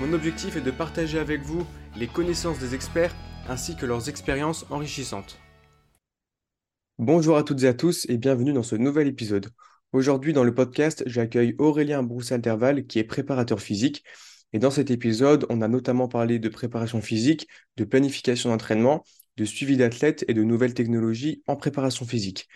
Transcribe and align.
Mon 0.00 0.14
objectif 0.14 0.56
est 0.56 0.62
de 0.62 0.70
partager 0.70 1.18
avec 1.18 1.42
vous 1.42 1.66
les 1.94 2.06
connaissances 2.06 2.58
des 2.58 2.74
experts 2.74 3.14
ainsi 3.50 3.76
que 3.76 3.84
leurs 3.84 4.08
expériences 4.08 4.64
enrichissantes. 4.70 5.38
Bonjour 6.96 7.36
à 7.36 7.42
toutes 7.42 7.64
et 7.64 7.66
à 7.66 7.74
tous 7.74 8.06
et 8.08 8.16
bienvenue 8.16 8.54
dans 8.54 8.62
ce 8.62 8.76
nouvel 8.76 9.08
épisode. 9.08 9.50
Aujourd'hui 9.92 10.32
dans 10.32 10.42
le 10.42 10.54
podcast, 10.54 11.02
j'accueille 11.04 11.54
Aurélien 11.58 12.02
Broussal-Derval 12.02 12.86
qui 12.86 12.98
est 12.98 13.04
préparateur 13.04 13.60
physique. 13.60 14.02
Et 14.54 14.58
dans 14.58 14.70
cet 14.70 14.90
épisode, 14.90 15.44
on 15.50 15.60
a 15.60 15.68
notamment 15.68 16.08
parlé 16.08 16.38
de 16.38 16.48
préparation 16.48 17.02
physique, 17.02 17.46
de 17.76 17.84
planification 17.84 18.48
d'entraînement, 18.48 19.04
de 19.36 19.44
suivi 19.44 19.76
d'athlètes 19.76 20.24
et 20.28 20.32
de 20.32 20.42
nouvelles 20.42 20.72
technologies 20.72 21.42
en 21.46 21.56
préparation 21.56 22.06
physique. 22.06 22.48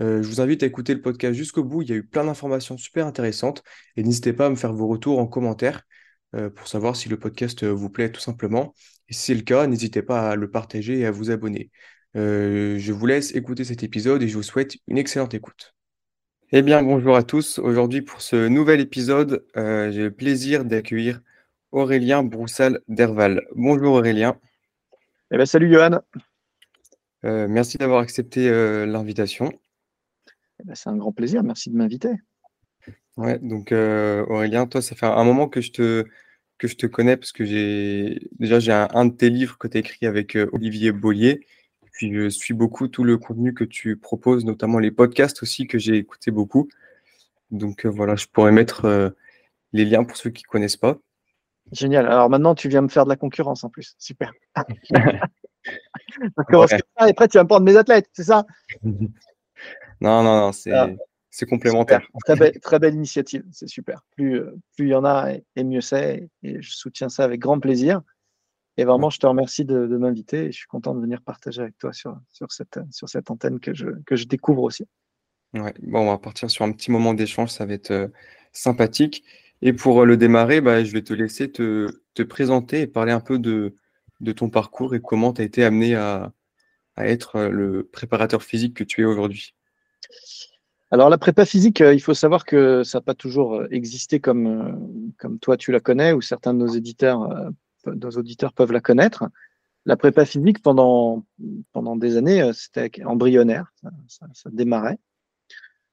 Euh, 0.00 0.22
je 0.22 0.28
vous 0.28 0.42
invite 0.42 0.62
à 0.64 0.66
écouter 0.66 0.92
le 0.92 1.00
podcast 1.00 1.32
jusqu'au 1.32 1.64
bout, 1.64 1.80
il 1.80 1.88
y 1.88 1.92
a 1.92 1.96
eu 1.96 2.04
plein 2.04 2.24
d'informations 2.24 2.76
super 2.76 3.06
intéressantes 3.06 3.62
et 3.96 4.02
n'hésitez 4.02 4.34
pas 4.34 4.46
à 4.46 4.50
me 4.50 4.54
faire 4.54 4.74
vos 4.74 4.86
retours 4.86 5.18
en 5.18 5.26
commentaire 5.26 5.86
pour 6.32 6.68
savoir 6.68 6.96
si 6.96 7.08
le 7.08 7.18
podcast 7.18 7.62
euh, 7.62 7.70
vous 7.70 7.90
plaît 7.90 8.10
tout 8.12 8.20
simplement. 8.20 8.74
Et 9.08 9.14
si 9.14 9.20
c'est 9.26 9.34
le 9.34 9.42
cas, 9.42 9.66
n'hésitez 9.66 10.02
pas 10.02 10.30
à 10.30 10.36
le 10.36 10.50
partager 10.50 10.98
et 10.98 11.06
à 11.06 11.10
vous 11.10 11.30
abonner. 11.30 11.70
je 12.14 12.92
vous 12.92 13.06
laisse 13.06 13.34
écouter 13.34 13.64
cet 13.64 13.82
épisode 13.82 14.22
et 14.22 14.28
je 14.28 14.36
vous 14.36 14.42
souhaite 14.42 14.76
une 14.86 14.98
excellente 14.98 15.34
écoute. 15.34 15.74
Eh 16.52 16.62
bien, 16.62 16.82
bonjour 16.82 17.16
à 17.16 17.22
tous. 17.22 17.58
Aujourd'hui, 17.58 18.02
pour 18.02 18.20
ce 18.22 18.48
nouvel 18.48 18.80
épisode, 18.80 19.44
j'ai 19.54 20.02
le 20.02 20.10
plaisir 20.10 20.64
d'accueillir 20.64 21.20
Aurélien 21.72 22.22
Broussal 22.22 22.80
d'Herval. 22.88 23.42
Bonjour 23.54 23.94
Aurélien. 23.94 24.38
Eh 25.32 25.36
bien, 25.36 25.46
salut 25.46 25.72
Johan. 25.72 26.00
merci 27.24 27.78
d'avoir 27.78 28.00
accepté 28.00 28.48
l'invitation. 28.86 29.50
Eh 30.60 30.64
ben, 30.64 30.74
c'est 30.74 30.90
un 30.90 30.96
grand 30.96 31.12
plaisir, 31.12 31.42
merci 31.42 31.70
de 31.70 31.76
m'inviter. 31.76 32.29
Ouais, 33.20 33.38
donc 33.38 33.70
euh, 33.70 34.24
Aurélien, 34.28 34.66
toi, 34.66 34.80
ça 34.80 34.96
fait 34.96 35.04
un 35.04 35.24
moment 35.24 35.46
que 35.46 35.60
je 35.60 35.72
te, 35.72 36.06
que 36.56 36.66
je 36.66 36.76
te 36.76 36.86
connais 36.86 37.18
parce 37.18 37.32
que 37.32 37.44
j'ai 37.44 38.18
déjà 38.38 38.60
j'ai 38.60 38.72
un, 38.72 39.04
de 39.04 39.14
tes 39.14 39.28
livres 39.28 39.58
que 39.58 39.68
tu 39.68 39.76
as 39.76 39.80
écrit 39.80 40.06
avec 40.06 40.36
euh, 40.36 40.48
Olivier 40.54 40.90
Bollier. 40.90 41.46
Puis 41.92 42.14
je 42.14 42.30
suis 42.30 42.54
beaucoup 42.54 42.88
tout 42.88 43.04
le 43.04 43.18
contenu 43.18 43.52
que 43.52 43.64
tu 43.64 43.98
proposes, 43.98 44.46
notamment 44.46 44.78
les 44.78 44.90
podcasts 44.90 45.42
aussi 45.42 45.66
que 45.66 45.78
j'ai 45.78 45.96
écouté 45.96 46.30
beaucoup. 46.30 46.70
Donc 47.50 47.84
euh, 47.84 47.90
voilà, 47.90 48.16
je 48.16 48.26
pourrais 48.26 48.52
mettre 48.52 49.14
les 49.74 49.84
liens 49.84 50.04
pour 50.04 50.16
ceux 50.16 50.30
qui 50.30 50.44
ne 50.44 50.50
connaissent 50.50 50.78
pas. 50.78 50.96
Génial. 51.72 52.06
Alors 52.06 52.30
maintenant, 52.30 52.54
tu 52.54 52.70
viens 52.70 52.80
me 52.80 52.88
faire 52.88 53.04
de 53.04 53.10
la 53.10 53.16
concurrence 53.16 53.64
en 53.64 53.68
plus. 53.68 53.96
Super. 53.98 54.32
après, 56.96 57.28
tu 57.28 57.36
vas 57.36 57.42
me 57.42 57.48
prendre 57.48 57.66
mes 57.66 57.76
athlètes, 57.76 58.08
c'est 58.14 58.24
ça? 58.24 58.46
Non, 60.02 60.22
non, 60.22 60.40
non, 60.40 60.52
c'est, 60.52 60.72
ah. 60.72 60.88
Complémentaire. 61.46 62.06
Très 62.24 62.36
belle, 62.36 62.58
très 62.62 62.78
belle 62.78 62.94
initiative, 62.94 63.44
c'est 63.52 63.68
super. 63.68 64.02
Plus 64.16 64.40
euh, 64.40 64.56
plus 64.76 64.86
il 64.86 64.90
y 64.90 64.94
en 64.94 65.04
a, 65.04 65.32
et, 65.32 65.64
mieux 65.64 65.80
c'est. 65.80 66.28
Et 66.42 66.60
je 66.60 66.70
soutiens 66.72 67.08
ça 67.08 67.24
avec 67.24 67.40
grand 67.40 67.60
plaisir. 67.60 68.02
Et 68.76 68.84
vraiment, 68.84 69.10
je 69.10 69.18
te 69.18 69.26
remercie 69.26 69.64
de, 69.64 69.86
m'inviter 69.86 70.46
et 70.46 70.52
je 70.52 70.58
suis 70.58 70.66
content 70.66 70.94
de 70.94 71.00
venir 71.00 71.22
partager 71.22 71.60
avec 71.60 71.76
toi 71.76 71.92
sur, 71.92 72.18
sur, 72.32 72.50
cette, 72.50 72.80
sur 72.90 73.08
cette 73.08 73.30
antenne 73.30 73.60
que 73.60 73.74
je, 73.74 73.88
que 74.06 74.16
je 74.16 74.24
découvre 74.24 74.62
aussi. 74.62 74.86
Ouais, 75.52 75.74
bon, 75.82 76.00
on 76.00 76.10
va 76.10 76.18
partir 76.18 76.50
sur 76.50 76.64
un 76.64 76.72
petit 76.72 76.90
moment 76.90 77.12
d'échange, 77.12 77.50
ça 77.50 77.66
va 77.66 77.74
être 77.74 77.90
euh, 77.90 78.08
sympathique. 78.52 79.24
Et 79.60 79.72
pour 79.72 80.00
euh, 80.00 80.04
le 80.06 80.16
démarrer, 80.16 80.60
bah, 80.60 80.82
je 80.82 80.92
vais 80.92 81.02
te 81.02 81.12
laisser 81.12 81.50
te, 81.50 81.88
te, 82.14 82.22
présenter 82.22 82.82
et 82.82 82.86
parler 82.86 83.12
un 83.12 83.20
peu 83.20 83.38
de, 83.38 83.74
de 84.20 84.32
ton 84.32 84.48
parcours 84.48 84.94
et 84.94 85.00
comment 85.00 85.32
tu 85.32 85.42
as 85.42 85.44
été 85.44 85.64
amené 85.64 85.94
à, 85.96 86.32
à 86.96 87.06
être 87.06 87.48
le 87.48 87.84
préparateur 87.84 88.42
physique 88.42 88.74
que 88.74 88.84
tu 88.84 89.02
es 89.02 89.04
aujourd'hui. 89.04 89.54
Alors 90.92 91.08
la 91.08 91.18
prépa 91.18 91.46
physique, 91.46 91.80
euh, 91.82 91.94
il 91.94 92.00
faut 92.00 92.14
savoir 92.14 92.44
que 92.44 92.82
ça 92.82 92.98
n'a 92.98 93.02
pas 93.02 93.14
toujours 93.14 93.54
euh, 93.54 93.68
existé 93.70 94.18
comme, 94.18 94.46
euh, 94.46 95.12
comme 95.18 95.38
toi 95.38 95.56
tu 95.56 95.70
la 95.70 95.78
connais 95.78 96.12
ou 96.12 96.20
certains 96.20 96.52
de 96.52 96.58
nos 96.58 96.66
éditeurs, 96.66 97.52
nos 97.86 98.10
auditeurs 98.10 98.52
peuvent 98.52 98.72
la 98.72 98.80
connaître. 98.80 99.24
La 99.86 99.96
prépa 99.96 100.24
physique 100.24 100.62
pendant, 100.62 101.24
pendant 101.72 101.96
des 101.96 102.16
années, 102.16 102.50
c'était 102.52 102.90
embryonnaire, 103.04 103.72
ça, 104.08 104.26
ça, 104.34 104.50
démarrait. 104.52 104.98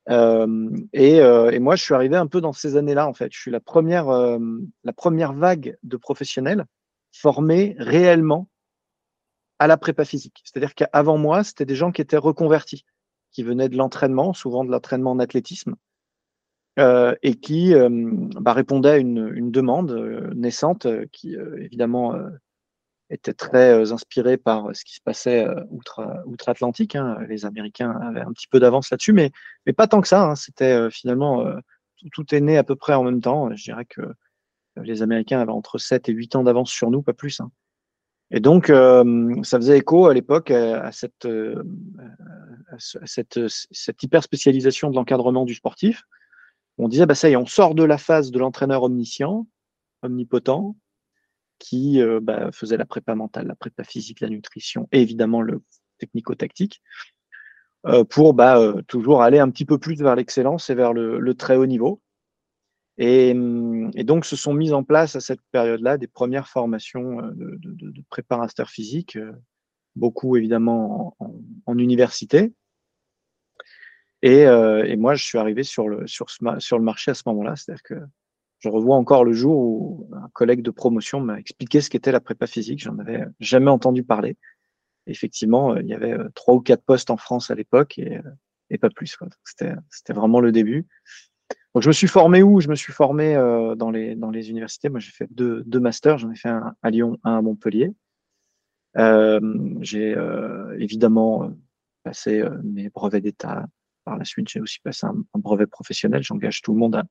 et, 0.10 1.18
et, 1.18 1.60
moi, 1.60 1.76
je 1.78 1.84
suis 1.84 1.94
arrivé 1.94 2.18
un 2.18 2.28
peu 2.28 2.42
dans 2.42 2.52
ces 2.52 2.76
années-là 2.76 3.08
en 3.08 3.14
fait. 3.14 3.32
Je 3.32 3.40
suis 3.40 3.52
la 3.52 3.62
première, 3.62 4.08
la 4.10 4.94
première 4.94 5.32
vague 5.32 5.78
de 5.84 5.96
professionnels 5.96 6.66
formés 7.14 7.76
réellement 7.80 8.50
à 9.58 9.68
la 9.68 9.78
prépa 9.78 10.04
physique. 10.04 10.42
C'est-à-dire 10.44 10.76
qu'avant 10.76 11.18
moi, 11.18 11.46
c'était 11.46 11.66
des 11.66 11.76
gens 11.76 11.94
qui 11.94 12.02
étaient 12.02 12.18
reconvertis 12.18 12.84
qui 13.38 13.44
venaient 13.44 13.70
de 13.70 13.78
l'entraînement, 13.78 14.34
souvent 14.34 14.66
de 14.66 14.72
l'entraînement 14.72 15.12
en 15.12 15.20
athlétisme, 15.20 15.76
euh, 16.80 17.14
et 17.22 17.36
qui 17.36 17.76
euh, 17.76 17.88
bah, 18.42 18.54
répondaient 18.54 18.90
à 18.90 18.98
une, 18.98 19.52
demande 19.52 19.92
euh, 19.92 20.34
naissante 20.34 20.88
qui, 21.12 21.36
évidemment, 21.60 22.16
était 23.12 23.36
très 23.36 23.92
inspirée 23.92 24.38
par 24.38 24.76
ce 24.76 24.84
qui 24.84 24.96
se 24.96 25.02
passait 25.02 25.46
outre-Atlantique. 25.70 26.96
Hein. 26.96 27.20
Les 27.30 27.46
Américains 27.46 27.92
avaient 27.92 28.22
un 28.22 28.32
petit 28.32 28.48
peu 28.48 28.60
d'avance 28.60 28.90
là-dessus, 28.90 29.14
mais, 29.14 29.30
mais 29.68 29.74
pas 29.74 29.86
tant 29.86 30.02
que 30.02 30.08
ça. 30.08 30.32
Hein. 30.32 30.36
C'était 30.36 30.90
finalement, 30.90 31.46
tout, 32.12 32.34
est 32.34 32.42
né 32.42 32.58
à 32.58 32.64
peu 32.64 32.76
près 32.76 32.96
en 32.96 33.04
même 33.04 33.22
temps. 33.22 33.56
Je 33.56 33.66
dirais 33.66 33.86
que 33.86 34.02
les 34.78 35.04
Américains 35.04 35.42
avaient 35.42 35.52
entre 35.52 35.78
7 35.78 36.10
et 36.10 36.12
8 36.12 36.38
ans 36.38 36.44
d'avance 36.44 36.72
sur 36.72 36.90
nous, 36.90 37.04
pas 37.04 37.14
plus. 37.14 37.40
Hein. 37.40 37.52
Et 38.32 38.40
donc, 38.40 38.70
euh, 38.70 39.36
ça 39.44 39.58
faisait 39.58 39.78
écho 39.78 40.08
à 40.08 40.14
l'époque 40.14 40.52
à, 40.52 40.92
cette, 40.92 41.26
euh, 41.26 41.64
cette, 42.78 44.04
hyper 44.04 44.24
spécialisation 44.24 44.90
de 44.90 44.96
l'encadrement 44.96 45.46
du 45.46 45.56
sportif. 45.56 46.04
On 46.78 46.90
disait, 46.90 47.06
bah, 47.06 47.16
ça 47.16 47.30
y 47.30 47.34
est, 47.34 47.38
on 47.38 47.46
sort 47.46 47.74
de 47.74 47.84
la 47.84 47.98
phase 47.98 48.32
de 48.32 48.40
l'entraîneur 48.40 48.84
omniscient, 48.84 49.48
omnipotent, 50.02 50.76
qui 51.58 52.02
euh, 52.02 52.20
bah, 52.22 52.52
faisait 52.52 52.78
la 52.78 52.86
prépa 52.86 53.16
mentale, 53.16 53.48
la 53.48 53.56
prépa 53.56 53.84
physique, 53.84 54.20
la 54.20 54.30
nutrition 54.30 54.88
et 54.92 55.02
évidemment 55.02 55.42
le 55.42 55.64
technico-tactique, 55.98 56.82
pour 58.10 58.34
bah, 58.34 58.74
toujours 58.88 59.22
aller 59.22 59.40
un 59.40 59.50
petit 59.50 59.64
peu 59.64 59.78
plus 59.78 59.96
vers 59.96 60.16
l'excellence 60.16 60.70
et 60.70 60.76
vers 60.76 60.92
le 60.92 61.34
très 61.34 61.56
haut 61.56 61.66
niveau. 61.66 62.02
Et, 62.98 63.34
donc, 64.04 64.26
se 64.26 64.36
sont 64.36 64.54
mises 64.54 64.74
en 64.74 64.84
place 64.84 65.16
à 65.16 65.20
cette 65.20 65.42
période-là 65.52 65.98
des 65.98 66.08
premières 66.08 66.48
formations 66.48 67.20
euh, 67.20 67.32
de, 67.32 67.58
de, 67.62 67.92
de 67.92 68.66
physiques, 68.66 69.18
euh, 69.18 69.32
beaucoup 69.96 70.36
évidemment 70.36 71.16
en, 71.66 71.78
université. 71.78 72.54
Et, 74.24 74.48
euh, 74.48 74.84
et, 74.84 74.96
moi, 74.96 75.14
je 75.14 75.24
suis 75.24 75.38
arrivé 75.38 75.62
sur 75.64 75.88
le, 75.88 76.08
sur 76.08 76.28
le 76.78 76.84
marché 76.84 77.12
à 77.12 77.14
ce 77.14 77.24
moment-là. 77.28 77.56
C'est-à-dire 77.56 77.84
que 77.84 77.96
je 78.60 78.70
revois 78.70 78.96
encore 78.96 79.24
le 79.24 79.34
jour 79.34 79.60
où 79.60 80.10
un 80.16 80.30
collègue 80.34 80.64
de 80.64 80.72
promotion 80.72 81.20
m'a 81.20 81.38
expliqué 81.40 81.82
ce 81.82 81.92
qu'était 81.92 82.12
la 82.12 82.20
prépa 82.20 82.48
physique. 82.48 82.82
J'en 82.82 82.98
avais 82.98 83.26
jamais 83.40 83.70
entendu 83.70 84.04
parler. 84.04 84.38
Effectivement, 85.06 85.78
il 85.78 85.86
y 85.86 85.94
avait 85.94 86.18
trois 86.34 86.56
ou 86.56 86.62
quatre 86.62 86.84
postes 86.84 87.12
en 87.12 87.18
France 87.18 87.52
à 87.52 87.56
l'époque 87.56 88.00
et, 88.00 88.20
et 88.72 88.80
pas 88.80 88.90
plus. 88.90 89.16
C'était 89.44 90.14
vraiment 90.14 90.40
le 90.40 90.52
début. 90.52 90.88
Donc, 91.78 91.84
je 91.84 91.90
me 91.90 91.94
suis 91.94 92.08
formé 92.08 92.42
où? 92.42 92.60
Je 92.60 92.70
me 92.70 92.76
suis 92.76 92.92
formé 92.92 93.36
euh, 93.36 93.76
dans, 93.76 93.92
les, 93.92 94.50
universités. 94.50 94.90
Moi, 94.90 95.00
j'ai 95.00 95.12
fait 95.12 95.28
deux, 95.30 95.62
deux 95.68 95.80
masters. 95.80 96.18
J'en 96.18 96.32
ai 96.32 96.36
fait 96.36 96.50
un 96.50 96.74
à 96.82 96.90
Lyon, 96.90 97.20
un 97.24 97.38
à 97.38 97.42
Montpellier. 97.44 97.94
Euh, 98.98 99.40
j'ai 99.82 100.16
euh, 100.16 100.76
évidemment 100.80 101.52
passé 102.02 102.44
mes 102.64 102.90
brevets 102.90 103.22
d'État. 103.22 103.68
Par 104.06 104.18
la 104.18 104.26
suite, 104.26 104.50
j'ai 104.50 104.60
aussi 104.60 104.80
passé 104.80 105.06
un, 105.06 105.24
brevet 105.36 105.68
professionnel. 105.68 106.24
J'engage 106.24 106.64
tout 106.64 106.74
le 106.74 106.80
monde 106.80 106.96
à, 106.96 107.04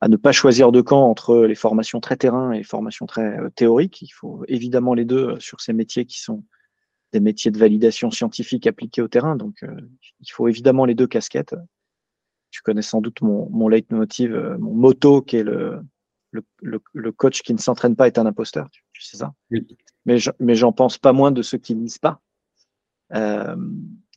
à, 0.00 0.08
ne 0.08 0.16
pas 0.16 0.32
choisir 0.32 0.72
de 0.72 0.80
camp 0.80 1.06
entre 1.06 1.44
les 1.44 1.54
formations 1.54 2.00
très 2.00 2.16
terrain 2.16 2.52
et 2.52 2.56
les 2.56 2.64
formations 2.64 3.04
très 3.04 3.36
théoriques. 3.54 4.00
Il 4.00 4.12
faut 4.12 4.46
évidemment 4.48 4.94
les 4.94 5.04
deux 5.04 5.38
sur 5.40 5.60
ces 5.60 5.74
métiers 5.74 6.06
qui 6.06 6.22
sont 6.22 6.42
des 7.12 7.20
métiers 7.20 7.50
de 7.50 7.58
validation 7.58 8.10
scientifique 8.10 8.66
appliqués 8.66 9.02
au 9.02 9.08
terrain. 9.08 9.36
Donc, 9.36 9.62
il 10.20 10.32
faut 10.32 10.48
évidemment 10.48 10.86
les 10.86 10.94
deux 10.94 11.06
casquettes 11.06 11.54
tu 12.50 12.62
connais 12.62 12.82
sans 12.82 13.00
doute 13.00 13.20
mon, 13.22 13.48
mon 13.50 13.68
leitmotiv, 13.68 14.34
euh, 14.34 14.58
mon 14.58 14.74
motto 14.74 15.22
qui 15.22 15.36
est 15.36 15.42
le, 15.42 15.80
le, 16.30 16.42
le, 16.92 17.12
coach 17.12 17.42
qui 17.42 17.52
ne 17.54 17.58
s'entraîne 17.58 17.96
pas 17.96 18.06
est 18.06 18.18
un 18.18 18.26
imposteur. 18.26 18.68
Tu, 18.70 19.02
sais 19.02 19.16
ça 19.16 19.32
oui. 19.50 19.66
Mais 20.06 20.54
j'en 20.54 20.72
pense 20.72 20.98
pas 20.98 21.12
moins 21.12 21.30
de 21.30 21.42
ceux 21.42 21.58
qui 21.58 21.74
ne 21.74 21.82
lisent 21.82 21.98
pas. 21.98 22.20
Euh, 23.12 23.56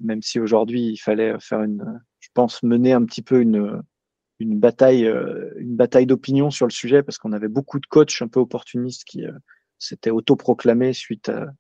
même 0.02 0.22
si 0.22 0.40
aujourd'hui 0.40 0.84
il 0.84 0.98
fallait 0.98 1.36
faire 1.40 1.64
une, 1.64 2.02
je 2.20 2.30
pense 2.34 2.62
mener 2.64 2.94
un 2.94 3.06
petit 3.06 3.22
peu 3.22 3.42
une 3.42 3.82
une 4.40 4.60
bataille, 4.60 5.06
euh, 5.06 5.52
une 5.58 5.76
bataille 5.76 6.06
d'opinion 6.06 6.52
sur 6.52 6.68
le 6.68 6.72
sujet 6.72 7.02
parce 7.02 7.18
qu'on 7.18 7.32
avait 7.32 7.48
beaucoup 7.48 7.80
de 7.80 7.86
coachs 7.86 8.22
un 8.22 8.28
peu 8.28 8.40
opportunistes 8.40 9.04
qui 9.06 9.24
s'étaient 9.80 10.10
autoproclamés 10.10 10.94
suite 10.94 11.30
à, 11.30 11.54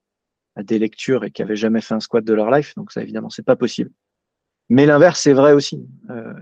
des 0.63 0.79
lectures 0.79 1.23
et 1.23 1.31
qui 1.31 1.41
n'avaient 1.41 1.55
jamais 1.55 1.81
fait 1.81 1.93
un 1.93 1.99
squat 1.99 2.23
de 2.23 2.33
leur 2.33 2.51
life. 2.51 2.75
Donc 2.75 2.91
ça, 2.91 3.01
évidemment, 3.01 3.29
c'est 3.29 3.45
pas 3.45 3.55
possible. 3.55 3.91
Mais 4.69 4.85
l'inverse, 4.85 5.19
c'est 5.21 5.33
vrai 5.33 5.53
aussi. 5.53 5.85
Euh, 6.09 6.33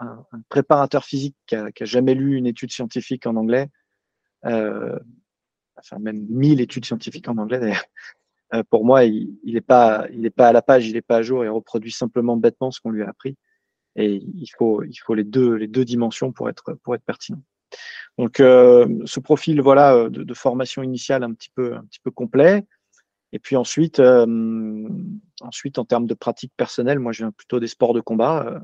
un, 0.00 0.24
préparateur 0.48 1.04
physique 1.04 1.36
qui 1.46 1.56
a, 1.56 1.70
jamais 1.82 2.14
lu 2.14 2.36
une 2.36 2.46
étude 2.46 2.72
scientifique 2.72 3.26
en 3.26 3.36
anglais, 3.36 3.68
euh, 4.46 4.98
enfin 5.76 5.98
même 5.98 6.26
mille 6.28 6.60
études 6.60 6.84
scientifiques 6.84 7.28
en 7.28 7.38
anglais 7.38 7.60
d'ailleurs, 7.60 7.84
euh, 8.54 8.62
pour 8.70 8.84
moi, 8.84 9.04
il 9.04 9.38
n'est 9.44 9.60
pas, 9.60 10.06
il 10.12 10.30
pas 10.30 10.48
à 10.48 10.52
la 10.52 10.62
page, 10.62 10.86
il 10.86 10.94
n'est 10.94 11.02
pas 11.02 11.16
à 11.16 11.22
jour, 11.22 11.44
il 11.44 11.48
reproduit 11.48 11.92
simplement 11.92 12.36
bêtement 12.36 12.70
ce 12.70 12.80
qu'on 12.80 12.90
lui 12.90 13.02
a 13.02 13.08
appris. 13.08 13.36
Et 13.96 14.14
il 14.16 14.48
faut, 14.58 14.82
il 14.82 14.96
faut 14.96 15.14
les 15.14 15.24
deux, 15.24 15.54
les 15.54 15.68
deux 15.68 15.84
dimensions 15.84 16.32
pour 16.32 16.48
être, 16.48 16.74
pour 16.82 16.94
être 16.94 17.04
pertinent. 17.04 17.42
Donc, 18.18 18.40
euh, 18.40 18.86
ce 19.04 19.20
profil, 19.20 19.60
voilà, 19.60 20.08
de, 20.08 20.34
formation 20.34 20.82
initiale 20.82 21.22
un 21.22 21.32
petit 21.32 21.50
peu, 21.54 21.74
un 21.74 21.84
petit 21.84 22.00
peu 22.00 22.10
complet. 22.10 22.66
Et 23.32 23.38
puis 23.38 23.56
ensuite, 23.56 24.00
ensuite, 25.40 25.78
en 25.78 25.84
termes 25.84 26.06
de 26.06 26.14
pratique 26.14 26.52
personnelle, 26.56 27.00
moi, 27.00 27.12
je 27.12 27.24
viens 27.24 27.32
plutôt 27.32 27.58
des 27.58 27.66
sports 27.66 27.94
de 27.94 28.00
combat. 28.00 28.62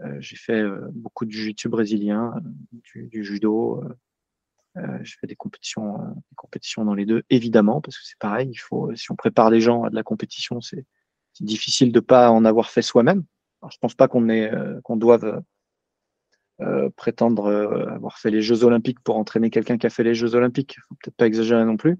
Euh, 0.00 0.16
j'ai 0.20 0.36
fait 0.36 0.62
beaucoup 0.92 1.24
de 1.24 1.30
jiu-jitsu 1.30 1.68
brésilien, 1.68 2.34
du, 2.72 3.08
du 3.08 3.24
judo, 3.24 3.82
euh, 4.78 4.98
je 5.02 5.16
fais 5.20 5.26
des 5.26 5.36
compétitions, 5.36 6.00
euh, 6.00 6.06
des 6.14 6.34
compétitions 6.36 6.84
dans 6.84 6.94
les 6.94 7.04
deux, 7.04 7.22
évidemment, 7.28 7.80
parce 7.80 7.98
que 7.98 8.04
c'est 8.06 8.18
pareil. 8.18 8.48
Il 8.50 8.56
faut, 8.56 8.94
si 8.94 9.10
on 9.12 9.16
prépare 9.16 9.50
les 9.50 9.60
gens 9.60 9.84
à 9.84 9.90
de 9.90 9.94
la 9.94 10.02
compétition, 10.02 10.60
c'est 10.60 10.86
difficile 11.40 11.92
de 11.92 12.00
pas 12.00 12.30
en 12.30 12.44
avoir 12.44 12.70
fait 12.70 12.82
soi-même. 12.82 13.24
Je 13.70 13.76
pense 13.80 13.94
pas 13.94 14.08
qu'on 14.08 14.28
euh, 14.28 14.80
qu'on 14.82 14.96
doive 14.96 15.42
prétendre 16.96 17.50
avoir 17.90 18.18
fait 18.18 18.30
les 18.30 18.40
Jeux 18.40 18.62
Olympiques 18.62 19.00
pour 19.00 19.16
entraîner 19.16 19.50
quelqu'un 19.50 19.78
qui 19.78 19.86
a 19.86 19.90
fait 19.90 20.04
les 20.04 20.14
Jeux 20.14 20.36
Olympiques. 20.36 20.76
Faut 20.88 20.94
peut-être 20.94 21.16
pas 21.16 21.26
exagérer 21.26 21.64
non 21.64 21.76
plus. 21.76 21.98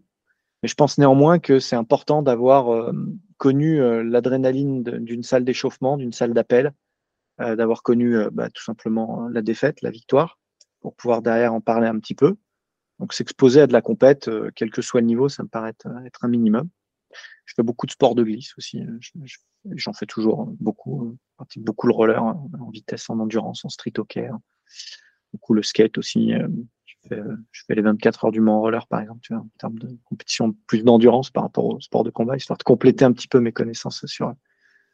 Mais 0.63 0.69
je 0.69 0.77
pense 0.77 0.99
néanmoins 0.99 1.41
que 1.41 1.59
c'est 1.59 1.75
important 1.75 2.23
d'avoir 2.23 2.93
connu 3.39 3.81
l'adrénaline 4.05 4.85
d'une 4.85 5.25
salle 5.25 5.45
d'échauffement, 5.45 5.97
d'une 5.97 6.13
salle 6.13 6.33
d'appel, 6.33 6.73
d'avoir 7.57 7.83
connu 7.83 8.17
bah, 8.33 8.51
tout 8.51 8.63
simplement 8.63 9.29
la 9.29 9.43
défaite, 9.43 9.83
la 9.83 9.91
victoire, 9.91 10.39
pour 10.81 10.95
pouvoir 10.95 11.23
derrière 11.23 11.55
en 11.55 11.61
parler 11.61 11.87
un 11.87 11.99
petit 11.99 12.15
peu. 12.15 12.37
Donc 13.03 13.15
s'exposer 13.15 13.63
à 13.63 13.67
de 13.67 13.73
la 13.73 13.83
compète, 13.83 14.29
euh, 14.29 14.51
quel 14.55 14.71
que 14.71 14.81
soit 14.81 15.01
le 15.01 15.09
niveau, 15.09 15.29
ça 15.29 15.43
me 15.43 15.49
paraît 15.49 15.71
être, 15.71 16.25
un 16.25 16.29
minimum. 16.29 16.69
Je 17.47 17.55
fais 17.57 17.65
beaucoup 17.65 17.87
de 17.87 17.91
sport 17.91 18.15
de 18.15 18.23
glisse 18.23 18.55
aussi. 18.57 18.81
Euh, 18.81 19.27
j'en 19.73 19.93
fais 19.93 20.07
toujours 20.07 20.47
beaucoup. 20.61 21.11
Je 21.13 21.37
pratique 21.37 21.65
beaucoup 21.65 21.89
le 21.89 21.95
roller 21.95 22.23
hein, 22.23 22.41
en 22.61 22.71
vitesse, 22.71 23.11
en 23.11 23.19
endurance, 23.19 23.65
en 23.65 23.71
street 23.71 23.95
hockey. 23.99 24.29
Hein. 24.29 24.41
Beaucoup 25.33 25.53
le 25.53 25.65
skate 25.65 25.99
aussi. 25.99 26.33
Euh, 26.33 26.47
je 27.51 27.65
fais, 27.67 27.75
les 27.75 27.83
24 27.83 28.27
heures 28.27 28.31
du 28.31 28.41
Mont 28.41 28.61
roller, 28.61 28.87
par 28.87 29.01
exemple, 29.01 29.21
en 29.35 29.49
termes 29.59 29.81
de 29.81 29.99
compétition 30.05 30.55
plus 30.69 30.85
d'endurance 30.85 31.31
par 31.31 31.43
rapport 31.43 31.65
au 31.65 31.81
sport 31.81 32.05
de 32.05 32.11
combat, 32.11 32.37
histoire 32.37 32.57
de 32.57 32.63
compléter 32.63 33.05
un 33.05 33.13
petit 33.13 33.27
peu 33.27 33.41
mes 33.41 33.51
connaissances 33.51 34.07
sur, 34.07 34.33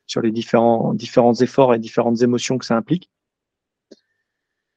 sur 0.09 0.21
les 0.23 0.33
différents, 0.33 0.95
différents 0.95 1.35
efforts 1.35 1.75
et 1.75 1.79
différentes 1.79 2.23
émotions 2.23 2.59
que 2.59 2.65
ça 2.65 2.77
implique. 2.77 3.09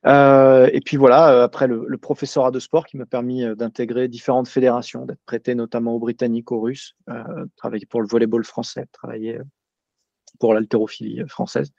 Euh, 0.07 0.69
et 0.73 0.81
puis 0.81 0.97
voilà, 0.97 1.31
euh, 1.31 1.43
après 1.43 1.67
le, 1.67 1.97
professorat 1.97 2.49
de 2.49 2.59
sport 2.59 2.87
qui 2.87 2.97
m'a 2.97 3.05
permis 3.05 3.43
euh, 3.43 3.53
d'intégrer 3.55 4.07
différentes 4.07 4.47
fédérations, 4.47 5.05
d'être 5.05 5.21
prêté 5.25 5.53
notamment 5.53 5.93
aux 5.93 5.99
Britanniques, 5.99 6.51
aux 6.51 6.59
Russes, 6.59 6.95
travailler 7.55 7.85
pour 7.85 8.01
le 8.01 8.07
volleyball 8.07 8.43
français, 8.43 8.87
travailler 8.91 9.39
pour 10.39 10.53
l'haltérophilie 10.53 11.21
française, 11.27 11.71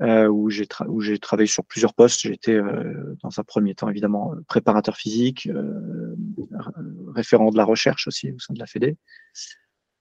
où 0.00 0.50
j'ai 0.50 0.66
travaillé 0.66 1.46
sur 1.46 1.64
plusieurs 1.64 1.94
postes. 1.94 2.24
Été 2.24 2.60
dans 3.22 3.38
un 3.38 3.44
premier 3.44 3.74
temps 3.74 3.88
évidemment 3.88 4.34
préparateur 4.48 4.96
physique, 4.96 5.48
référent 7.14 7.50
de 7.50 7.56
la 7.56 7.64
recherche 7.64 8.08
aussi 8.08 8.32
au 8.32 8.38
sein 8.38 8.54
de 8.54 8.58
la 8.58 8.66
Fédé. 8.66 8.96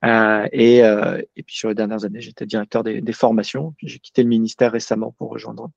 Et, 0.03 0.77
et, 0.77 1.43
puis 1.43 1.55
sur 1.55 1.69
les 1.69 1.75
dernières 1.75 2.05
années, 2.05 2.21
j'étais 2.21 2.45
directeur 2.45 2.83
des, 2.83 3.13
formations. 3.13 3.75
J'ai 3.81 3.99
quitté 3.99 4.23
le 4.23 4.29
ministère 4.29 4.71
récemment 4.71 5.11
pour 5.17 5.29
rejoindre 5.29 5.71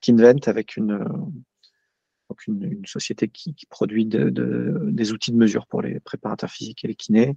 Kinvent 0.00 0.46
avec 0.46 0.76
une, 0.76 1.32
une, 2.46 2.86
société 2.86 3.28
qui, 3.28 3.54
produit 3.68 4.06
des 4.06 5.12
outils 5.12 5.32
de 5.32 5.36
mesure 5.36 5.66
pour 5.66 5.82
les 5.82 6.00
préparateurs 6.00 6.50
physiques 6.50 6.84
et 6.84 6.88
les 6.88 6.94
kinés, 6.94 7.36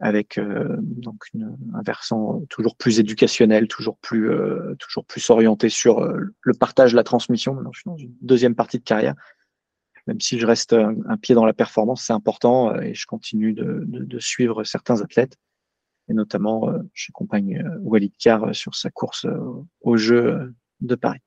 avec 0.00 0.36
euh, 0.36 0.76
donc 0.80 1.24
un 1.34 1.82
versant 1.82 2.42
toujours 2.50 2.76
plus 2.76 2.98
éducationnel, 2.98 3.68
toujours 3.68 3.96
plus, 3.98 4.30
euh, 4.30 4.74
toujours 4.78 5.04
plus 5.04 5.30
orienté 5.30 5.68
sur 5.68 6.00
euh, 6.00 6.34
le 6.40 6.54
partage, 6.54 6.92
la 6.92 7.04
transmission. 7.04 7.54
Maintenant, 7.54 7.72
je 7.72 7.80
suis 7.80 7.90
dans 7.90 7.96
une 7.96 8.14
deuxième 8.20 8.56
partie 8.56 8.78
de 8.78 8.84
carrière. 8.84 9.14
Même 10.06 10.20
si 10.20 10.38
je 10.38 10.46
reste 10.46 10.72
un, 10.72 11.16
pied 11.16 11.34
dans 11.34 11.44
la 11.44 11.52
performance, 11.52 12.02
c'est 12.04 12.12
important 12.12 12.74
et 12.80 12.94
je 12.94 13.06
continue 13.06 13.52
de, 13.52 14.18
suivre 14.18 14.64
certains 14.64 15.00
athlètes. 15.00 15.36
Et 16.08 16.14
notamment, 16.14 16.72
j'accompagne 16.92 17.64
Walid 17.82 18.12
Kar 18.18 18.54
sur 18.54 18.74
sa 18.74 18.90
course 18.90 19.26
aux 19.80 19.96
Jeux 19.96 20.52
de 20.80 20.94
Paris. 20.96 21.20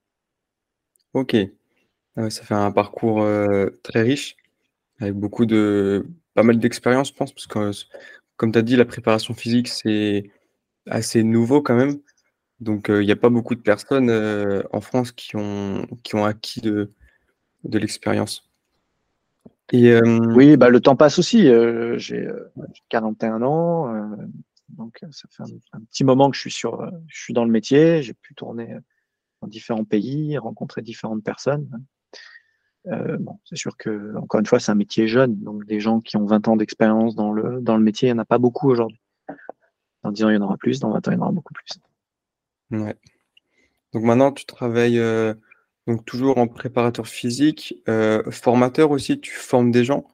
Ok. 1.13 1.37
Ah 2.17 2.29
ça 2.29 2.43
fait 2.43 2.53
un 2.53 2.71
parcours 2.71 3.21
euh, 3.21 3.69
très 3.83 4.01
riche, 4.01 4.37
avec 4.99 5.13
beaucoup 5.15 5.45
de 5.45 6.05
pas 6.33 6.43
mal 6.43 6.59
d'expérience, 6.59 7.09
je 7.09 7.13
pense, 7.13 7.33
parce 7.33 7.47
que 7.47 7.71
comme 8.37 8.51
tu 8.51 8.59
as 8.59 8.61
dit, 8.61 8.75
la 8.75 8.85
préparation 8.85 9.33
physique, 9.33 9.67
c'est 9.67 10.31
assez 10.87 11.23
nouveau 11.23 11.61
quand 11.61 11.75
même. 11.75 11.99
Donc, 12.59 12.89
euh, 12.89 13.03
il 13.03 13.05
n'y 13.05 13.11
a 13.11 13.17
pas 13.17 13.29
beaucoup 13.29 13.55
de 13.55 13.61
personnes 13.61 14.09
euh, 14.09 14.63
en 14.71 14.81
France 14.81 15.11
qui 15.11 15.35
ont, 15.35 15.87
qui 16.03 16.15
ont 16.15 16.25
acquis 16.25 16.61
de, 16.61 16.91
de 17.63 17.79
l'expérience. 17.79 18.49
Oui, 19.73 20.57
bah, 20.57 20.69
le 20.69 20.79
temps 20.79 20.95
passe 20.95 21.19
aussi. 21.19 21.43
j'ai 21.97 22.27
41 22.89 23.41
ans, 23.41 23.93
donc 24.69 24.99
ça 25.11 25.27
fait 25.29 25.43
un, 25.73 25.81
petit 25.81 26.03
moment 26.03 26.29
que 26.29 26.35
je 26.35 26.41
suis, 26.41 26.51
sur, 26.51 26.89
je 27.07 27.21
suis 27.21 27.33
dans 27.33 27.45
le 27.45 27.51
métier. 27.51 28.01
J'ai 28.01 28.13
pu 28.13 28.35
tourner 28.35 28.77
différents 29.47 29.85
pays, 29.85 30.37
rencontrer 30.37 30.81
différentes 30.81 31.23
personnes. 31.23 31.69
Euh, 32.87 33.17
bon, 33.19 33.39
c'est 33.45 33.55
sûr 33.55 33.77
que, 33.77 34.15
encore 34.17 34.39
une 34.39 34.45
fois, 34.45 34.59
c'est 34.59 34.71
un 34.71 34.75
métier 34.75 35.07
jeune, 35.07 35.35
donc 35.41 35.65
des 35.65 35.79
gens 35.79 36.01
qui 36.01 36.17
ont 36.17 36.25
20 36.25 36.47
ans 36.47 36.55
d'expérience 36.55 37.15
dans 37.15 37.31
le, 37.31 37.59
dans 37.61 37.77
le 37.77 37.83
métier, 37.83 38.09
il 38.09 38.13
n'y 38.13 38.19
en 38.19 38.21
a 38.21 38.25
pas 38.25 38.37
beaucoup 38.37 38.69
aujourd'hui. 38.69 39.01
Dans 40.03 40.11
10 40.11 40.25
ans, 40.25 40.29
il 40.29 40.35
y 40.35 40.37
en 40.37 40.41
aura 40.41 40.57
plus, 40.57 40.79
dans 40.79 40.91
20 40.91 41.07
ans, 41.07 41.11
il 41.11 41.15
y 41.15 41.17
en 41.17 41.21
aura 41.21 41.31
beaucoup 41.31 41.53
plus. 41.53 41.65
Ouais. 42.71 42.95
Donc 43.93 44.03
maintenant, 44.03 44.31
tu 44.31 44.45
travailles 44.45 44.99
euh, 44.99 45.33
donc 45.87 46.03
toujours 46.05 46.37
en 46.37 46.47
préparateur 46.47 47.07
physique, 47.07 47.75
euh, 47.87 48.23
formateur 48.31 48.91
aussi, 48.91 49.19
tu 49.19 49.31
formes 49.31 49.71
des 49.71 49.83
gens. 49.83 50.07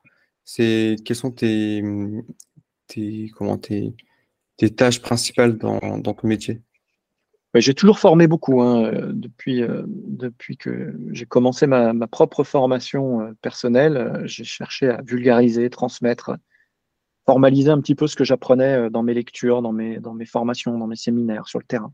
C'est 0.44 0.98
quelles 1.06 1.16
sont 1.16 1.32
tes, 1.32 1.82
tes, 2.88 3.32
comment, 3.36 3.58
tes, 3.58 3.96
tes 4.58 4.70
tâches 4.70 5.02
principales 5.02 5.58
dans, 5.58 6.02
ton 6.02 6.16
métier? 6.24 6.62
J'ai 7.56 7.74
toujours 7.74 8.00
formé 8.00 8.28
beaucoup 8.28 8.62
hein, 8.62 8.86
euh, 8.86 9.12
depuis, 9.14 9.62
euh, 9.62 9.84
depuis 9.88 10.56
que 10.56 10.94
j'ai 11.12 11.26
commencé 11.26 11.68
ma, 11.68 11.92
ma, 11.94 12.08
propre 12.08 12.44
formation 12.44 13.34
personnelle. 13.42 14.22
j'ai 14.26 14.46
cherché 14.46 14.90
à 14.90 15.02
vulgariser, 15.02 15.70
transmettre, 15.70 16.32
formaliser 17.26 17.70
un 17.70 17.80
petit 17.80 17.96
peu 17.96 18.08
ce 18.08 18.16
que 18.16 18.24
j'apprenais 18.24 18.90
dans 18.90 19.04
mes 19.04 19.14
lectures, 19.14 19.62
dans 19.62 19.74
mes, 19.74 20.00
dans 20.00 20.14
mes 20.14 20.26
formations, 20.26 20.78
dans 20.78 20.88
mes 20.88 20.96
séminaires 20.96 21.48
sur 21.48 21.60
le 21.60 21.66
terrain. 21.66 21.94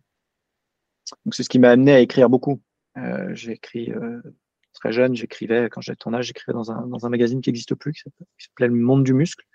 Donc 1.26 1.36
c'est 1.36 1.44
ce 1.44 1.50
qui 1.50 1.60
m'a 1.60 1.72
amené 1.72 1.92
à 1.92 2.00
écrire 2.00 2.30
beaucoup. 2.30 2.62
J'ai 3.34 3.54
écrit 3.54 3.92
très 4.74 4.92
jeune, 4.92 5.16
j'écrivais 5.16 5.70
quand 5.70 5.82
j'étais 5.82 5.98
ton 5.98 6.14
âge, 6.14 6.28
j'écrivais 6.28 6.54
dans 6.54 6.72
un, 6.72 6.88
dans 6.88 7.06
un 7.06 7.10
magazine 7.10 7.42
qui 7.42 7.50
n'existe 7.50 7.76
plus, 7.76 7.94
qui 7.94 8.04
s'appelait 8.38 8.68
Le 8.68 8.76
Monde 8.76 9.04
du 9.04 9.14
Muscle. 9.14 9.46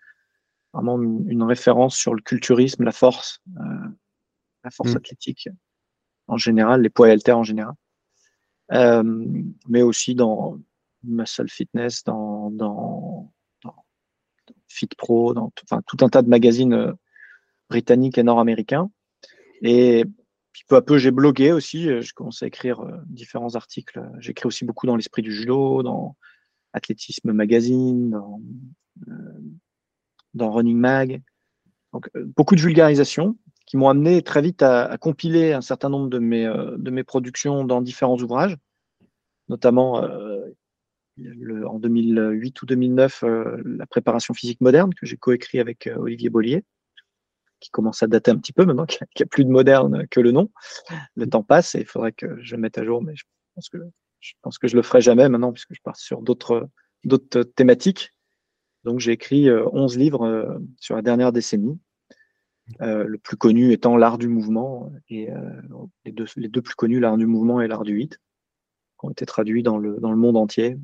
Vraiment 0.72 1.00
une, 1.00 1.30
une, 1.30 1.42
référence 1.42 1.96
sur 1.96 2.14
le 2.14 2.22
culturisme, 2.22 2.84
la 2.84 2.92
force, 2.92 3.40
la 4.64 4.70
force 4.70 4.94
mmh. 4.94 4.96
athlétique 4.96 5.48
en 6.28 6.36
général, 6.36 6.82
les 6.82 6.90
poids 6.90 7.08
et 7.08 7.12
haltères 7.12 7.38
en 7.38 7.44
général, 7.44 7.74
euh, 8.72 9.02
mais 9.68 9.82
aussi 9.82 10.14
dans 10.14 10.58
Muscle 11.04 11.48
Fitness, 11.48 12.04
dans, 12.04 12.50
dans, 12.50 13.32
Fit 14.68 14.88
Pro, 14.96 15.34
dans 15.34 15.52
enfin, 15.64 15.82
tout 15.86 15.98
un 16.02 16.08
tas 16.08 16.22
de 16.22 16.30
magazines 16.30 16.72
euh, 16.72 16.92
britanniques 17.68 18.16
et 18.16 18.22
nord-américains. 18.22 18.90
Et 19.60 20.06
puis 20.52 20.64
peu 20.68 20.76
à 20.76 20.82
peu, 20.82 20.98
j'ai 20.98 21.10
blogué 21.10 21.52
aussi. 21.52 21.88
Euh, 21.88 22.02
je 22.02 22.12
commençais 22.14 22.44
à 22.44 22.48
écrire 22.48 22.84
différents 23.06 23.54
articles. 23.54 24.02
J'écris 24.18 24.46
aussi 24.46 24.64
beaucoup 24.64 24.86
dans 24.86 24.96
l'esprit 24.96 25.22
du 25.22 25.32
judo, 25.32 25.82
dans 25.82 26.16
Athlétisme 26.72 27.32
Magazine, 27.32 28.10
dans, 28.10 28.40
dans 30.34 30.50
Running 30.50 30.78
Mag. 30.78 31.22
Donc, 31.92 32.08
beaucoup 32.14 32.56
de 32.56 32.60
vulgarisation 32.60 33.36
qui 33.66 33.76
m'ont 33.76 33.88
amené 33.88 34.22
très 34.22 34.42
vite 34.42 34.62
à, 34.62 34.96
compiler 34.98 35.52
un 35.52 35.60
certain 35.60 35.88
nombre 35.88 36.08
de 36.08 36.18
mes, 36.18 36.46
euh, 36.46 36.76
de 36.76 36.90
mes 36.90 37.04
productions 37.04 37.64
dans 37.64 37.80
différents 37.80 38.18
ouvrages, 38.18 38.56
notamment 39.48 40.04
euh, 40.04 40.46
en 41.66 41.78
2008 41.78 42.62
ou 42.62 42.66
2009, 42.66 43.22
euh, 43.24 43.62
la 43.64 43.86
préparation 43.86 44.34
physique 44.34 44.60
moderne 44.60 44.92
que 44.94 45.06
j'ai 45.06 45.16
coécrit 45.16 45.60
avec 45.60 45.88
Olivier 45.96 46.30
Bollier, 46.30 46.64
qui 47.62 47.70
commence 47.70 48.02
à 48.02 48.06
dater 48.08 48.30
un 48.30 48.36
petit 48.36 48.52
peu 48.52 48.64
maintenant, 48.64 48.84
qu'il 48.84 49.06
n'y 49.18 49.22
a, 49.22 49.26
plus 49.26 49.44
de 49.44 49.50
moderne 49.50 50.06
que 50.10 50.20
le 50.20 50.32
nom. 50.32 50.50
Le 51.14 51.26
temps 51.28 51.42
passe 51.42 51.74
et 51.74 51.80
il 51.80 51.86
faudrait 51.86 52.12
que 52.12 52.42
je 52.42 52.56
le 52.56 52.60
mette 52.60 52.76
à 52.76 52.84
jour, 52.84 53.02
mais 53.02 53.14
je 53.16 53.24
pense 53.54 53.68
que 53.68 53.78
je 54.20 54.34
pense 54.42 54.58
que 54.58 54.68
je 54.68 54.76
le 54.76 54.82
ferai 54.82 55.00
jamais 55.00 55.28
maintenant 55.28 55.52
puisque 55.52 55.74
je 55.74 55.80
pars 55.82 55.96
sur 55.96 56.22
d'autres 56.22 56.68
d'autres 57.04 57.42
thématiques. 57.42 58.10
Donc 58.84 58.98
j'ai 59.00 59.12
écrit 59.12 59.48
11 59.50 59.96
livres 59.96 60.60
sur 60.80 60.96
la 60.96 61.02
dernière 61.02 61.32
décennie. 61.32 61.78
le 62.80 63.16
plus 63.16 63.36
connu 63.36 63.72
étant 63.72 63.96
L'Art 63.96 64.18
du 64.18 64.28
mouvement, 64.28 64.92
et 65.08 65.28
les, 66.04 66.12
deux, 66.12 66.26
les 66.36 66.48
deux 66.48 66.62
plus 66.62 66.74
connus, 66.74 67.00
L'Art 67.00 67.16
du 67.16 67.26
mouvement 67.26 67.60
et 67.60 67.68
L'Art 67.68 67.84
du 67.84 67.92
8, 67.92 68.10
qui 68.10 69.06
ont 69.06 69.10
été 69.10 69.24
traduits 69.24 69.62
dans 69.62 69.78
le, 69.78 69.98
dans 70.00 70.10
le 70.10 70.16
monde 70.16 70.36
entier. 70.36 70.78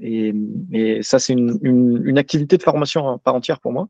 Et, 0.00 0.34
et, 0.72 1.02
ça, 1.02 1.18
c'est 1.18 1.32
une, 1.32 1.58
une, 1.62 2.02
une, 2.04 2.18
activité 2.18 2.56
de 2.56 2.62
formation 2.62 3.08
à 3.08 3.18
part 3.18 3.34
entière 3.34 3.60
pour 3.60 3.72
moi. 3.72 3.88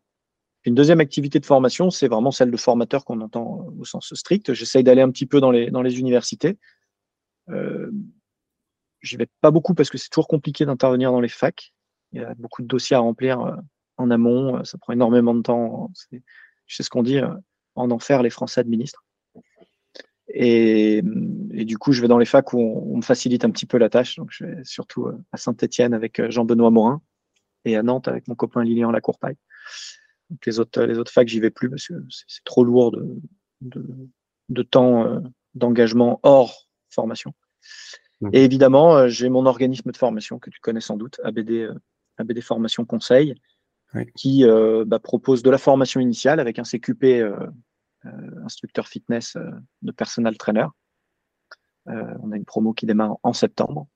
Une 0.68 0.74
deuxième 0.74 1.00
activité 1.00 1.40
de 1.40 1.46
formation, 1.46 1.88
c'est 1.88 2.08
vraiment 2.08 2.30
celle 2.30 2.50
de 2.50 2.56
formateur 2.58 3.06
qu'on 3.06 3.22
entend 3.22 3.66
au 3.78 3.86
sens 3.86 4.12
strict. 4.12 4.52
J'essaye 4.52 4.84
d'aller 4.84 5.00
un 5.00 5.10
petit 5.10 5.24
peu 5.24 5.40
dans 5.40 5.50
les, 5.50 5.98
universités. 5.98 6.58
Euh, 7.48 7.90
J'y 9.00 9.16
vais 9.16 9.28
pas 9.40 9.50
beaucoup 9.50 9.72
parce 9.72 9.88
que 9.88 9.96
c'est 9.96 10.10
toujours 10.10 10.28
compliqué 10.28 10.66
d'intervenir 10.66 11.10
dans 11.10 11.22
les 11.22 11.28
facs. 11.28 11.72
Il 12.12 12.20
y 12.20 12.24
a 12.24 12.34
beaucoup 12.34 12.60
de 12.60 12.66
dossiers 12.66 12.96
à 12.96 12.98
remplir 12.98 13.40
euh, 13.40 13.56
en 13.96 14.10
amont. 14.10 14.62
Ça 14.64 14.76
prend 14.76 14.92
énormément 14.92 15.34
de 15.34 15.40
temps. 15.40 15.90
Je 16.66 16.76
sais 16.76 16.82
ce 16.82 16.90
qu'on 16.90 17.02
dit, 17.02 17.16
euh, 17.16 17.32
en 17.74 17.90
enfer, 17.90 18.22
les 18.22 18.28
Français 18.28 18.60
administrent. 18.60 19.02
Et, 20.34 21.00
du 21.02 21.78
coup, 21.78 21.92
je 21.92 22.02
vais 22.02 22.08
dans 22.08 22.18
les 22.18 22.26
facs 22.26 22.52
où 22.52 22.58
on, 22.60 22.98
me 22.98 23.02
facilite 23.02 23.46
un 23.46 23.50
petit 23.50 23.64
peu 23.64 23.78
la 23.78 23.88
tâche. 23.88 24.16
Donc, 24.16 24.28
je 24.32 24.44
vais 24.44 24.64
surtout 24.64 25.06
euh, 25.06 25.18
à 25.32 25.38
Saint-Etienne 25.38 25.94
avec 25.94 26.20
Jean-Benoît 26.30 26.70
Morin 26.70 27.00
et 27.64 27.74
à 27.74 27.82
Nantes 27.82 28.08
avec 28.08 28.28
mon 28.28 28.34
copain 28.34 28.62
Lilian 28.62 28.90
Lacourpaille 28.90 29.38
les 30.46 30.60
autres, 30.60 30.82
les 30.82 30.98
autres 30.98 31.12
facs, 31.12 31.28
j'y 31.28 31.40
vais 31.40 31.50
plus 31.50 31.70
parce 31.70 31.86
que 31.86 31.94
c'est 32.08 32.44
trop 32.44 32.64
lourd 32.64 32.92
de, 32.92 33.16
de, 34.48 34.62
temps 34.62 35.06
euh, 35.06 35.20
d'engagement 35.54 36.20
hors 36.22 36.68
formation. 36.90 37.34
Et 38.32 38.44
évidemment, 38.44 38.96
euh, 38.96 39.08
j'ai 39.08 39.28
mon 39.28 39.46
organisme 39.46 39.90
de 39.90 39.96
formation 39.96 40.38
que 40.38 40.50
tu 40.50 40.60
connais 40.60 40.80
sans 40.80 40.96
doute, 40.96 41.20
ABD, 41.22 41.50
euh, 41.50 41.74
ABD 42.18 42.40
Formation 42.40 42.84
Conseil, 42.84 43.34
qui 44.16 44.44
bah, 44.86 44.98
propose 44.98 45.42
de 45.42 45.48
la 45.48 45.56
formation 45.56 45.98
initiale 45.98 46.40
avec 46.40 46.58
un 46.58 46.62
CQP 46.62 47.24
instructeur 48.44 48.86
fitness 48.86 49.34
de 49.80 49.92
personal 49.92 50.36
trainer. 50.36 50.66
on 51.86 52.32
a 52.32 52.36
une 52.36 52.44
promo 52.44 52.74
qui 52.74 52.84
démarre 52.84 53.16
en 53.22 53.32
septembre. 53.32 53.86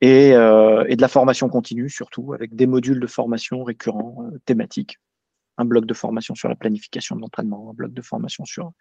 Et, 0.00 0.30
et, 0.30 0.96
de 0.96 1.00
la 1.00 1.06
formation 1.06 1.48
continue 1.48 1.88
surtout, 1.88 2.32
avec 2.32 2.56
des 2.56 2.66
modules 2.66 2.98
de 2.98 3.06
formation 3.06 3.62
récurrents, 3.62 4.30
thématiques, 4.46 4.98
un 5.56 5.64
bloc 5.64 5.86
de 5.86 5.94
formation 5.94 6.34
sur 6.34 6.48
la 6.48 6.56
planification 6.56 7.16
de 7.16 7.20
l'entraînement, 7.20 7.70
un 7.70 7.74
bloc 7.74 7.92
de 7.92 8.02
formation 8.02 8.44
sur, 8.44 8.72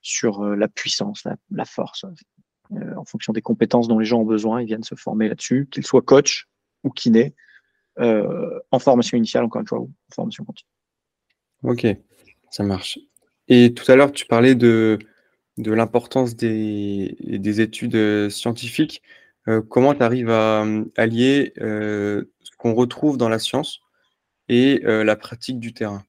sur 0.00 0.42
euh, 0.42 0.56
la 0.56 0.68
puissance, 0.68 1.24
la, 1.50 1.64
force. 1.64 2.04
Euh, 2.72 2.94
en 2.96 3.04
fonction 3.04 3.32
des 3.32 3.42
compétences 3.42 3.88
dont 3.88 3.98
les 3.98 4.06
gens 4.06 4.20
ont 4.20 4.26
besoin, 4.26 4.62
ils 4.62 4.66
viennent 4.66 4.82
se 4.82 4.94
former 4.94 5.28
là-dessus, 5.28 5.68
qu'ils 5.70 5.86
soient 5.86 6.02
coach 6.02 6.48
ou 6.84 6.90
kiné, 6.90 7.34
euh, 7.98 8.58
en 8.70 8.78
formation 8.78 9.16
initiale, 9.16 9.44
encore 9.44 9.60
une 9.60 9.66
fois, 9.66 9.80
ou 9.80 9.92
en 10.10 10.14
formation 10.14 10.44
continue. 10.44 10.70
Ok, 11.62 11.86
ça 12.50 12.64
marche. 12.64 12.98
Et 13.48 13.74
tout 13.74 13.90
à 13.90 13.96
l'heure, 13.96 14.12
tu 14.12 14.26
parlais 14.26 14.54
de, 14.54 14.98
de 15.58 15.72
l'importance 15.72 16.34
des, 16.34 17.16
des, 17.20 17.60
études 17.60 18.30
scientifiques. 18.30 19.02
comment 19.68 19.94
tu 19.94 20.02
arrives 20.02 20.30
à 20.30 20.64
allier 20.96 21.52
ce 21.56 22.24
qu'on 22.56 22.74
retrouve 22.74 23.18
dans 23.18 23.28
la 23.28 23.38
science 23.38 23.81
et 24.52 24.84
euh, 24.84 25.02
la 25.02 25.16
pratique 25.16 25.58
du 25.58 25.72
terrain 25.72 26.04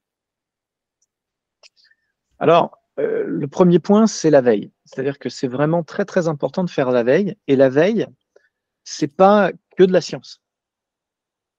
Alors, 2.40 2.78
euh, 3.00 3.24
le 3.26 3.48
premier 3.48 3.80
point, 3.80 4.06
c'est 4.06 4.30
la 4.30 4.42
veille. 4.42 4.70
C'est-à-dire 4.84 5.18
que 5.18 5.30
c'est 5.30 5.48
vraiment 5.48 5.82
très 5.82 6.04
très 6.04 6.28
important 6.28 6.66
de 6.66 6.70
faire 6.70 6.92
la 6.92 7.04
veille. 7.04 7.38
Et 7.48 7.56
la 7.56 7.70
veille, 7.70 8.06
c'est 8.84 9.08
pas 9.08 9.54
que 9.78 9.84
de 9.86 9.94
la 9.94 10.02
science. 10.02 10.42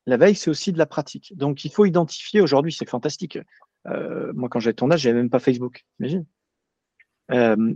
La 0.04 0.18
veille, 0.18 0.34
c'est 0.34 0.50
aussi 0.50 0.74
de 0.74 0.78
la 0.78 0.84
pratique. 0.84 1.34
Donc, 1.38 1.64
il 1.64 1.72
faut 1.72 1.86
identifier. 1.86 2.42
Aujourd'hui, 2.42 2.72
c'est 2.72 2.88
fantastique. 2.88 3.38
Euh, 3.86 4.30
moi, 4.34 4.50
quand 4.50 4.60
j'avais 4.60 4.74
ton 4.74 4.90
âge, 4.90 5.00
j'avais 5.00 5.16
même 5.16 5.30
pas 5.30 5.38
Facebook. 5.38 5.86
Imagine. 6.00 6.26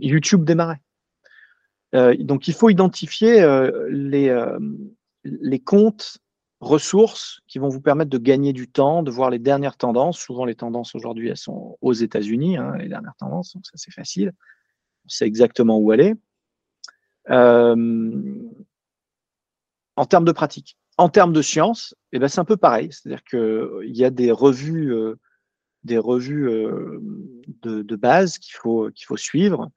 YouTube 0.01 0.43
démarrait. 0.43 0.81
donc, 1.93 2.47
il 2.47 2.53
faut 2.53 2.69
identifier 2.69 3.41
les, 3.89 4.31
les 5.23 5.59
comptes 5.59 6.19
ressources 6.59 7.41
qui 7.47 7.57
vont 7.59 7.69
vous 7.69 7.81
permettre 7.81 8.09
de 8.09 8.17
gagner 8.17 8.53
du 8.53 8.69
temps, 8.69 9.01
de 9.01 9.11
voir 9.11 9.29
les 9.29 9.39
dernières 9.39 9.77
tendances. 9.77 10.19
Souvent, 10.19 10.45
les 10.45 10.55
tendances 10.55 10.93
aujourd'hui, 10.93 11.29
elles 11.29 11.37
sont 11.37 11.77
aux 11.81 11.93
États-Unis, 11.93 12.57
hein, 12.57 12.75
les 12.77 12.89
dernières 12.89 13.15
tendances, 13.17 13.53
donc 13.53 13.65
ça 13.65 13.73
c'est 13.75 13.93
facile. 13.93 14.33
On 15.05 15.09
sait 15.09 15.25
exactement 15.25 15.77
où 15.77 15.91
aller. 15.91 16.15
Euh, 17.29 18.49
en 19.95 20.05
termes 20.05 20.25
de 20.25 20.31
pratique. 20.31 20.77
En 20.97 21.09
termes 21.09 21.31
de 21.31 21.41
science, 21.41 21.95
eh 22.11 22.19
ben, 22.19 22.27
c'est 22.27 22.39
un 22.39 22.45
peu 22.45 22.57
pareil. 22.57 22.89
C'est-à-dire 22.91 23.23
qu'il 23.23 23.95
y 23.95 24.03
a 24.03 24.09
des 24.09 24.31
revues, 24.31 24.93
euh, 24.93 25.15
des 25.83 25.97
revues 25.97 26.49
euh, 26.49 26.99
de, 27.61 27.81
de, 27.83 27.95
base 27.95 28.37
qu'il 28.37 28.55
faut, 28.55 28.89
qu'il 28.91 29.05
faut 29.05 29.17
suivre, 29.17 29.69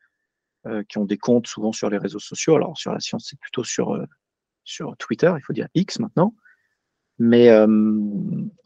qui 0.88 0.98
ont 0.98 1.04
des 1.04 1.18
comptes 1.18 1.48
souvent 1.48 1.72
sur 1.72 1.90
les 1.90 1.98
réseaux 1.98 2.20
sociaux. 2.20 2.54
Alors, 2.54 2.78
sur 2.78 2.92
la 2.92 3.00
science, 3.00 3.26
c'est 3.28 3.38
plutôt 3.38 3.64
sur, 3.64 3.98
sur 4.62 4.96
Twitter, 4.96 5.32
il 5.36 5.42
faut 5.42 5.52
dire 5.52 5.66
X 5.74 5.98
maintenant 5.98 6.36
mais 7.18 7.48
euh, 7.50 7.66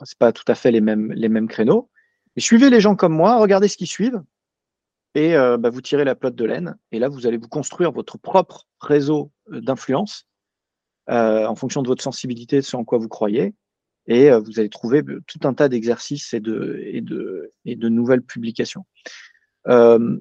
c'est 0.04 0.18
pas 0.18 0.32
tout 0.32 0.44
à 0.48 0.54
fait 0.54 0.70
les 0.70 0.80
mêmes, 0.80 1.12
les 1.12 1.28
mêmes 1.28 1.48
créneaux. 1.48 1.90
Suivez 2.38 2.70
les 2.70 2.80
gens 2.80 2.96
comme 2.96 3.14
moi, 3.14 3.38
regardez 3.38 3.68
ce 3.68 3.76
qu'ils 3.76 3.86
suivent, 3.86 4.22
et 5.14 5.34
euh, 5.36 5.56
bah, 5.56 5.70
vous 5.70 5.80
tirez 5.80 6.04
la 6.04 6.14
pelote 6.14 6.36
de 6.36 6.44
laine, 6.44 6.76
et 6.92 6.98
là, 6.98 7.08
vous 7.08 7.26
allez 7.26 7.38
vous 7.38 7.48
construire 7.48 7.92
votre 7.92 8.18
propre 8.18 8.66
réseau 8.80 9.32
euh, 9.52 9.60
d'influence 9.60 10.26
en 11.08 11.54
fonction 11.54 11.82
de 11.82 11.86
votre 11.86 12.02
sensibilité, 12.02 12.56
de 12.56 12.62
ce 12.62 12.74
en 12.74 12.84
quoi 12.84 12.98
vous 12.98 13.06
croyez, 13.06 13.54
et 14.08 14.28
vous 14.32 14.58
allez 14.58 14.68
trouver 14.68 15.04
tout 15.04 15.38
un 15.44 15.54
tas 15.54 15.68
d'exercices 15.68 16.34
et 16.34 16.40
de, 16.40 16.80
et, 16.82 17.00
de, 17.00 17.52
et 17.64 17.76
de 17.76 17.88
nouvelles 17.88 18.22
publications. 18.22 18.84
Il 19.68 20.20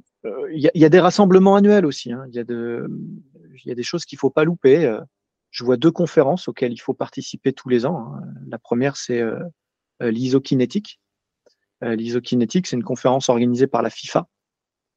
y, 0.51 0.69
y, 0.75 0.85
a 0.85 0.89
des 0.89 0.99
rassemblements 0.99 1.55
annuels 1.55 1.87
aussi, 1.87 2.11
hein. 2.11 2.23
il 2.27 2.35
y, 2.35 3.67
y, 3.67 3.71
a 3.71 3.75
des 3.75 3.81
choses 3.81 4.05
qu'il 4.05 4.17
ne 4.17 4.19
faut 4.19 4.29
pas 4.29 4.43
louper 4.43 4.95
je 5.55 5.63
vois 5.63 5.77
deux 5.77 5.91
conférences 5.91 6.49
auxquelles 6.49 6.73
il 6.73 6.81
faut 6.81 6.93
participer 6.93 7.53
tous 7.53 7.69
les 7.69 7.85
ans. 7.85 8.13
Hein. 8.13 8.23
La 8.49 8.59
première, 8.59 8.97
c'est 8.97 9.21
euh, 9.21 9.39
euh 10.01 10.11
l'isokinétique. 10.11 10.99
Euh, 11.81 11.95
l'isokinétique, 11.95 12.67
c'est 12.67 12.75
une 12.75 12.83
conférence 12.83 13.29
organisée 13.29 13.65
par 13.65 13.81
la 13.81 13.89
FIFA, 13.89 14.27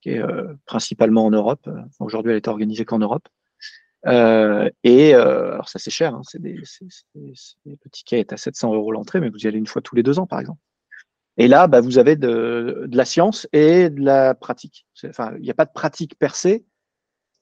qui 0.01 0.11
est 0.11 0.19
euh, 0.19 0.53
principalement 0.65 1.27
en 1.27 1.31
Europe. 1.31 1.71
Aujourd'hui, 2.01 2.33
elle 2.33 2.39
est 2.39 2.49
organisée 2.49 2.85
qu'en 2.85 2.99
Europe. 2.99 3.29
et 4.05 5.15
alors 5.15 5.69
ça 5.69 5.79
c'est 5.79 5.93
cher, 5.93 6.15
hein. 6.15 6.23
c'est 6.25 6.43
des, 6.43 6.61
le 7.15 7.91
ticket 7.93 8.19
est 8.19 8.33
à 8.33 8.37
700 8.37 8.75
euros 8.75 8.91
l'entrée, 8.91 9.21
mais 9.21 9.29
vous 9.29 9.39
y 9.39 9.47
allez 9.47 9.59
une 9.59 9.67
fois 9.69 9.83
tous 9.83 9.95
les 9.95 10.03
deux 10.03 10.19
ans 10.19 10.27
par 10.27 10.41
exemple. 10.41 10.61
Et 11.37 11.47
là, 11.47 11.69
bah, 11.69 11.81
vous 11.81 11.99
avez 11.99 12.17
de, 12.17 12.87
de, 12.89 12.97
la 12.97 13.05
science 13.05 13.47
et 13.53 13.91
de 13.91 14.01
la 14.01 14.35
pratique. 14.35 14.87
Enfin, 15.05 15.35
il 15.37 15.43
n'y 15.43 15.51
a 15.53 15.55
pas 15.55 15.67
de 15.67 15.73
pratique 15.73 16.19
per 16.19 16.35
se, 16.35 16.63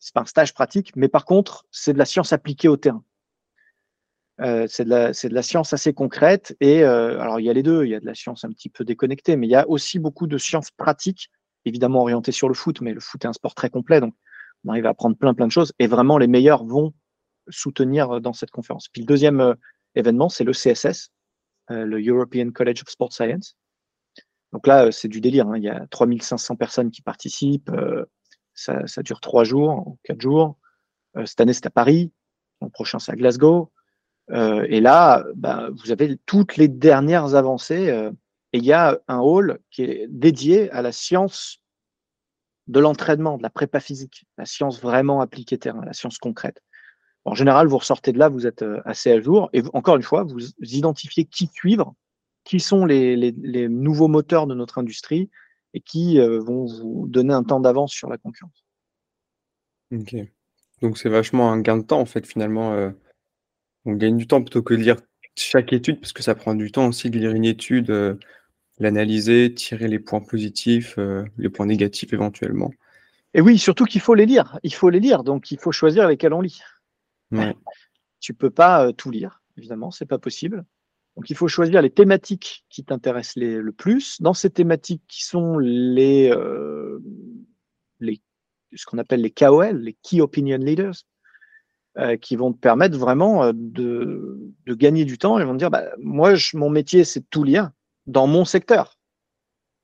c'est 0.06 0.14
pas 0.14 0.20
un 0.20 0.26
stage 0.26 0.54
pratique, 0.54 0.94
mais 0.94 1.08
par 1.08 1.24
contre, 1.24 1.66
c'est 1.72 1.92
de 1.92 1.98
la 1.98 2.04
science 2.04 2.32
appliquée 2.32 2.68
au 2.68 2.76
terrain. 2.76 3.02
Euh, 4.40 4.68
c'est 4.68 4.84
de, 4.84 5.34
la 5.34 5.42
science 5.42 5.72
assez 5.72 5.92
concrète. 5.92 6.56
Et 6.60 6.84
euh, 6.84 7.18
alors, 7.20 7.40
il 7.40 7.46
y 7.46 7.50
a 7.50 7.52
les 7.52 7.64
deux. 7.64 7.84
Il 7.84 7.90
y 7.90 7.94
a 7.96 7.98
de 7.98 8.06
la 8.06 8.14
science 8.14 8.44
un 8.44 8.50
petit 8.50 8.68
peu 8.68 8.84
déconnectée, 8.84 9.34
mais 9.34 9.48
il 9.48 9.50
y 9.50 9.56
a 9.56 9.68
aussi 9.68 9.98
beaucoup 9.98 10.28
de 10.28 10.38
sciences 10.38 10.70
pratiques, 10.70 11.28
évidemment 11.64 12.02
orientées 12.02 12.30
sur 12.30 12.46
le 12.46 12.54
foot, 12.54 12.80
mais 12.82 12.92
le 12.92 13.00
foot 13.00 13.24
est 13.24 13.26
un 13.26 13.32
sport 13.32 13.56
très 13.56 13.68
complet. 13.68 14.00
Donc, 14.00 14.14
on 14.64 14.70
arrive 14.70 14.86
à 14.86 14.90
apprendre 14.90 15.16
plein, 15.16 15.34
plein 15.34 15.48
de 15.48 15.52
choses. 15.52 15.72
Et 15.80 15.88
vraiment, 15.88 16.18
les 16.18 16.28
meilleurs 16.28 16.64
vont 16.64 16.94
soutenir 17.48 18.20
dans 18.20 18.32
cette 18.32 18.52
conférence. 18.52 18.86
Puis 18.88 19.02
le 19.02 19.06
deuxième 19.06 19.40
euh, 19.40 19.54
événement, 19.96 20.28
c'est 20.28 20.44
le 20.44 20.52
CSS, 20.52 21.10
le 21.68 22.00
European 22.00 22.52
College 22.52 22.82
of 22.82 22.90
Sport 22.90 23.12
Science. 23.12 23.56
Donc 24.52 24.68
là, 24.68 24.92
c'est 24.92 25.08
du 25.08 25.20
délire. 25.20 25.48
Hein. 25.48 25.56
Il 25.56 25.64
y 25.64 25.68
a 25.68 25.84
3500 25.90 26.54
personnes 26.54 26.92
qui 26.92 27.02
participent. 27.02 27.72
Ça, 28.56 29.02
dure 29.02 29.20
trois 29.20 29.44
jours, 29.44 29.96
quatre 30.02 30.20
jours. 30.20 30.56
Euh, 31.16 31.26
cette 31.26 31.40
année, 31.40 31.52
c'est 31.52 31.66
à 31.66 31.70
Paris. 31.70 32.10
L'an 32.60 32.70
prochain, 32.70 32.98
c'est 32.98 33.12
à 33.12 33.16
Glasgow. 33.16 33.70
Euh, 34.30 34.66
et 34.68 34.80
là, 34.80 35.24
bah, 35.36 35.68
vous 35.70 35.92
avez 35.92 36.16
toutes 36.24 36.56
les 36.56 36.66
dernières 36.66 37.34
avancées. 37.34 37.90
Euh, 37.90 38.10
et 38.54 38.58
il 38.58 38.64
y 38.64 38.72
a 38.72 38.98
un 39.08 39.18
hall 39.18 39.58
qui 39.70 39.82
est 39.82 40.06
dédié 40.08 40.70
à 40.70 40.80
la 40.80 40.90
science 40.90 41.60
de 42.66 42.80
l'entraînement, 42.80 43.36
de 43.36 43.42
la 43.42 43.50
prépa 43.50 43.78
physique, 43.78 44.26
la 44.38 44.46
science 44.46 44.80
vraiment 44.80 45.20
appliquée 45.20 45.58
terrain, 45.58 45.84
la 45.84 45.92
science 45.92 46.18
concrète. 46.18 46.62
En 47.26 47.34
général, 47.34 47.66
vous 47.68 47.78
ressortez 47.78 48.12
de 48.12 48.18
là, 48.18 48.28
vous 48.28 48.46
êtes 48.46 48.64
assez 48.84 49.12
à 49.12 49.20
jour. 49.20 49.50
Et 49.52 49.62
encore 49.74 49.96
une 49.96 50.02
fois, 50.02 50.24
vous 50.24 50.40
identifiez 50.60 51.26
qui 51.26 51.48
suivre, 51.48 51.94
qui 52.44 52.58
sont 52.58 52.86
les, 52.86 53.16
les 53.16 53.68
nouveaux 53.68 54.08
moteurs 54.08 54.46
de 54.46 54.54
notre 54.54 54.78
industrie, 54.78 55.28
et 55.76 55.80
qui 55.80 56.18
euh, 56.18 56.40
vont 56.40 56.64
vous 56.64 57.06
donner 57.06 57.34
un 57.34 57.44
temps 57.44 57.60
d'avance 57.60 57.92
sur 57.92 58.08
la 58.08 58.16
concurrence. 58.16 58.64
Ok. 59.92 60.16
Donc 60.80 60.96
c'est 60.96 61.10
vachement 61.10 61.52
un 61.52 61.60
gain 61.60 61.76
de 61.76 61.82
temps 61.82 62.00
en 62.00 62.06
fait 62.06 62.26
finalement. 62.26 62.72
Euh, 62.72 62.90
on 63.84 63.92
gagne 63.92 64.16
du 64.16 64.26
temps 64.26 64.42
plutôt 64.42 64.62
que 64.62 64.72
de 64.72 64.80
lire 64.80 64.96
chaque 65.36 65.74
étude 65.74 66.00
parce 66.00 66.14
que 66.14 66.22
ça 66.22 66.34
prend 66.34 66.54
du 66.54 66.72
temps 66.72 66.88
aussi 66.88 67.10
de 67.10 67.18
lire 67.18 67.32
une 67.32 67.44
étude, 67.44 67.90
euh, 67.90 68.14
l'analyser, 68.78 69.52
tirer 69.52 69.86
les 69.86 69.98
points 69.98 70.22
positifs, 70.22 70.98
les 71.36 71.48
points 71.50 71.66
négatifs 71.66 72.12
éventuellement. 72.12 72.70
Et 73.34 73.42
oui, 73.42 73.58
surtout 73.58 73.84
qu'il 73.84 74.00
faut 74.00 74.14
les 74.14 74.26
lire. 74.26 74.58
Il 74.62 74.72
faut 74.72 74.88
les 74.88 75.00
lire, 75.00 75.24
donc 75.24 75.50
il 75.50 75.58
faut 75.58 75.72
choisir 75.72 76.08
lesquels 76.08 76.32
on 76.32 76.40
lit. 76.40 76.60
Ouais. 77.32 77.54
Tu 78.20 78.32
peux 78.34 78.50
pas 78.50 78.92
tout 78.92 79.10
lire, 79.10 79.42
évidemment, 79.56 79.90
c'est 79.90 80.06
pas 80.06 80.18
possible. 80.18 80.64
Donc, 81.16 81.30
il 81.30 81.36
faut 81.36 81.48
choisir 81.48 81.80
les 81.80 81.90
thématiques 81.90 82.64
qui 82.68 82.84
t'intéressent 82.84 83.36
le 83.36 83.72
plus. 83.72 84.20
Dans 84.20 84.34
ces 84.34 84.50
thématiques 84.50 85.02
qui 85.08 85.24
sont 85.24 85.58
les, 85.58 86.30
euh, 86.30 87.00
ce 88.76 88.84
qu'on 88.86 88.98
appelle 88.98 89.20
les 89.20 89.30
KOL, 89.30 89.78
les 89.78 89.94
Key 90.02 90.20
Opinion 90.20 90.58
Leaders, 90.58 90.94
euh, 91.98 92.16
qui 92.16 92.36
vont 92.36 92.52
te 92.52 92.58
permettre 92.58 92.98
vraiment 92.98 93.44
euh, 93.44 93.52
de, 93.54 94.52
gagner 94.68 95.04
du 95.04 95.18
temps. 95.18 95.38
Ils 95.38 95.46
vont 95.46 95.54
te 95.54 95.58
dire, 95.58 95.70
bah, 95.70 95.84
moi, 95.98 96.34
mon 96.54 96.70
métier, 96.70 97.04
c'est 97.04 97.20
de 97.20 97.26
tout 97.30 97.44
lire 97.44 97.70
dans 98.06 98.26
mon 98.26 98.44
secteur. 98.44 98.98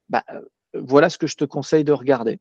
Bah, 0.08 0.24
voilà 0.74 1.08
ce 1.08 1.18
que 1.18 1.26
je 1.26 1.36
te 1.36 1.44
conseille 1.44 1.84
de 1.84 1.92
regarder. 1.92 2.38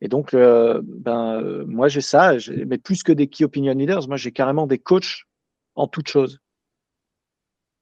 Et 0.00 0.08
donc, 0.08 0.34
euh, 0.34 0.80
ben, 0.84 1.64
moi, 1.66 1.88
j'ai 1.88 2.00
ça, 2.00 2.34
mais 2.66 2.78
plus 2.78 3.02
que 3.02 3.12
des 3.12 3.26
key 3.26 3.44
opinion 3.44 3.74
leaders, 3.74 4.06
moi, 4.06 4.16
j'ai 4.16 4.32
carrément 4.32 4.66
des 4.66 4.78
coachs 4.78 5.24
en 5.74 5.88
toute 5.88 6.08
chose. 6.08 6.40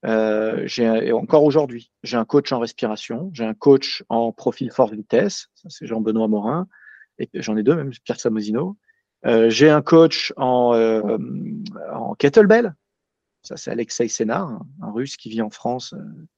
Euh, 0.04 0.66
et 0.78 1.12
encore 1.12 1.44
aujourd'hui, 1.44 1.92
j'ai 2.02 2.16
un 2.16 2.24
coach 2.24 2.50
en 2.52 2.58
respiration, 2.58 3.30
j'ai 3.32 3.44
un 3.44 3.54
coach 3.54 4.04
en 4.08 4.32
profil 4.32 4.70
force 4.72 4.92
vitesse, 4.92 5.48
c'est 5.68 5.86
Jean-Benoît 5.86 6.28
Morin, 6.28 6.66
et 7.18 7.28
j'en 7.34 7.56
ai 7.56 7.62
deux, 7.62 7.76
même 7.76 7.92
Pierre 8.04 8.18
Samosino. 8.18 8.76
Euh, 9.26 9.48
j'ai 9.50 9.70
un 9.70 9.82
coach 9.82 10.32
en, 10.36 10.74
euh, 10.74 11.16
en 11.92 12.14
kettlebell, 12.14 12.74
ça 13.42 13.56
c'est 13.56 13.70
Alexei 13.70 14.08
Sénard, 14.08 14.48
un, 14.48 14.66
un, 14.82 14.90
russe 14.90 15.16
qui 15.16 15.30
vit 15.30 15.42
en 15.42 15.50
France, 15.50 15.94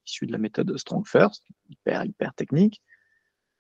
issu 0.07 0.27
de 0.27 0.33
la 0.33 0.39
méthode 0.39 0.77
Strong 0.77 1.07
First, 1.07 1.45
hyper, 1.71 2.05
hyper 2.05 2.35
technique. 2.35 2.83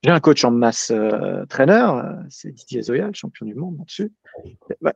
J'ai 0.04 0.10
un 0.10 0.20
coach 0.20 0.44
en 0.44 0.50
masse 0.50 0.90
euh, 0.90 1.46
trainer, 1.46 1.86
euh, 1.94 2.12
c'est 2.28 2.52
Didier 2.52 2.82
Zoya, 2.82 3.08
champion 3.14 3.46
du 3.46 3.54
monde 3.54 3.78
là-dessus. 3.78 4.12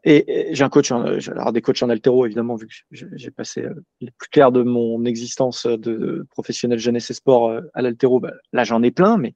Et, 0.05 0.49
j'ai 0.51 0.65
un 0.65 0.69
coach, 0.69 0.93
en, 0.93 1.03
euh, 1.07 1.19
alors 1.31 1.51
des 1.51 1.63
coachs 1.63 1.83
en 1.83 1.89
altéro 1.89 2.27
évidemment, 2.27 2.57
vu 2.57 2.67
que 2.67 2.75
j'ai 2.91 3.31
passé 3.31 3.67
les 4.03 4.11
plus 4.11 4.29
clairs 4.29 4.53
de 4.53 4.63
mon 4.63 5.07
existence 5.07 5.65
de 5.65 6.27
professionnel 6.29 6.79
jeunesse 6.79 7.11
et 7.11 7.15
sport 7.15 7.59
à 7.73 7.81
l'altéro. 7.81 8.21
Bah, 8.21 8.35
là, 8.53 8.65
j'en 8.65 8.83
ai 8.83 8.91
plein, 8.91 9.17
mais 9.17 9.35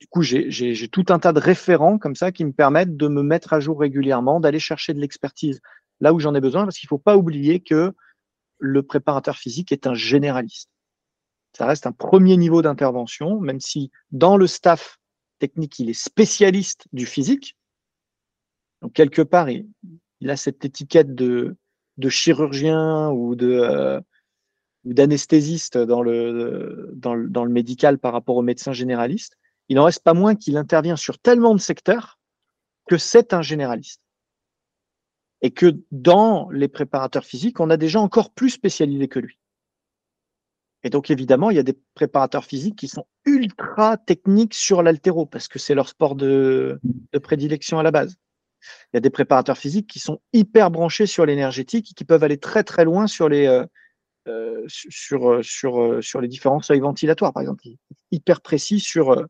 du 0.00 0.06
coup, 0.06 0.22
j'ai 0.22 0.88
tout 0.88 1.04
un 1.10 1.18
tas 1.18 1.34
de 1.34 1.40
référents 1.40 1.98
comme 1.98 2.14
ça 2.14 2.32
qui 2.32 2.46
me 2.46 2.52
permettent 2.52 2.96
de 2.96 3.08
me 3.08 3.22
mettre 3.22 3.52
à 3.52 3.60
jour 3.60 3.78
régulièrement, 3.78 4.40
d'aller 4.40 4.58
chercher 4.58 4.94
de 4.94 5.00
l'expertise 5.00 5.60
là 6.00 6.14
où 6.14 6.18
j'en 6.18 6.34
ai 6.34 6.40
besoin, 6.40 6.64
parce 6.64 6.78
qu'il 6.78 6.86
ne 6.86 6.96
faut 6.96 6.98
pas 6.98 7.18
oublier 7.18 7.60
que 7.60 7.92
le 8.58 8.82
préparateur 8.82 9.36
physique 9.36 9.70
est 9.70 9.86
un 9.86 9.92
généraliste. 9.92 10.70
Ça 11.52 11.66
reste 11.66 11.86
un 11.86 11.92
premier 11.92 12.38
niveau 12.38 12.62
d'intervention, 12.62 13.38
même 13.38 13.60
si 13.60 13.90
dans 14.12 14.38
le 14.38 14.46
staff 14.46 14.99
technique, 15.40 15.78
il 15.80 15.90
est 15.90 16.00
spécialiste 16.00 16.86
du 16.92 17.06
physique. 17.06 17.56
Donc, 18.82 18.92
quelque 18.92 19.22
part, 19.22 19.50
il, 19.50 19.66
a 20.28 20.36
cette 20.36 20.64
étiquette 20.64 21.14
de, 21.14 21.56
chirurgien 22.08 23.10
ou 23.10 23.34
euh, 23.42 24.00
d'anesthésiste 24.84 25.76
dans 25.76 26.02
le 26.02 27.48
médical 27.48 27.98
par 27.98 28.12
rapport 28.12 28.36
au 28.36 28.42
médecin 28.42 28.72
généraliste. 28.72 29.36
Il 29.68 29.76
n'en 29.76 29.84
reste 29.84 30.02
pas 30.04 30.14
moins 30.14 30.36
qu'il 30.36 30.56
intervient 30.56 30.96
sur 30.96 31.18
tellement 31.18 31.54
de 31.54 31.60
secteurs 31.60 32.20
que 32.88 32.98
c'est 32.98 33.32
un 33.32 33.42
généraliste. 33.42 34.02
Et 35.42 35.50
que 35.50 35.80
dans 35.90 36.50
les 36.50 36.68
préparateurs 36.68 37.24
physiques, 37.24 37.60
on 37.60 37.70
a 37.70 37.76
des 37.76 37.88
gens 37.88 38.02
encore 38.02 38.30
plus 38.30 38.50
spécialisés 38.50 39.08
que 39.08 39.20
lui. 39.20 39.39
Et 40.82 40.90
donc, 40.90 41.10
évidemment, 41.10 41.50
il 41.50 41.56
y 41.56 41.60
a 41.60 41.62
des 41.62 41.78
préparateurs 41.94 42.44
physiques 42.44 42.76
qui 42.76 42.88
sont 42.88 43.06
ultra 43.26 43.96
techniques 43.98 44.54
sur 44.54 44.82
l'altéro 44.82 45.26
parce 45.26 45.48
que 45.48 45.58
c'est 45.58 45.74
leur 45.74 45.88
sport 45.88 46.14
de, 46.14 46.80
prédilection 47.22 47.78
à 47.78 47.82
la 47.82 47.90
base. 47.90 48.16
Il 48.92 48.96
y 48.96 48.98
a 48.98 49.00
des 49.00 49.10
préparateurs 49.10 49.58
physiques 49.58 49.86
qui 49.86 49.98
sont 49.98 50.20
hyper 50.32 50.70
branchés 50.70 51.06
sur 51.06 51.26
l'énergétique 51.26 51.90
et 51.90 51.94
qui 51.94 52.04
peuvent 52.04 52.24
aller 52.24 52.38
très 52.38 52.62
très 52.62 52.84
loin 52.84 53.06
sur 53.06 53.28
les, 53.28 53.46
euh, 53.46 53.64
euh 54.28 54.64
sur, 54.66 55.30
euh, 55.30 55.42
sur, 55.42 56.02
sur 56.02 56.20
les 56.20 56.28
différents 56.28 56.60
seuils 56.60 56.80
ventilatoires, 56.80 57.32
par 57.32 57.42
exemple, 57.42 57.64
hyper 58.10 58.40
précis 58.40 58.80
sur, 58.80 59.26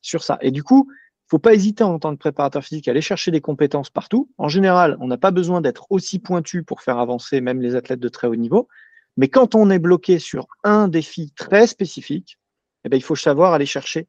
sur 0.00 0.22
ça. 0.22 0.38
Et 0.42 0.50
du 0.50 0.62
coup, 0.62 0.88
il 0.90 1.30
faut 1.30 1.38
pas 1.38 1.54
hésiter 1.54 1.82
en 1.82 1.98
tant 1.98 2.12
que 2.12 2.18
préparateur 2.18 2.62
physique 2.62 2.86
à 2.86 2.90
aller 2.90 3.00
chercher 3.00 3.30
des 3.30 3.40
compétences 3.40 3.90
partout. 3.90 4.30
En 4.38 4.48
général, 4.48 4.96
on 5.00 5.06
n'a 5.06 5.16
pas 5.16 5.30
besoin 5.30 5.60
d'être 5.60 5.86
aussi 5.90 6.18
pointu 6.18 6.62
pour 6.62 6.82
faire 6.82 6.98
avancer 6.98 7.40
même 7.40 7.62
les 7.62 7.74
athlètes 7.74 8.00
de 8.00 8.08
très 8.08 8.26
haut 8.26 8.36
niveau. 8.36 8.68
Mais 9.16 9.28
quand 9.28 9.54
on 9.54 9.70
est 9.70 9.78
bloqué 9.78 10.18
sur 10.18 10.46
un 10.64 10.88
défi 10.88 11.32
très 11.32 11.66
spécifique, 11.66 12.38
eh 12.84 12.88
bien, 12.88 12.98
il 12.98 13.02
faut 13.02 13.16
savoir 13.16 13.52
aller 13.52 13.66
chercher 13.66 14.08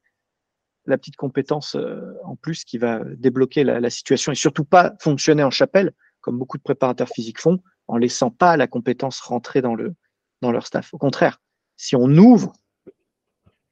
la 0.86 0.98
petite 0.98 1.15
compétence 1.15 1.76
euh, 1.76 2.13
en 2.24 2.36
plus 2.36 2.63
qui 2.63 2.78
va 2.78 3.02
débloquer 3.18 3.63
la, 3.63 3.89
situation 3.89 4.32
et 4.32 4.36
surtout 4.36 4.65
pas 4.65 4.94
fonctionner 5.00 5.44
en 5.44 5.50
chapelle, 5.50 5.94
comme 6.22 6.38
beaucoup 6.38 6.58
de 6.58 6.63
préparateurs 6.63 7.10
physiques 7.10 7.39
font, 7.39 7.60
en 7.88 7.98
laissant 7.98 8.32
pas 8.32 8.58
la 8.58 8.68
compétence 8.68 9.20
rentrer 9.20 9.62
dans, 9.62 9.76
le, 9.76 9.96
dans 10.41 10.52
leur 10.52 10.65
staff. 10.65 10.94
Au 10.94 10.98
contraire, 10.98 11.39
si 11.78 11.96
on 11.96 12.10
ouvre 12.18 12.54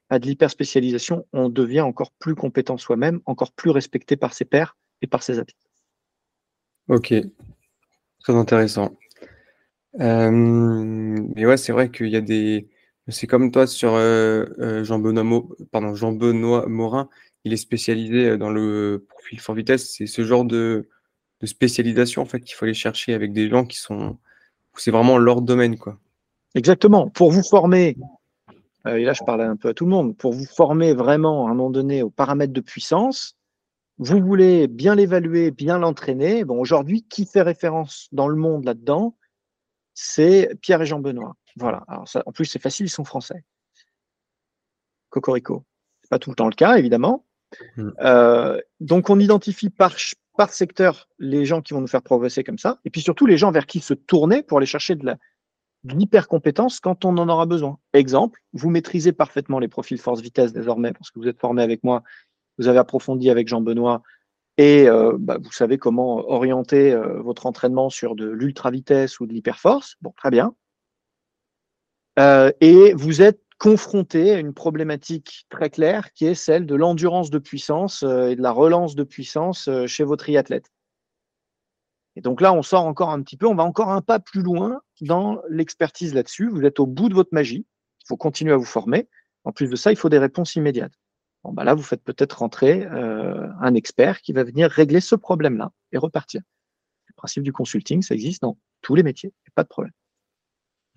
à 0.10 0.20
de 0.20 0.28
l'hyperspécialisation, 0.28 1.26
on 1.34 1.50
devient 1.50 1.82
encore 1.82 2.12
plus 2.20 2.36
compétent 2.36 2.78
soi-même, 2.78 3.22
encore 3.26 3.52
plus 3.52 3.72
respecté 3.72 4.16
par 4.16 4.34
ses 4.34 4.46
pairs 4.46 4.78
et 5.02 5.08
par 5.08 5.24
ses 5.24 5.40
athlètes. 5.40 5.58
Ok, 6.90 7.14
très 8.20 8.36
intéressant. 8.36 8.96
Mais 10.00 11.46
ouais, 11.46 11.58
c'est 11.58 11.72
vrai 11.72 11.92
qu'il 11.92 12.10
y 12.10 12.16
a 12.16 12.22
des. 12.22 12.68
C'est 13.10 13.28
comme 13.28 13.52
toi 13.52 13.68
sur 13.68 13.92
Jean-Benoît 14.84 16.66
Morin, 16.68 17.10
il 17.44 17.54
est 17.54 17.58
spécialisé 17.58 18.38
dans 18.38 18.50
le 18.50 19.06
profil 19.10 19.40
fort 19.40 19.56
vitesse. 19.56 19.94
C'est 19.98 20.08
ce 20.08 20.24
genre 20.24 20.46
de, 20.46 20.88
de 21.42 21.46
spécialisation 21.46 22.22
en 22.22 22.26
fait 22.26 22.40
qu'il 22.40 22.56
faut 22.56 22.66
aller 22.66 22.74
chercher 22.74 23.14
avec 23.14 23.34
des 23.34 23.50
gens 23.50 23.66
qui 23.66 23.78
sont. 23.78 24.18
C'est 24.76 24.92
vraiment 24.92 25.18
leur 25.18 25.42
domaine, 25.42 25.78
quoi. 25.78 26.00
Exactement. 26.56 27.10
Pour 27.10 27.32
vous 27.32 27.44
former, 27.44 27.98
et 28.88 29.04
là 29.04 29.14
je 29.14 29.24
parle 29.24 29.42
un 29.42 29.56
peu 29.56 29.70
à 29.70 29.74
tout 29.74 29.86
le 29.86 29.92
monde, 29.92 30.16
pour 30.18 30.34
vous 30.34 30.46
former 30.46 30.94
vraiment 30.94 31.48
à 31.48 31.52
un 31.52 31.54
moment 31.54 31.70
donné 31.70 32.04
aux 32.04 32.10
paramètres 32.10 32.54
de 32.54 32.62
puissance, 32.62 33.36
vous 33.98 34.20
voulez 34.20 34.68
bien 34.68 34.96
l'évaluer, 34.96 35.52
bien 35.52 35.78
l'entraîner. 35.78 36.44
Bon, 36.46 36.60
aujourd'hui, 36.60 37.06
qui 37.10 37.26
fait 37.26 37.42
référence 37.42 38.08
dans 38.12 38.28
le 38.28 38.36
monde 38.36 38.66
là-dedans? 38.66 39.16
C'est 39.94 40.58
Pierre 40.62 40.82
et 40.82 40.86
Jean 40.86 41.00
Benoît. 41.00 41.36
Voilà. 41.56 41.84
Alors 41.88 42.08
ça, 42.08 42.24
en 42.26 42.32
plus, 42.32 42.46
c'est 42.46 42.62
facile, 42.62 42.88
ils 42.88 42.90
sont 42.90 43.06
français. 43.06 43.44
Cocorico. 45.10 45.66
C'est 46.02 46.10
pas 46.10 46.20
tout 46.20 46.32
le 46.32 46.36
temps 46.36 46.48
le 46.48 46.56
cas, 46.56 46.78
évidemment. 46.78 47.26
Mm. 47.78 47.90
Euh, 48.02 48.60
donc, 48.80 49.10
on 49.10 49.20
identifie 49.20 49.70
par, 49.70 49.96
par 50.38 50.52
secteur 50.52 51.08
les 51.20 51.46
gens 51.46 51.62
qui 51.62 51.74
vont 51.74 51.82
nous 51.82 51.88
faire 51.88 52.02
progresser 52.02 52.44
comme 52.44 52.58
ça, 52.58 52.80
et 52.86 52.90
puis 52.90 53.02
surtout 53.02 53.26
les 53.26 53.38
gens 53.38 53.52
vers 53.52 53.66
qui 53.66 53.80
se 53.80 53.94
tourner 53.94 54.44
pour 54.44 54.58
aller 54.58 54.68
chercher 54.68 54.96
de 54.96 55.16
l'hyper-compétence 55.84 56.80
quand 56.80 57.06
on 57.06 57.18
en 57.18 57.30
aura 57.30 57.46
besoin. 57.46 57.78
Exemple, 57.94 58.42
vous 58.54 58.70
maîtrisez 58.70 59.12
parfaitement 59.12 59.60
les 59.60 59.68
profils 59.68 60.00
force-vitesse 60.00 60.54
désormais, 60.54 60.94
parce 60.94 61.12
que 61.12 61.20
vous 61.20 61.28
êtes 61.28 61.40
formé 61.40 61.62
avec 61.62 61.84
moi, 61.84 62.04
vous 62.58 62.68
avez 62.68 62.80
approfondi 62.80 63.30
avec 63.30 63.48
Jean 63.48 63.62
Benoît 63.62 64.02
et 64.58 64.88
euh, 64.88 65.16
bah, 65.18 65.38
vous 65.42 65.52
savez 65.52 65.78
comment 65.78 66.30
orienter 66.30 66.94
euh, 66.94 67.22
votre 67.22 67.46
entraînement 67.46 67.90
sur 67.90 68.16
de 68.16 68.28
l'ultra 68.30 68.70
vitesse 68.72 69.20
ou 69.20 69.26
de 69.26 69.34
l'hyperforce. 69.34 69.96
Bon, 70.02 70.14
très 70.16 70.30
bien. 70.30 70.56
Euh, 72.20 72.52
et 72.62 72.94
vous 72.94 73.22
êtes 73.24 73.42
confronté 73.58 74.32
à 74.32 74.40
une 74.40 74.54
problématique 74.54 75.48
très 75.50 75.70
claire 75.70 76.12
qui 76.14 76.26
est 76.26 76.36
celle 76.36 76.66
de 76.66 76.76
l'endurance 76.76 77.30
de 77.30 77.40
puissance 77.40 78.04
et 78.04 78.36
de 78.36 78.42
la 78.42 78.52
relance 78.52 78.94
de 78.96 79.04
puissance 79.04 79.70
chez 79.88 80.04
vos 80.04 80.18
triathlètes. 80.18 80.70
Et 82.16 82.22
donc 82.22 82.42
là, 82.42 82.54
on 82.54 82.62
sort 82.62 82.86
encore 82.86 83.10
un 83.10 83.22
petit 83.22 83.38
peu, 83.38 83.48
on 83.48 83.56
va 83.56 83.64
encore 83.64 83.90
un 83.90 84.02
pas 84.02 84.20
plus 84.20 84.42
loin 84.42 84.82
dans 85.02 85.42
l'expertise 85.50 86.14
là-dessus. 86.14 86.50
Vous 86.50 86.66
êtes 86.66 86.80
au 86.80 86.86
bout 86.86 87.10
de 87.10 87.16
votre 87.16 87.34
magie. 87.34 87.66
Il 88.02 88.08
faut 88.08 88.18
continuer 88.18 88.54
à 88.54 88.58
vous 88.58 88.66
former. 88.66 89.08
En 89.46 89.52
plus 89.52 89.70
de 89.70 89.76
ça, 89.76 89.92
il 89.92 89.96
faut 89.96 90.10
des 90.10 90.20
réponses 90.20 90.56
immédiates. 90.56 90.94
Bon, 91.44 91.52
bah 91.52 91.64
là, 91.64 91.74
vous 91.74 91.84
faites 91.84 92.04
peut-être 92.04 92.40
rentrer 92.40 92.86
euh, 92.86 93.48
un 93.60 93.74
expert 93.76 94.22
qui 94.22 94.32
va 94.32 94.44
venir 94.44 94.70
régler 94.70 95.02
ce 95.02 95.16
problème-là 95.16 95.72
et 95.92 95.98
repartir. 95.98 96.42
Le 97.08 97.14
principe 97.16 97.44
du 97.44 97.52
consulting, 97.52 98.02
ça 98.02 98.16
existe 98.16 98.42
dans 98.42 98.58
tous 98.82 98.96
les 98.96 99.04
métiers, 99.04 99.34
pas 99.56 99.64
de 99.64 99.68
problème. 99.68 99.94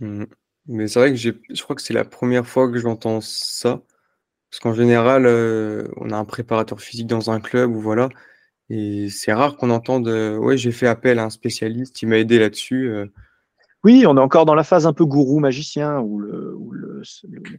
Mmh. 0.01 0.25
Mais 0.69 0.89
c'est 0.89 0.99
vrai 0.99 1.11
que 1.11 1.17
je 1.17 1.63
crois 1.63 1.77
que 1.77 1.83
c'est 1.83 1.95
la 1.95 2.05
première 2.05 2.47
fois 2.47 2.71
que 2.71 2.79
j'entends 2.79 3.21
ça. 3.21 3.83
Parce 4.51 4.61
qu'en 4.61 4.75
général, 4.75 5.27
euh, 5.27 5.89
on 5.97 6.11
a 6.11 6.17
un 6.17 6.25
préparateur 6.25 6.81
physique 6.81 7.07
dans 7.09 7.31
un 7.31 7.41
club 7.41 7.75
ou 7.75 7.81
voilà. 7.81 8.09
Et 8.69 9.11
c'est 9.11 9.33
rare 9.33 9.57
qu'on 9.57 9.71
entende 9.71 10.09
Ouais, 10.09 10.57
j'ai 10.57 10.73
fait 10.73 10.87
appel 10.87 11.19
à 11.19 11.25
un 11.25 11.31
spécialiste, 11.31 12.03
il 12.03 12.09
m'a 12.09 12.19
aidé 12.19 12.39
là-dessus. 12.39 12.91
Euh. 13.85 13.89
Oui, 13.89 14.05
on 14.07 14.17
est 14.17 14.21
encore 14.21 14.47
dans 14.47 14.55
la 14.55 14.65
phase 14.65 14.87
un 14.87 14.93
peu 14.93 15.05
gourou 15.05 15.39
magicien 15.39 16.01
où 16.01 16.19
le, 16.19 16.57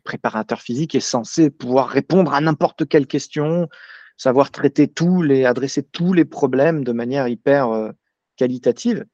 préparateur 0.03 0.61
physique 0.61 0.95
est 0.95 0.99
censé 0.99 1.49
pouvoir 1.49 1.87
répondre 1.87 2.33
à 2.33 2.41
n'importe 2.41 2.87
quelle 2.87 3.07
question, 3.07 3.69
savoir 4.17 4.51
traiter 4.51 4.87
tous 4.87 5.21
les, 5.21 5.45
adresser 5.45 5.83
tous 5.83 6.13
les 6.13 6.25
problèmes 6.25 6.83
de 6.83 6.91
manière 6.91 7.27
hyper 7.27 7.69
euh, 7.69 7.91
qualitative. 8.35 9.05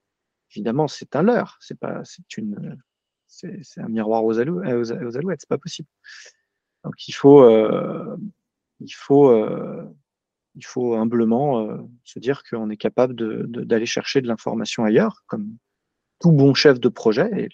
Évidemment, 0.51 0.87
c'est 0.87 1.15
un 1.15 1.23
leurre. 1.23 1.57
C'est 1.59 1.79
pas, 1.79 2.01
c'est 2.03 2.37
une, 2.37 2.77
c'est, 3.27 3.61
un 3.77 3.89
miroir 3.89 4.23
aux, 4.23 4.39
alou 4.39 4.59
aux, 4.59 4.91
alouettes. 4.91 5.41
C'est 5.41 5.49
pas 5.49 5.57
possible. 5.57 5.87
Donc 6.83 7.07
il 7.07 7.13
faut, 7.13 7.43
euh, 7.43 8.15
il 8.79 8.93
faut, 8.93 9.29
euh, 9.29 9.83
il 10.55 10.65
faut 10.65 10.95
humblement 10.95 11.87
se 12.03 12.19
dire 12.19 12.43
qu'on 12.43 12.69
est 12.69 12.77
capable 12.77 13.15
d'aller 13.47 13.85
chercher 13.85 14.21
de 14.21 14.27
l'information 14.27 14.83
ailleurs, 14.83 15.23
comme 15.25 15.57
tout 16.23 16.31
bon 16.31 16.53
chef 16.53 16.79
de 16.79 16.87
projet, 16.87 17.29
et 17.35 17.49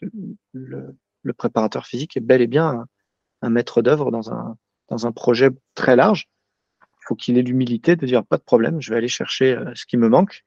le, 0.54 0.96
préparateur 1.36 1.88
physique 1.88 2.16
est 2.16 2.22
bel 2.22 2.42
et 2.42 2.48
bien 2.48 2.86
un, 3.42 3.50
maître 3.50 3.82
d'œuvre 3.82 4.12
dans 4.12 4.32
un, 4.32 4.58
dans 4.90 5.08
un 5.08 5.12
projet 5.12 5.50
très 5.74 5.96
large. 5.96 6.30
Il 6.82 7.06
faut 7.08 7.16
qu'il 7.16 7.38
ait 7.40 7.42
l'humilité 7.42 7.96
de 7.96 8.06
dire 8.06 8.24
pas 8.24 8.38
de 8.38 8.44
problème, 8.44 8.80
je 8.80 8.92
vais 8.92 8.98
aller 8.98 9.08
chercher 9.08 9.56
euh, 9.56 9.72
ce 9.74 9.86
qui 9.88 9.98
me 9.98 10.08
manque, 10.08 10.44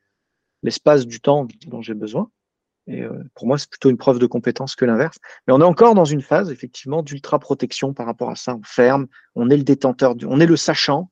l'espace 0.63 1.05
du 1.05 1.21
temps 1.21 1.49
dont 1.67 1.83
j'ai 1.83 1.95
besoin. 1.95 2.31
Et 2.87 3.03
euh, 3.03 3.25
pour 3.35 3.49
moi, 3.49 3.59
c'est 3.59 3.69
plutôt 3.69 3.91
une 3.91 3.97
preuve 3.97 4.21
de 4.21 4.27
compétence 4.27 4.77
que 4.77 4.85
l'inverse. 4.85 5.19
Mais 5.47 5.53
on 5.53 5.61
est 5.61 5.65
encore 5.65 5.95
dans 5.95 6.05
une 6.05 6.23
phase, 6.23 6.51
effectivement, 6.51 7.03
d'ultra 7.03 7.41
protection 7.41 7.93
par 7.93 8.07
rapport 8.07 8.31
à 8.31 8.37
ça. 8.37 8.55
On 8.55 8.63
ferme, 8.63 9.09
on 9.35 9.51
est 9.51 9.57
le 9.57 9.65
détenteur, 9.65 10.15
on 10.27 10.39
est 10.39 10.47
le 10.47 10.57
sachant 10.57 11.11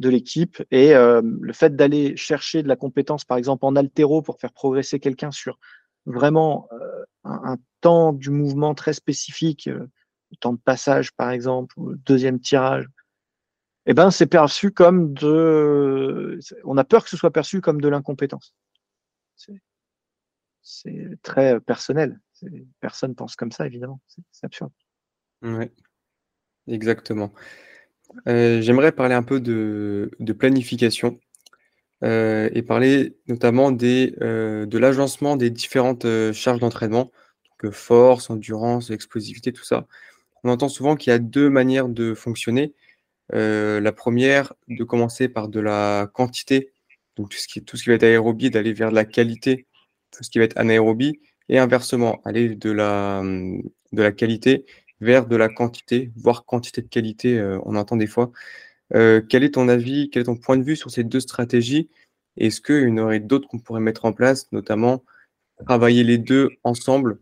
de 0.00 0.08
l'équipe. 0.08 0.62
Et 0.72 0.94
euh, 0.94 1.22
le 1.40 1.52
fait 1.52 1.76
d'aller 1.76 2.16
chercher 2.16 2.64
de 2.64 2.68
la 2.68 2.76
compétence, 2.76 3.24
par 3.24 3.38
exemple, 3.38 3.64
en 3.64 3.76
altéro 3.76 4.22
pour 4.22 4.40
faire 4.40 4.52
progresser 4.52 4.98
quelqu'un 4.98 5.30
sur 5.30 5.58
vraiment 6.06 6.68
euh, 6.72 7.04
un, 7.24 7.56
temps 7.80 8.12
du 8.12 8.30
mouvement 8.30 8.74
très 8.74 8.94
spécifique, 8.94 9.66
le 9.66 9.90
temps 10.40 10.54
de 10.54 10.58
passage, 10.58 11.12
par 11.12 11.30
exemple, 11.30 11.78
ou 11.78 11.90
le 11.90 11.96
deuxième 11.98 12.40
tirage, 12.40 12.86
eh 13.86 13.94
ben, 13.94 14.10
c'est 14.10 14.26
perçu 14.26 14.72
comme 14.72 15.12
de. 15.14 16.40
On 16.64 16.76
a 16.76 16.84
peur 16.84 17.04
que 17.04 17.10
ce 17.10 17.16
soit 17.16 17.30
perçu 17.30 17.60
comme 17.60 17.80
de 17.80 17.88
l'incompétence 17.88 18.54
c'est 20.66 21.16
très 21.22 21.54
euh, 21.54 21.60
personnel. 21.60 22.20
Personne 22.80 23.14
pense 23.14 23.36
comme 23.36 23.52
ça, 23.52 23.66
évidemment. 23.66 24.00
C'est 24.32 24.44
absurde. 24.44 24.72
Oui, 25.42 25.70
exactement. 26.66 27.32
Euh, 28.26 28.60
j'aimerais 28.60 28.92
parler 28.92 29.14
un 29.14 29.22
peu 29.22 29.40
de, 29.40 30.10
planification 30.38 31.20
euh, 32.04 32.48
et 32.52 32.62
parler 32.62 33.16
notamment 33.26 33.72
des, 33.72 34.12
de 34.20 34.78
l'agencement 34.78 35.36
des 35.36 35.50
différentes 35.50 36.06
charges 36.32 36.60
d'entraînement, 36.60 37.10
donc 37.62 37.72
force, 37.72 38.30
endurance, 38.30 38.90
explosivité, 38.90 39.52
tout 39.52 39.64
ça. 39.64 39.86
On 40.44 40.50
entend 40.50 40.68
souvent 40.68 40.96
qu'il 40.96 41.10
y 41.10 41.14
a 41.14 41.18
deux 41.18 41.50
manières 41.50 41.88
de 41.88 42.14
fonctionner. 42.14 42.74
la 43.32 43.92
première, 43.92 44.52
de 44.68 44.84
commencer 44.84 45.28
par 45.28 45.48
de 45.48 45.60
la 45.60 46.08
quantité, 46.12 46.72
donc 47.16 47.30
tout 47.30 47.38
ce 47.38 47.48
qui, 47.48 47.88
va 47.88 47.94
être 47.94 48.02
aérobie, 48.04 48.50
d'aller 48.50 48.72
vers 48.72 48.90
de 48.90 48.94
la 48.94 49.04
qualité 49.04 49.66
tout 50.16 50.24
ce 50.24 50.30
qui 50.30 50.38
va 50.38 50.44
être 50.44 50.58
anaérobie, 50.58 51.20
et 51.48 51.58
inversement, 51.58 52.20
aller 52.24 52.54
de 52.56 52.70
la, 52.70 53.22
qualité 54.12 54.64
vers 55.00 55.26
de 55.26 55.36
la 55.36 55.48
quantité, 55.48 56.10
voire 56.16 56.44
quantité 56.44 56.82
de 56.82 56.88
qualité, 56.88 57.38
euh, 57.38 57.58
on 57.64 57.76
entend 57.76 57.96
des 57.96 58.06
fois. 58.06 58.32
Euh, 58.94 59.20
quel 59.20 59.44
est 59.44 59.54
ton 59.54 59.68
avis, 59.68 60.10
quel 60.10 60.22
est 60.22 60.26
ton 60.26 60.36
point 60.36 60.56
de 60.56 60.62
vue 60.62 60.76
sur 60.76 60.90
ces 60.90 61.04
deux 61.04 61.20
stratégies? 61.20 61.88
Est-ce 62.36 62.60
qu'il 62.60 62.88
y 62.88 62.92
en 62.92 62.98
aurait 62.98 63.20
d'autres 63.20 63.48
qu'on 63.48 63.58
pourrait 63.58 63.80
mettre 63.80 64.04
en 64.04 64.12
place, 64.12 64.50
notamment 64.52 65.02
travailler 65.64 66.04
les 66.04 66.18
deux 66.18 66.50
ensemble 66.64 67.18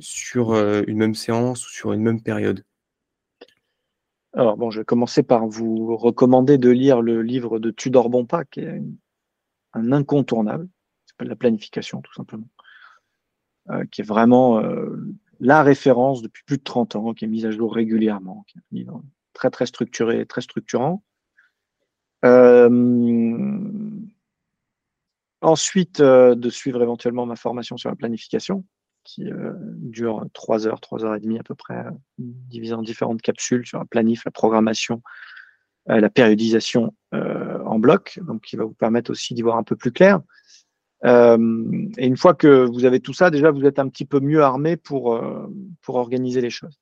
sur 0.00 0.52
euh, 0.52 0.82
une 0.86 0.98
même 0.98 1.14
séance 1.14 1.66
ou 1.66 1.70
sur 1.70 1.92
une 1.92 2.02
même 2.02 2.22
période? 2.22 2.64
Alors, 4.32 4.56
bon, 4.56 4.70
je 4.70 4.80
vais 4.80 4.84
commencer 4.84 5.22
par 5.22 5.46
vous 5.46 5.94
recommander 5.96 6.56
de 6.56 6.70
lire 6.70 7.02
le 7.02 7.22
livre 7.22 7.58
de 7.58 7.70
Tudor 7.70 8.08
Bompa, 8.08 8.44
qui 8.46 8.60
est 8.60 8.82
un 9.74 9.92
incontournable 9.92 10.68
la 11.24 11.36
planification, 11.36 12.00
tout 12.02 12.12
simplement, 12.14 12.48
euh, 13.70 13.84
qui 13.92 14.00
est 14.00 14.04
vraiment 14.04 14.60
la 15.40 15.62
référence 15.62 16.22
depuis 16.22 16.42
plus 16.44 16.58
de 16.58 16.62
30 16.62 16.96
ans, 16.96 17.14
qui 17.14 17.24
est 17.24 17.28
mise 17.28 17.46
à 17.46 17.50
jour 17.50 17.74
régulièrement, 17.74 18.44
qui 18.48 18.58
est 18.58 18.86
très 19.32 19.50
très 19.50 19.66
structuré, 19.66 20.26
très 20.26 20.40
structurant. 20.40 21.02
Euh, 22.24 22.68
ensuite, 25.40 26.00
de 26.00 26.50
suivre 26.50 26.82
éventuellement 26.82 27.26
ma 27.26 27.36
formation 27.36 27.76
sur 27.76 27.90
la 27.90 27.96
planification, 27.96 28.64
qui 29.04 29.24
dure 29.76 30.24
3 30.32 30.68
heures, 30.68 30.80
3 30.80 31.04
heures 31.04 31.14
et 31.16 31.20
demie 31.20 31.38
à 31.38 31.42
peu 31.42 31.56
près, 31.56 31.84
divisée 32.18 32.74
en 32.74 32.82
différentes 32.82 33.22
capsules 33.22 33.66
sur 33.66 33.78
la 33.78 33.84
planif, 33.84 34.24
la 34.24 34.30
programmation, 34.30 35.02
la 35.86 36.10
périodisation 36.10 36.94
en 37.12 37.78
bloc, 37.80 38.20
donc 38.22 38.42
qui 38.42 38.54
va 38.54 38.64
vous 38.64 38.74
permettre 38.74 39.10
aussi 39.10 39.34
d'y 39.34 39.42
voir 39.42 39.56
un 39.56 39.64
peu 39.64 39.74
plus 39.74 39.90
clair. 39.90 40.20
Euh, 41.04 41.88
et 41.98 42.06
une 42.06 42.16
fois 42.16 42.34
que 42.34 42.64
vous 42.64 42.84
avez 42.84 43.00
tout 43.00 43.12
ça, 43.12 43.30
déjà, 43.30 43.50
vous 43.50 43.64
êtes 43.64 43.78
un 43.78 43.88
petit 43.88 44.04
peu 44.04 44.20
mieux 44.20 44.42
armé 44.42 44.76
pour, 44.76 45.14
euh, 45.14 45.46
pour 45.82 45.96
organiser 45.96 46.40
les 46.40 46.50
choses. 46.50 46.78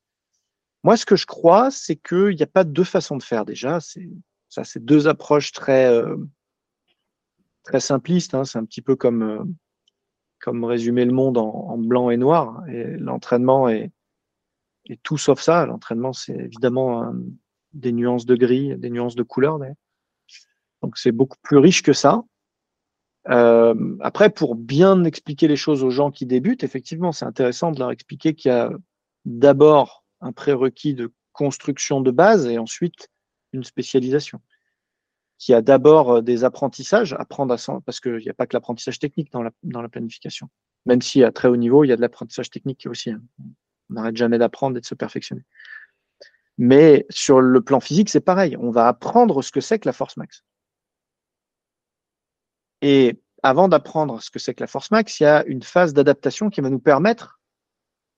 Moi, 0.83 0.97
ce 0.97 1.05
que 1.05 1.17
je 1.17 1.27
crois, 1.27 1.71
c'est 1.71 1.97
qu'il 1.97 2.37
n'y 2.37 2.43
a 2.43 2.47
pas 2.47 2.65
deux 2.65 2.85
façons 2.85 3.17
de 3.17 3.23
faire 3.23 3.45
déjà. 3.45 3.81
C'est, 3.81 4.09
ça, 4.49 4.65
c'est 4.65 4.85
deux 4.85 5.09
approches 5.09 5.53
très, 5.53 5.87
euh, 5.87 6.17
très 7.65 7.81
simplistes. 7.81 8.35
Hein. 8.35 8.45
C'est 8.45 8.59
un 8.59 8.65
petit 8.65 8.83
peu 8.83 8.97
comme, 8.97 9.55
comme 10.41 10.65
résumer 10.65 11.05
le 11.05 11.13
monde 11.13 11.39
en, 11.39 11.77
blanc 11.77 12.11
et 12.11 12.17
noir. 12.17 12.63
Et 12.69 12.97
l'entraînement 12.97 13.69
est, 13.69 13.93
est, 14.87 15.03
tout 15.03 15.19
sauf 15.19 15.41
ça. 15.41 15.67
L'entraînement, 15.67 16.13
c'est 16.13 16.37
évidemment 16.37 17.13
des 17.75 17.93
nuances 17.93 18.27
de 18.27 18.35
gris, 18.35 18.77
des 18.77 18.91
nuances 18.91 19.17
de 19.17 19.23
couleur. 19.23 19.59
Donc, 20.83 20.97
c'est 20.97 21.13
beaucoup 21.13 21.39
plus 21.43 21.59
riche 21.59 21.83
que 21.83 21.93
ça. 21.93 22.25
Euh, 23.29 23.75
après, 24.01 24.31
pour 24.31 24.55
bien 24.55 25.05
expliquer 25.05 25.47
les 25.47 25.57
choses 25.57 25.85
aux 25.85 25.91
gens 25.91 26.11
qui 26.11 26.27
débutent, 26.27 26.65
effectivement, 26.65 27.13
c'est 27.13 27.27
intéressant 27.27 27.71
de 27.71 27.79
leur 27.79 27.91
expliquer 27.91 28.35
qu'il 28.35 28.51
y 28.51 28.55
a 28.55 28.71
d'abord 29.27 30.00
un 30.21 30.33
prérequis 30.33 30.95
de 30.95 31.13
construction 31.33 32.01
de 32.01 32.11
base 32.11 32.47
et 32.47 32.59
ensuite 32.59 33.09
une 33.53 33.65
spécialisation. 33.65 34.41
Qu'il 35.39 35.55
y 35.55 35.57
a 35.57 35.63
d'abord 35.63 36.17
euh, 36.17 36.21
des 36.21 36.45
apprentissages, 36.45 37.15
apprendre 37.15 37.55
à 37.55 37.81
parce 37.81 38.01
qu'il 38.01 38.17
n'y 38.17 38.29
a 38.29 38.35
pas 38.35 38.47
que 38.47 38.55
l'apprentissage 38.55 38.99
technique 38.99 39.33
dans 39.33 39.43
la, 39.43 39.51
dans 39.63 39.83
la 39.83 39.89
planification. 39.89 40.51
Même 40.87 41.03
si 41.03 41.25
à 41.25 41.33
très 41.33 41.49
haut 41.49 41.57
niveau, 41.57 41.85
il 41.85 41.89
y 41.89 41.93
a 41.93 41.97
de 41.97 42.01
l'apprentissage 42.01 42.51
technique 42.51 42.87
aussi. 42.89 43.11
Hein. 43.11 43.23
On 43.89 43.95
n'arrête 43.95 44.17
jamais 44.17 44.39
d'apprendre 44.39 44.77
et 44.77 44.81
de 44.81 44.87
se 44.87 44.95
perfectionner. 44.95 45.43
Mais 46.59 47.07
sur 47.09 47.41
le 47.41 47.61
plan 47.63 47.81
physique, 47.81 48.11
c'est 48.11 48.21
pareil. 48.21 48.57
On 48.59 48.71
va 48.71 48.87
apprendre 48.87 49.43
ce 49.43 49.51
que 49.51 49.61
c'est 49.61 49.79
que 49.79 49.89
la 49.89 49.93
force 49.93 50.17
max. 50.17 50.45
Et 52.83 53.21
avant 53.43 53.69
d'apprendre 53.69 54.23
ce 54.23 54.31
que 54.31 54.39
c'est 54.39 54.55
que 54.55 54.63
la 54.63 54.67
force 54.67 54.91
max, 54.91 55.21
il 55.21 55.23
y 55.23 55.27
a 55.27 55.45
une 55.47 55.63
phase 55.63 55.95
d'adaptation 55.95 56.51
qui 56.51 56.61
va 56.61 56.71
nous 56.71 56.79
permettre 56.79 57.40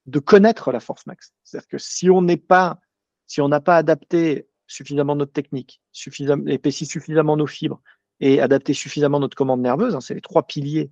de 0.07 0.19
connaître 0.19 0.73
la 0.73 0.81
force 0.81 1.07
max. 1.07 1.33
C'est-à-dire 1.45 1.69
que 1.69 1.79
si 1.79 2.11
on 2.11 2.23
n'est 2.23 2.37
pas, 2.37 2.81
si 3.27 3.41
on 3.41 3.49
n'a 3.49 3.61
pas 3.61 3.77
adapté 3.77 4.49
suffisamment 4.67 5.17
notre 5.17 5.33
technique, 5.33 5.81
suffisamment, 5.93 6.47
épaissi 6.47 6.87
suffisamment 6.87 7.37
nos 7.37 7.47
fibres 7.47 7.81
et 8.21 8.41
adapté 8.41 8.75
suffisamment 8.75 9.21
notre 9.21 9.37
commande 9.37 9.61
nerveuse, 9.61 9.95
hein, 9.95 10.01
c'est 10.01 10.15
les 10.15 10.21
trois 10.21 10.47
piliers 10.47 10.91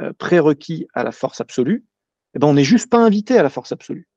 euh, 0.00 0.12
prérequis 0.12 0.86
à 0.94 1.04
la 1.04 1.12
force 1.12 1.40
absolue, 1.40 1.86
eh 2.34 2.38
ben 2.38 2.48
on 2.48 2.54
n'est 2.54 2.64
juste 2.64 2.90
pas 2.90 2.98
invité 2.98 3.38
à 3.38 3.42
la 3.42 3.50
force 3.50 3.72
absolue. 3.72 4.08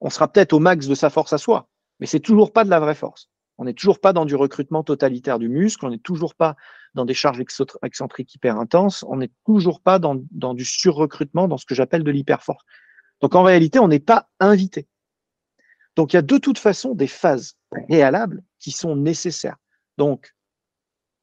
On 0.00 0.10
sera 0.10 0.30
peut-être 0.30 0.52
au 0.52 0.58
max 0.58 0.88
de 0.88 0.94
sa 0.94 1.10
force 1.10 1.32
à 1.32 1.38
soi, 1.38 1.68
mais 2.00 2.06
c'est 2.06 2.20
toujours 2.20 2.52
pas 2.52 2.64
de 2.64 2.70
la 2.70 2.80
vraie 2.80 2.94
force. 2.94 3.28
On 3.58 3.64
n'est 3.64 3.74
toujours 3.74 4.00
pas 4.00 4.12
dans 4.12 4.24
du 4.24 4.34
recrutement 4.34 4.82
totalitaire 4.82 5.38
du 5.38 5.48
muscle, 5.48 5.84
on 5.84 5.90
n'est 5.90 5.98
toujours 5.98 6.34
pas 6.34 6.56
dans 6.94 7.04
des 7.04 7.14
charges 7.14 7.40
excentriques 7.82 8.34
hyper 8.34 8.58
intenses, 8.58 9.04
on 9.08 9.16
n'est 9.16 9.30
toujours 9.44 9.80
pas 9.80 9.98
dans, 9.98 10.16
du 10.54 10.64
surrecrutement, 10.64 11.48
dans 11.48 11.58
ce 11.58 11.66
que 11.66 11.74
j'appelle 11.74 12.02
de 12.02 12.10
l'hyperforce. 12.10 12.64
Donc 13.22 13.34
en 13.36 13.44
réalité, 13.44 13.78
on 13.78 13.88
n'est 13.88 14.00
pas 14.00 14.28
invité. 14.40 14.86
Donc 15.96 16.12
il 16.12 16.16
y 16.16 16.18
a 16.18 16.22
de 16.22 16.38
toute 16.38 16.58
façon 16.58 16.94
des 16.94 17.06
phases 17.06 17.56
préalables 17.70 18.42
qui 18.58 18.72
sont 18.72 18.96
nécessaires. 18.96 19.56
Donc 19.96 20.34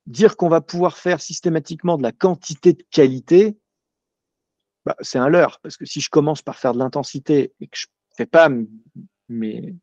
dire 0.06 0.38
qu'on 0.38 0.50
va 0.50 0.62
pouvoir 0.62 0.98
faire 0.98 1.22
systématiquement 1.22 1.98
de 1.98 2.04
la 2.04 2.12
quantité 2.12 2.74
de 2.74 2.84
qualité, 2.90 3.58
bah, 4.86 4.96
c'est 5.02 5.20
un 5.20 5.28
leurre, 5.28 5.60
parce 5.62 5.78
que 5.78 5.86
si 5.86 6.02
je 6.02 6.10
commence 6.10 6.42
par 6.42 6.58
faire 6.58 6.74
de 6.74 6.80
l'intensité 6.80 7.54
et 7.60 7.68
que 7.68 7.78
je 7.78 7.88
ne 7.88 8.16
fais 8.16 8.26
pas 8.26 8.50
mes, 9.28 9.76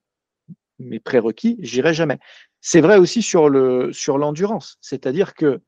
prérequis, 1.04 1.56
j'irai 1.60 1.94
jamais. 1.94 2.18
C'est 2.60 2.80
vrai 2.80 2.96
aussi 2.96 3.22
sur 3.22 3.48
l'endurance, 3.48 4.78
c'est-à-dire 4.80 5.34
que 5.34 5.60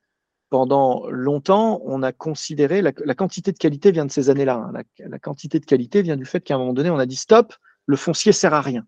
pendant 0.50 1.08
longtemps, 1.10 1.80
on 1.84 2.02
a 2.02 2.12
considéré 2.12 2.82
la, 2.82 2.92
quantité 2.92 3.52
de 3.52 3.58
qualité 3.58 3.90
vient 3.90 4.06
de 4.06 4.10
ces 4.10 4.30
années-là. 4.30 4.70
Hein. 4.74 4.82
La, 4.98 5.18
quantité 5.18 5.60
de 5.60 5.66
qualité 5.66 6.02
vient 6.02 6.16
du 6.16 6.24
fait 6.24 6.40
qu'à 6.40 6.54
un 6.54 6.58
moment 6.58 6.72
donné, 6.72 6.90
on 6.90 6.98
a 6.98 7.06
dit 7.06 7.16
stop, 7.16 7.54
le 7.86 7.96
foncier 7.96 8.32
sert 8.32 8.54
à 8.54 8.60
rien. 8.60 8.84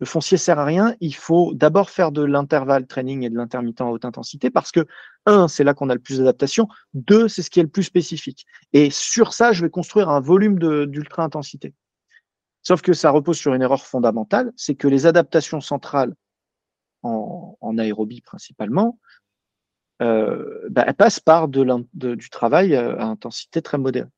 Le 0.00 0.06
foncier 0.06 0.38
sert 0.38 0.58
à 0.58 0.64
rien. 0.64 0.94
Il 1.00 1.14
faut 1.14 1.52
d'abord 1.54 1.90
faire 1.90 2.12
de 2.12 2.22
l'intervalle 2.22 2.86
training 2.86 3.22
et 3.22 3.30
de 3.30 3.36
l'intermittent 3.36 3.80
à 3.80 3.86
haute 3.86 4.04
intensité 4.04 4.50
parce 4.50 4.72
que 4.72 4.86
un, 5.26 5.48
c'est 5.48 5.64
là 5.64 5.74
qu'on 5.74 5.88
a 5.88 5.94
le 5.94 6.00
plus 6.00 6.18
d'adaptation. 6.18 6.68
Deux, 6.94 7.28
c'est 7.28 7.42
ce 7.42 7.50
qui 7.50 7.60
est 7.60 7.64
le 7.64 7.68
plus 7.68 7.84
spécifique. 7.84 8.44
Et 8.72 8.90
sur 8.90 9.32
ça, 9.32 9.52
je 9.52 9.62
vais 9.62 9.70
construire 9.70 10.08
un 10.08 10.20
volume 10.20 10.58
d'ultra 10.86 11.22
intensité. 11.22 11.74
Sauf 12.62 12.82
que 12.82 12.92
ça 12.92 13.10
repose 13.10 13.36
sur 13.36 13.54
une 13.54 13.62
erreur 13.62 13.84
fondamentale, 13.84 14.52
c'est 14.56 14.74
que 14.74 14.88
les 14.88 15.06
adaptations 15.06 15.60
centrales 15.60 16.14
en, 17.04 17.78
aérobie 17.78 18.22
principalement, 18.22 18.98
euh, 20.02 20.68
bah, 20.70 20.84
elles 20.86 20.94
passent 20.94 21.20
par 21.20 21.48
de, 21.48 22.14
du 22.14 22.30
travail 22.30 22.74
à 22.74 23.04
intensité 23.04 23.62
très 23.62 23.78
modérée. 23.78 24.08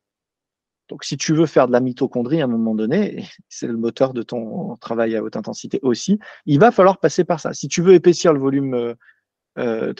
Donc, 0.88 1.04
si 1.04 1.16
tu 1.16 1.34
veux 1.34 1.46
faire 1.46 1.66
de 1.66 1.72
la 1.72 1.80
mitochondrie 1.80 2.40
à 2.40 2.44
un 2.44 2.48
moment 2.48 2.74
donné, 2.74 3.24
c'est 3.48 3.66
le 3.66 3.76
moteur 3.76 4.12
de 4.12 4.22
ton 4.22 4.76
travail 4.76 5.16
à 5.16 5.22
haute 5.22 5.36
intensité 5.36 5.80
aussi, 5.82 6.18
il 6.46 6.60
va 6.60 6.70
falloir 6.70 6.98
passer 6.98 7.24
par 7.24 7.40
ça. 7.40 7.52
Si 7.52 7.68
tu 7.68 7.82
veux 7.82 7.94
épaissir 7.94 8.32
le 8.32 8.40
volume, 8.40 8.74
euh, 8.74 8.94
euh, 9.58 9.94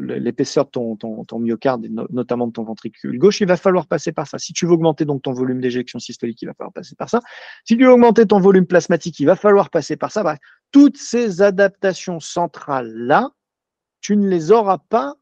l'épaisseur 0.00 0.66
de 0.66 0.70
ton, 0.70 0.96
ton, 0.96 1.38
myocarde, 1.38 1.86
notamment 2.10 2.46
de 2.46 2.52
ton 2.52 2.62
ventricule 2.62 3.18
gauche, 3.18 3.40
il 3.40 3.46
va 3.46 3.56
falloir 3.56 3.86
passer 3.86 4.12
par 4.12 4.26
ça. 4.26 4.38
Si 4.38 4.52
tu 4.52 4.66
veux 4.66 4.72
augmenter 4.72 5.06
donc 5.06 5.22
ton 5.22 5.32
volume 5.32 5.60
d'éjection 5.60 5.98
systolique, 5.98 6.42
il 6.42 6.46
va 6.46 6.54
falloir 6.54 6.74
passer 6.74 6.94
par 6.94 7.08
ça. 7.08 7.20
Si 7.64 7.76
tu 7.76 7.84
veux 7.84 7.92
augmenter 7.92 8.26
ton 8.26 8.38
volume 8.38 8.66
plasmatique, 8.66 9.18
il 9.18 9.24
va 9.24 9.36
falloir 9.36 9.70
passer 9.70 9.96
par 9.96 10.12
ça. 10.12 10.36
toutes 10.72 10.98
ces 10.98 11.40
adaptations 11.40 12.20
centrales-là, 12.20 13.30
tu 14.02 14.16
ne 14.18 14.28
les 14.28 14.52
auras 14.52 14.78
pas 14.78 15.14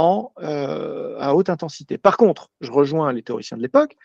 euh, 0.00 1.18
à 1.20 1.34
haute 1.34 1.50
intensité. 1.50 1.98
Par 1.98 2.16
contre, 2.16 2.50
je 2.60 2.72
rejoins 2.72 3.12
les 3.12 3.22
théoriciens 3.22 3.58
de 3.58 3.62
l'époque, 3.62 3.96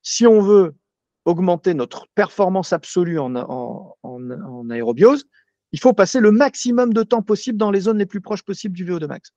si 0.00 0.26
on 0.26 0.40
veut 0.40 0.76
augmenter 1.24 1.74
notre 1.74 2.06
performance 2.14 2.72
absolue 2.72 3.18
en, 3.18 4.70
aérobiose, 4.70 5.26
il 5.72 5.80
faut 5.80 5.92
passer 5.92 6.20
le 6.20 6.30
maximum 6.30 6.92
de 6.92 7.02
temps 7.02 7.22
possible 7.22 7.58
dans 7.58 7.70
les 7.70 7.80
zones 7.80 7.98
les 7.98 8.06
plus 8.06 8.20
proches 8.20 8.42
possibles 8.42 8.74
du 8.74 8.86
VO2 8.86 9.06
max. 9.06 9.32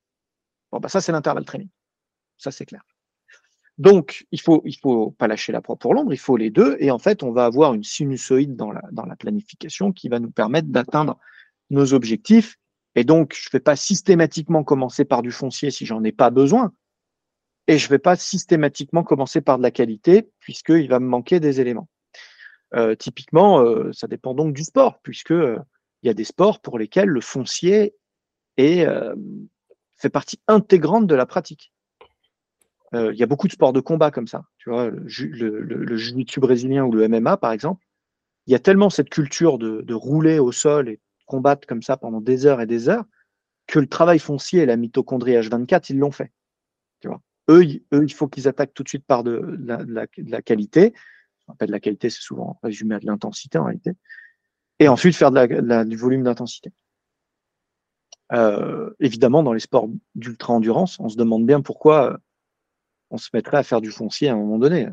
Bon, 0.72 0.80
bah 0.80 0.90
ça, 0.90 1.02
c'est 1.02 1.12
l'intervalle 1.12 1.46
training. 1.46 1.70
Ça, 2.38 2.52
c'est 2.52 2.66
clair. 2.66 2.84
Donc, 3.78 4.26
il 4.32 4.40
faut, 4.40 4.62
il 4.66 4.78
faut 4.78 5.12
pas 5.12 5.28
lâcher 5.28 5.52
la 5.52 5.62
proie 5.62 5.76
pour 5.76 5.94
l'ombre, 5.94 6.14
il 6.14 6.20
faut 6.20 6.38
les 6.38 6.50
deux. 6.50 6.78
Et 6.80 6.92
en 6.92 7.00
fait, 7.00 7.24
on 7.24 7.32
va 7.32 7.46
avoir 7.46 7.74
une 7.74 7.84
sinusoïde 7.84 8.56
dans 8.56 8.72
la 8.72 9.16
planification 9.16 9.92
qui 9.92 10.08
va 10.08 10.20
nous 10.20 10.32
permettre 10.32 10.68
d'atteindre 10.70 11.18
nos 11.70 11.94
objectifs. 11.94 12.58
Et 12.96 13.04
donc, 13.04 13.36
je 13.38 13.50
ne 13.50 13.52
vais 13.52 13.62
pas 13.62 13.76
systématiquement 13.76 14.64
commencer 14.64 15.06
par 15.06 15.22
du 15.22 15.32
foncier 15.32 15.72
si 15.72 15.86
j'en 15.86 16.04
ai 16.04 16.12
pas 16.12 16.30
besoin. 16.30 16.74
Et 17.68 17.78
je 17.78 17.86
ne 17.88 17.90
vais 17.90 18.00
pas 18.00 18.16
systématiquement 18.16 19.04
commencer 19.04 19.42
par 19.42 19.58
de 19.58 19.64
la 19.64 19.72
qualité 19.72 20.30
puisqu'il 20.40 20.88
va 20.88 21.00
me 21.00 21.08
manquer 21.08 21.40
des 21.40 21.60
éléments. 21.60 21.90
Euh, 22.76 22.96
typiquement, 22.96 23.62
euh, 23.62 23.92
ça 23.94 24.08
dépend 24.08 24.34
donc 24.34 24.54
du 24.54 24.64
sport, 24.64 25.00
puisque 25.02 25.32
euh, 25.32 25.58
il 26.04 26.08
y 26.08 26.10
a 26.10 26.14
des 26.14 26.24
sports 26.24 26.60
pour 26.60 26.78
lesquels 26.78 27.10
le 27.10 27.22
foncier 27.22 27.96
est, 28.58 28.86
fait 29.98 30.10
partie 30.10 30.40
intégrante 30.48 31.08
de 31.08 31.16
la 31.16 31.26
pratique. 31.26 31.74
Il 32.94 33.16
y 33.16 33.24
a 33.24 33.26
beaucoup 33.26 33.48
de 33.48 33.52
sports 33.52 33.74
de 33.74 33.82
combat 33.82 34.12
comme 34.12 34.28
ça. 34.28 34.46
Tu 34.58 34.70
vois, 34.70 34.90
le, 34.90 35.62
le, 35.62 36.40
brésilien 36.40 36.86
ou 36.86 36.94
le 36.94 37.10
MMA, 37.10 37.36
par 37.36 37.52
exemple, 37.52 37.84
il 38.48 38.54
y 38.54 38.56
a 38.56 38.60
tellement 38.60 38.90
cette 38.90 39.10
culture 39.10 39.58
de, 39.58 39.94
rouler 39.94 40.40
au 40.40 40.52
sol 40.52 40.90
et 40.90 40.96
de 40.96 41.02
combattre 41.26 41.68
comme 41.68 41.82
ça 41.82 41.98
pendant 41.98 42.22
des 42.22 42.46
heures 42.46 42.62
et 42.62 42.68
des 42.68 42.90
heures 42.90 43.06
que 43.68 43.80
le 43.80 43.88
travail 43.88 44.20
foncier 44.20 44.62
et 44.62 44.66
la 44.66 44.78
mitochondrie 44.78 45.34
H24, 45.34 45.88
ils 45.90 45.98
l'ont 45.98 46.12
fait. 46.12 46.32
Eux, 47.50 47.64
il 47.64 48.14
faut 48.14 48.28
qu'ils 48.28 48.48
attaquent 48.48 48.74
tout 48.74 48.84
de 48.84 48.90
suite 48.90 49.06
par 49.06 49.24
de, 49.24 49.40
la, 49.60 49.78
de 49.78 50.32
la, 50.32 50.42
qualité. 50.42 50.94
de 51.60 51.72
la 51.72 51.80
qualité, 51.80 52.10
c'est 52.10 52.22
souvent 52.22 52.60
résumé 52.64 52.96
à 52.96 53.00
de 53.00 53.06
l'intensité 53.06 53.60
en 53.60 53.66
réalité 53.66 53.92
et 54.80 54.88
ensuite 54.88 55.16
faire 55.16 55.32
du 55.32 55.96
volume 55.96 56.24
d'intensité. 56.24 56.72
Euh, 58.32 58.92
évidemment, 59.00 59.44
dans 59.44 59.54
les 59.54 59.60
sports 59.60 59.88
d'ultra-endurance, 60.16 61.00
on 61.00 61.10
se 61.10 61.18
demande 61.18 61.46
bien 61.46 61.62
pourquoi 61.62 62.14
euh, 62.14 62.18
on 63.12 63.18
se 63.18 63.30
mettrait 63.34 63.58
à 63.58 63.64
faire 63.64 63.82
du 63.82 63.92
foncier 63.92 64.30
à 64.30 64.34
un 64.34 64.38
moment 64.38 64.58
donné. 64.58 64.90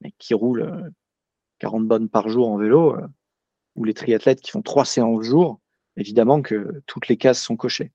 Mais 0.00 0.12
qui 0.18 0.34
roule 0.34 0.92
40 1.58 1.82
euh, 1.82 1.86
bonnes 1.86 2.08
par 2.08 2.28
jour 2.28 2.48
en 2.48 2.56
vélo, 2.56 2.96
ou 3.76 3.84
les 3.84 3.94
triathlètes 3.94 4.40
qui 4.40 4.50
font 4.50 4.62
trois 4.62 4.84
séances 4.84 5.24
jour, 5.24 5.60
évidemment 5.96 6.42
que 6.42 6.82
toutes 6.86 7.08
les 7.08 7.16
cases 7.16 7.42
sont 7.42 7.56
cochées. 7.56 7.92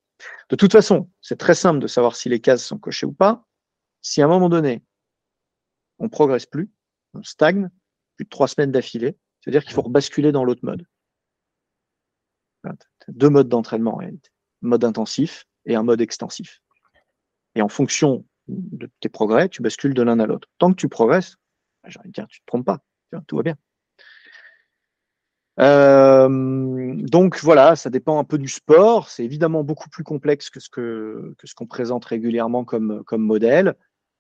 De 0.50 0.56
toute 0.56 0.72
façon, 0.72 1.10
c'est 1.22 1.38
très 1.38 1.56
simple 1.56 1.80
de 1.80 1.88
savoir 1.88 2.16
si 2.16 2.30
les 2.30 2.42
cases 2.42 2.64
sont 2.64 2.78
cochées 2.78 3.06
ou 3.06 3.14
pas. 3.14 3.46
Si 4.02 4.22
à 4.22 4.26
un 4.26 4.28
moment 4.28 4.50
donné, 4.50 4.84
on 5.98 6.10
progresse 6.10 6.46
plus, 6.46 6.70
on 7.14 7.24
stagne, 7.24 7.70
plus 8.16 8.26
de 8.26 8.30
trois 8.30 8.48
semaines 8.48 8.72
d'affilée, 8.72 9.18
c'est-à-dire 9.42 9.64
qu'il 9.64 9.74
faut 9.74 9.82
rebasculer 9.82 10.32
dans 10.32 10.44
l'autre 10.44 10.64
mode 10.64 10.86
deux 13.08 13.30
modes 13.30 13.50
d'entraînement 13.50 13.94
en 13.94 13.98
réalité. 13.98 14.30
Mode 14.62 14.84
intensif 14.84 15.46
et 15.66 15.76
un 15.76 15.84
mode 15.84 16.02
extensif. 16.02 16.62
Et 17.56 17.62
en 17.62 17.70
fonction 17.70 18.26
de 18.48 18.90
tes 19.00 19.10
progrès, 19.10 19.50
tu 19.50 19.62
bascules 19.62 19.94
de 19.94 20.02
l'un 20.02 20.20
à 20.20 20.26
l'autre. 20.26 20.48
Tant 20.58 20.72
que 20.72 20.76
tu 20.76 20.90
progresses, 20.90 21.38
bah, 21.84 21.90
j'ai 21.90 22.00
envie 22.00 22.10
de 22.10 22.14
dire, 22.14 22.28
tu 22.28 22.40
ne 22.40 22.42
te 22.42 22.46
trompes 22.46 22.66
pas, 22.66 22.80
tout 23.28 23.38
va 23.38 23.44
bien. 23.44 23.56
Euh, 25.60 26.96
donc 26.96 27.40
voilà, 27.42 27.76
ça 27.76 27.90
dépend 27.90 28.20
un 28.20 28.24
peu 28.24 28.38
du 28.38 28.48
sport. 28.48 29.10
C'est 29.10 29.26
évidemment 29.26 29.64
beaucoup 29.64 29.90
plus 29.90 30.04
complexe 30.04 30.50
que 30.50 30.60
ce 30.60 30.70
que, 30.70 31.36
ce 31.44 31.54
qu'on 31.54 31.68
présente 31.68 32.06
régulièrement 32.06 32.64
comme, 32.64 33.04
comme 33.06 33.24
modèle. 33.24 33.76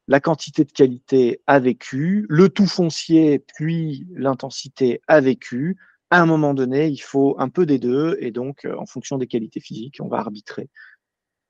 La 0.07 0.19
quantité 0.19 0.65
de 0.65 0.71
qualité 0.71 1.41
a 1.45 1.59
vécu, 1.59 2.25
le 2.29 2.49
tout 2.49 2.65
foncier 2.65 3.39
puis 3.39 4.07
l'intensité 4.15 5.01
a 5.07 5.21
vécu 5.21 5.77
à 6.11 6.21
un 6.21 6.25
moment 6.25 6.53
donné, 6.53 6.87
il 6.87 7.01
faut 7.01 7.35
un 7.39 7.49
peu 7.49 7.65
des 7.65 7.77
deux, 7.77 8.17
et 8.19 8.31
donc, 8.31 8.65
euh, 8.65 8.75
en 8.77 8.85
fonction 8.85 9.17
des 9.17 9.27
qualités 9.27 9.59
physiques, 9.59 9.97
on 10.01 10.07
va 10.07 10.17
arbitrer 10.17 10.69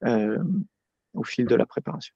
euh, 0.04 0.38
au 1.14 1.24
fil 1.24 1.46
de 1.46 1.56
la 1.56 1.66
préparation. 1.66 2.14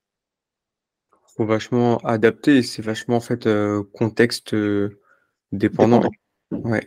Faut 1.37 1.45
vachement 1.45 1.97
adapter, 1.99 2.61
c'est 2.61 2.81
vachement 2.81 3.15
en 3.15 3.21
fait 3.21 3.47
euh, 3.47 3.83
contexte 3.93 4.55
dépendant. 5.51 6.09
Ouais. 6.51 6.85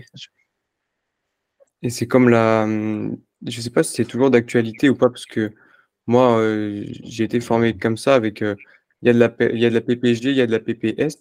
Et 1.87 1.90
c'est 1.90 2.09
comme 2.09 2.29
la, 2.29 2.64
hum, 2.64 3.16
je 3.46 3.61
sais 3.61 3.70
pas 3.70 3.85
si 3.85 3.92
c'est 3.94 4.05
toujours 4.05 4.33
d'actualité 4.33 4.88
ou 4.88 4.96
pas, 4.96 5.09
parce 5.09 5.25
que 5.25 5.53
moi, 6.09 6.40
j'ai 7.05 7.22
été 7.25 7.38
formé 7.38 7.79
comme 7.79 7.96
ça 7.96 8.16
avec, 8.16 8.40
il 8.40 8.57
y 9.03 9.09
a 9.09 9.12
de 9.12 9.18
la, 9.20 9.27
y 9.55 9.64
a 9.66 9.70
de 9.70 9.75
la 9.75 9.81
il 9.88 10.37
y 10.37 10.40
a 10.40 10.46
de 10.46 10.53
la 10.53 10.59
PPS, 10.59 11.16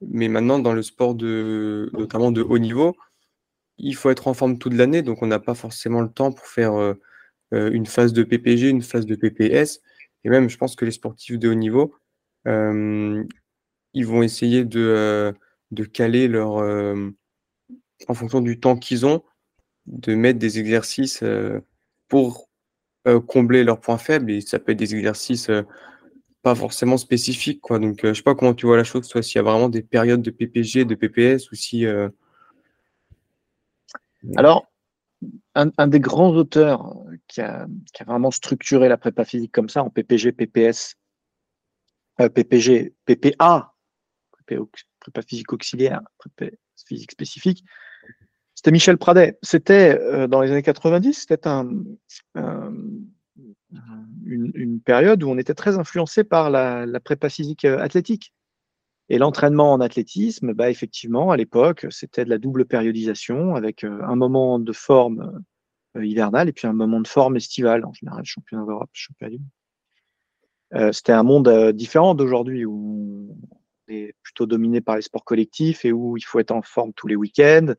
mais 0.00 0.26
maintenant 0.26 0.58
dans 0.58 0.72
le 0.72 0.82
sport 0.82 1.14
de, 1.14 1.88
notamment 1.92 2.32
de 2.32 2.42
haut 2.42 2.58
niveau, 2.58 2.96
il 3.78 3.94
faut 3.94 4.10
être 4.10 4.26
en 4.26 4.34
forme 4.34 4.58
toute 4.58 4.74
l'année, 4.74 5.02
donc 5.02 5.22
on 5.22 5.28
n'a 5.28 5.38
pas 5.38 5.54
forcément 5.54 6.00
le 6.00 6.10
temps 6.10 6.32
pour 6.32 6.46
faire 6.46 6.74
euh, 6.74 6.94
euh, 7.54 7.70
une 7.70 7.86
phase 7.86 8.12
de 8.12 8.24
PPG, 8.24 8.70
une 8.70 8.82
phase 8.82 9.06
de 9.06 9.14
PPS. 9.14 9.82
Et 10.24 10.30
même, 10.30 10.50
je 10.50 10.56
pense 10.56 10.74
que 10.74 10.84
les 10.84 10.90
sportifs 10.90 11.38
de 11.38 11.48
haut 11.48 11.54
niveau, 11.54 11.94
euh, 12.48 13.22
ils 13.94 14.06
vont 14.06 14.24
essayer 14.24 14.64
de, 14.64 15.32
de 15.70 15.84
caler 15.84 16.26
leur, 16.26 16.56
en 18.08 18.14
fonction 18.14 18.40
du 18.40 18.58
temps 18.58 18.76
qu'ils 18.76 19.06
ont, 19.06 19.22
de 19.86 20.14
mettre 20.14 20.38
des 20.38 20.58
exercices 20.58 21.22
pour 22.08 22.48
combler 23.26 23.64
leurs 23.64 23.80
points 23.80 23.98
faibles. 23.98 24.30
Et 24.30 24.40
ça 24.40 24.58
peut 24.58 24.72
être 24.72 24.78
des 24.78 24.94
exercices 24.94 25.50
pas 26.42 26.54
forcément 26.54 26.96
spécifiques. 26.96 27.60
Quoi. 27.60 27.78
Donc, 27.78 28.00
je 28.02 28.12
sais 28.12 28.22
pas 28.22 28.34
comment 28.34 28.54
tu 28.54 28.66
vois 28.66 28.76
la 28.76 28.84
chose, 28.84 29.04
soit 29.04 29.22
s'il 29.22 29.36
y 29.36 29.38
a 29.38 29.42
vraiment 29.42 29.68
des 29.68 29.82
périodes 29.82 30.22
de 30.22 30.30
PPG, 30.30 30.84
de 30.84 30.94
PPS, 30.94 31.50
ou 31.50 31.54
si 31.54 31.86
alors, 34.36 34.66
un, 35.54 35.86
des 35.86 36.00
grands 36.00 36.34
auteurs 36.34 36.94
qui 37.28 37.40
a, 37.40 37.66
vraiment 38.06 38.30
structuré 38.30 38.88
la 38.88 38.96
prépa 38.96 39.24
physique 39.24 39.52
comme 39.52 39.68
ça, 39.68 39.82
en 39.82 39.90
PPG, 39.90 40.32
PPS, 40.32 40.96
euh, 42.20 42.28
PPG, 42.28 42.94
PPA, 43.04 43.74
prépa 44.40 45.22
physique 45.22 45.52
auxiliaire, 45.52 46.02
prépa 46.18 46.54
physique 46.86 47.12
spécifique, 47.12 47.64
c'était 48.56 48.72
Michel 48.72 48.96
Pradet. 48.96 49.38
C'était 49.42 49.96
euh, 50.00 50.26
dans 50.26 50.40
les 50.40 50.50
années 50.50 50.62
90, 50.62 51.12
c'était 51.28 51.38
une, 54.24 54.80
période 54.80 55.22
où 55.22 55.28
on 55.28 55.38
était 55.38 55.54
très 55.54 55.78
influencé 55.78 56.24
par 56.24 56.50
la, 56.50 57.00
prépa 57.00 57.28
physique 57.28 57.64
euh, 57.64 57.78
athlétique. 57.78 58.32
Et 59.08 59.18
l'entraînement 59.18 59.72
en 59.72 59.80
athlétisme, 59.80 60.52
bah, 60.52 60.68
effectivement, 60.70 61.30
à 61.30 61.36
l'époque, 61.36 61.86
c'était 61.90 62.24
de 62.24 62.30
la 62.30 62.38
double 62.38 62.64
périodisation 62.64 63.54
avec 63.54 63.84
euh, 63.84 64.02
un 64.02 64.16
moment 64.16 64.58
de 64.58 64.72
forme 64.72 65.44
hivernale 65.94 66.48
et 66.48 66.52
puis 66.52 66.66
un 66.66 66.72
moment 66.72 67.00
de 67.00 67.06
forme 67.06 67.36
estivale, 67.36 67.84
en 67.84 67.92
général, 67.92 68.24
championnat 68.24 68.64
d'Europe, 68.64 68.90
championnat 68.92 69.36
du 69.36 69.42
euh, 70.74 70.92
C'était 70.92 71.12
un 71.12 71.22
monde 71.22 71.72
différent 71.72 72.14
d'aujourd'hui 72.14 72.64
où 72.64 73.36
on 73.88 73.92
est 73.92 74.14
plutôt 74.22 74.46
dominé 74.46 74.80
par 74.80 74.96
les 74.96 75.02
sports 75.02 75.24
collectifs 75.24 75.84
et 75.84 75.92
où 75.92 76.16
il 76.16 76.22
faut 76.22 76.40
être 76.40 76.50
en 76.50 76.62
forme 76.62 76.92
tous 76.94 77.06
les 77.06 77.16
week-ends, 77.16 77.74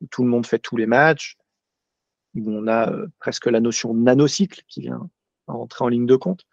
où 0.00 0.06
tout 0.06 0.22
le 0.22 0.30
monde 0.30 0.46
fait 0.46 0.58
tous 0.58 0.76
les 0.76 0.86
matchs, 0.86 1.36
où 2.34 2.50
on 2.50 2.68
a 2.68 2.92
presque 3.18 3.46
la 3.46 3.60
notion 3.60 3.94
de 3.94 4.00
nanocycle 4.00 4.62
qui 4.68 4.80
vient 4.80 5.08
rentrer 5.46 5.84
en 5.84 5.88
ligne 5.88 6.06
de 6.06 6.16
compte. 6.16 6.46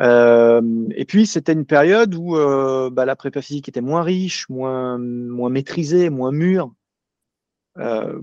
Euh, 0.00 0.88
et 0.94 1.04
puis, 1.04 1.26
c'était 1.26 1.52
une 1.52 1.66
période 1.66 2.14
où 2.14 2.36
euh, 2.36 2.90
bah, 2.90 3.04
la 3.04 3.16
prépa 3.16 3.42
physique 3.42 3.68
était 3.68 3.80
moins 3.80 4.02
riche, 4.02 4.48
moins, 4.48 4.98
moins 4.98 5.50
maîtrisée, 5.50 6.10
moins 6.10 6.32
mûre. 6.32 6.72
Euh, 7.78 8.20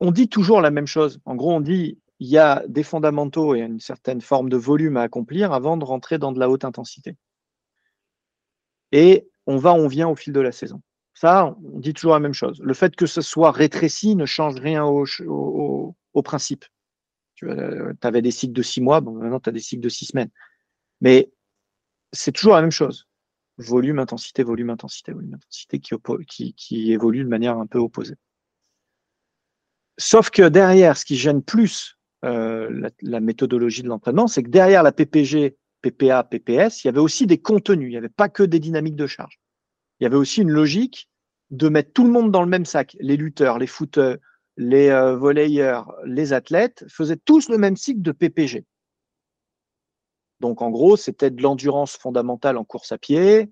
on 0.00 0.10
dit 0.10 0.28
toujours 0.28 0.60
la 0.60 0.70
même 0.70 0.86
chose. 0.86 1.20
En 1.24 1.36
gros, 1.36 1.52
on 1.52 1.60
dit 1.60 1.98
il 2.18 2.28
y 2.28 2.38
a 2.38 2.64
des 2.68 2.82
fondamentaux 2.82 3.54
et 3.54 3.60
une 3.60 3.80
certaine 3.80 4.20
forme 4.20 4.48
de 4.48 4.56
volume 4.56 4.96
à 4.96 5.02
accomplir 5.02 5.52
avant 5.52 5.76
de 5.76 5.84
rentrer 5.84 6.18
dans 6.18 6.32
de 6.32 6.40
la 6.40 6.48
haute 6.48 6.64
intensité. 6.64 7.16
Et 8.92 9.28
on 9.46 9.58
va, 9.58 9.74
on 9.74 9.88
vient 9.88 10.08
au 10.08 10.16
fil 10.16 10.32
de 10.32 10.40
la 10.40 10.52
saison. 10.52 10.80
Ça, 11.16 11.56
on 11.72 11.78
dit 11.80 11.94
toujours 11.94 12.12
la 12.12 12.20
même 12.20 12.34
chose. 12.34 12.60
Le 12.62 12.74
fait 12.74 12.94
que 12.94 13.06
ce 13.06 13.22
soit 13.22 13.50
rétréci 13.50 14.16
ne 14.16 14.26
change 14.26 14.56
rien 14.56 14.84
au 14.84 15.94
principe. 16.22 16.66
Tu 17.36 17.48
euh, 17.48 17.94
avais 18.02 18.20
des 18.20 18.30
cycles 18.30 18.52
de 18.52 18.60
six 18.60 18.82
mois, 18.82 19.00
maintenant 19.00 19.40
tu 19.40 19.48
as 19.48 19.52
des 19.52 19.60
cycles 19.60 19.82
de 19.82 19.88
six 19.88 20.04
semaines. 20.06 20.30
Mais 21.00 21.32
c'est 22.12 22.32
toujours 22.32 22.54
la 22.54 22.60
même 22.60 22.70
chose. 22.70 23.08
Volume, 23.56 23.98
intensité, 23.98 24.42
volume, 24.42 24.68
intensité, 24.68 25.12
volume, 25.12 25.34
intensité 25.34 25.80
qui, 25.80 26.54
qui, 26.54 26.92
évolue 26.92 27.24
de 27.24 27.28
manière 27.28 27.56
un 27.56 27.66
peu 27.66 27.78
opposée. 27.78 28.16
Sauf 29.96 30.28
que 30.28 30.46
derrière, 30.46 30.98
ce 30.98 31.06
qui 31.06 31.16
gêne 31.16 31.42
plus 31.42 31.98
la, 32.22 32.90
la, 33.00 33.20
méthodologie 33.20 33.82
de 33.82 33.88
l'entraînement, 33.88 34.26
c'est 34.26 34.42
que 34.42 34.50
derrière 34.50 34.82
la 34.82 34.92
PPG, 34.92 35.56
PPA, 35.80 36.24
PPS, 36.24 36.84
il 36.84 36.88
y 36.88 36.90
avait 36.90 37.00
aussi 37.00 37.26
des 37.26 37.38
contenus, 37.38 37.88
il 37.88 37.92
n'y 37.92 37.96
avait 37.96 38.08
pas 38.10 38.28
que 38.28 38.42
des 38.42 38.60
dynamiques 38.60 38.96
de 38.96 39.06
charge. 39.06 39.40
Il 40.00 40.04
y 40.04 40.06
avait 40.06 40.16
aussi 40.16 40.42
une 40.42 40.50
logique 40.50 41.08
de 41.50 41.68
mettre 41.68 41.92
tout 41.92 42.04
le 42.04 42.10
monde 42.10 42.30
dans 42.30 42.42
le 42.42 42.48
même 42.48 42.64
sac. 42.64 42.96
Les 43.00 43.16
lutteurs, 43.16 43.58
les 43.58 43.66
footeurs, 43.66 44.16
les 44.56 44.88
euh, 44.88 45.82
les 46.04 46.32
athlètes 46.32 46.84
faisaient 46.88 47.18
tous 47.24 47.48
le 47.48 47.58
même 47.58 47.76
cycle 47.76 48.02
de 48.02 48.12
PPG. 48.12 48.64
Donc 50.40 50.62
en 50.62 50.70
gros, 50.70 50.96
c'était 50.96 51.30
de 51.30 51.42
l'endurance 51.42 51.96
fondamentale 51.96 52.56
en 52.56 52.64
course 52.64 52.92
à 52.92 52.98
pied, 52.98 53.50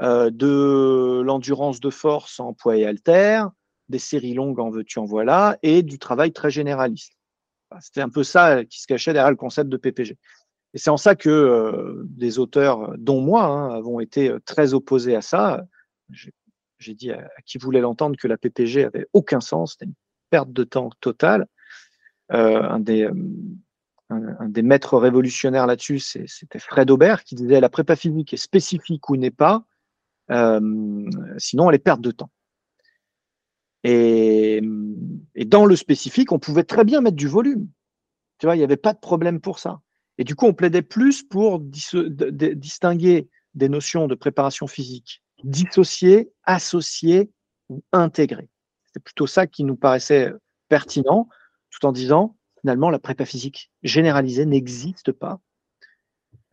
euh, 0.00 0.30
de 0.30 1.22
l'endurance 1.24 1.80
de 1.80 1.90
force 1.90 2.40
en 2.40 2.54
poids 2.54 2.76
et 2.76 2.86
haltère, 2.86 3.50
des 3.88 3.98
séries 3.98 4.34
longues 4.34 4.60
en 4.60 4.70
veux-tu 4.70 4.98
en 4.98 5.04
voilà, 5.04 5.58
et 5.62 5.82
du 5.82 5.98
travail 5.98 6.32
très 6.32 6.50
généraliste. 6.50 7.12
C'était 7.80 8.02
un 8.02 8.08
peu 8.08 8.22
ça 8.22 8.64
qui 8.64 8.80
se 8.80 8.86
cachait 8.86 9.12
derrière 9.12 9.30
le 9.30 9.36
concept 9.36 9.70
de 9.70 9.76
PPG. 9.76 10.18
Et 10.74 10.78
c'est 10.78 10.90
en 10.90 10.96
ça 10.96 11.14
que 11.14 11.28
euh, 11.28 12.02
des 12.06 12.38
auteurs, 12.38 12.94
dont 12.98 13.20
moi, 13.20 13.44
hein, 13.44 13.74
avons 13.74 14.00
été 14.00 14.34
très 14.46 14.72
opposés 14.72 15.14
à 15.14 15.22
ça. 15.22 15.64
J'ai 16.78 16.94
dit 16.94 17.12
à, 17.12 17.28
qui 17.46 17.58
voulait 17.58 17.80
l'entendre 17.80 18.16
que 18.16 18.28
la 18.28 18.36
PPG 18.36 18.84
avait 18.84 19.06
aucun 19.12 19.40
sens, 19.40 19.72
c'était 19.72 19.86
une 19.86 19.94
perte 20.30 20.52
de 20.52 20.64
temps 20.64 20.90
totale. 21.00 21.46
Euh, 22.32 22.62
un, 22.62 22.80
des, 22.80 23.04
euh, 23.04 23.12
un, 24.10 24.48
des 24.48 24.62
maîtres 24.62 24.98
révolutionnaires 24.98 25.66
là-dessus, 25.66 25.98
c'était 25.98 26.58
Fred 26.58 26.90
Aubert 26.90 27.24
qui 27.24 27.34
disait 27.34 27.60
la 27.60 27.68
prépa 27.68 27.94
physique 27.94 28.32
est 28.32 28.38
spécifique 28.38 29.08
ou 29.10 29.16
n'est 29.16 29.30
pas, 29.30 29.64
euh, 30.30 31.10
sinon 31.38 31.68
elle 31.68 31.76
est 31.76 31.78
perte 31.78 32.00
de 32.00 32.10
temps. 32.10 32.30
Et, 33.84 34.62
et, 35.34 35.44
dans 35.44 35.66
le 35.66 35.74
spécifique, 35.74 36.30
on 36.30 36.38
pouvait 36.38 36.62
très 36.62 36.84
bien 36.84 37.00
mettre 37.00 37.16
du 37.16 37.26
volume. 37.26 37.68
Tu 38.38 38.46
vois, 38.46 38.54
il 38.54 38.58
n'y 38.58 38.64
avait 38.64 38.76
pas 38.76 38.92
de 38.92 39.00
problème 39.00 39.40
pour 39.40 39.58
ça. 39.58 39.80
Et 40.18 40.24
du 40.24 40.36
coup, 40.36 40.46
on 40.46 40.54
plaidait 40.54 40.82
plus 40.82 41.22
pour 41.22 41.58
distinguer 41.58 43.28
des 43.54 43.68
notions 43.68 44.06
de 44.06 44.14
préparation 44.14 44.66
physique 44.66 45.21
dissocier, 45.44 46.32
associer 46.44 47.30
ou 47.68 47.82
intégrer. 47.92 48.48
C'est 48.92 49.02
plutôt 49.02 49.26
ça 49.26 49.46
qui 49.46 49.64
nous 49.64 49.76
paraissait 49.76 50.32
pertinent, 50.68 51.28
tout 51.70 51.86
en 51.86 51.92
disant, 51.92 52.36
finalement, 52.60 52.90
la 52.90 52.98
prépa 52.98 53.24
physique 53.24 53.70
généralisée 53.82 54.46
n'existe 54.46 55.12
pas. 55.12 55.40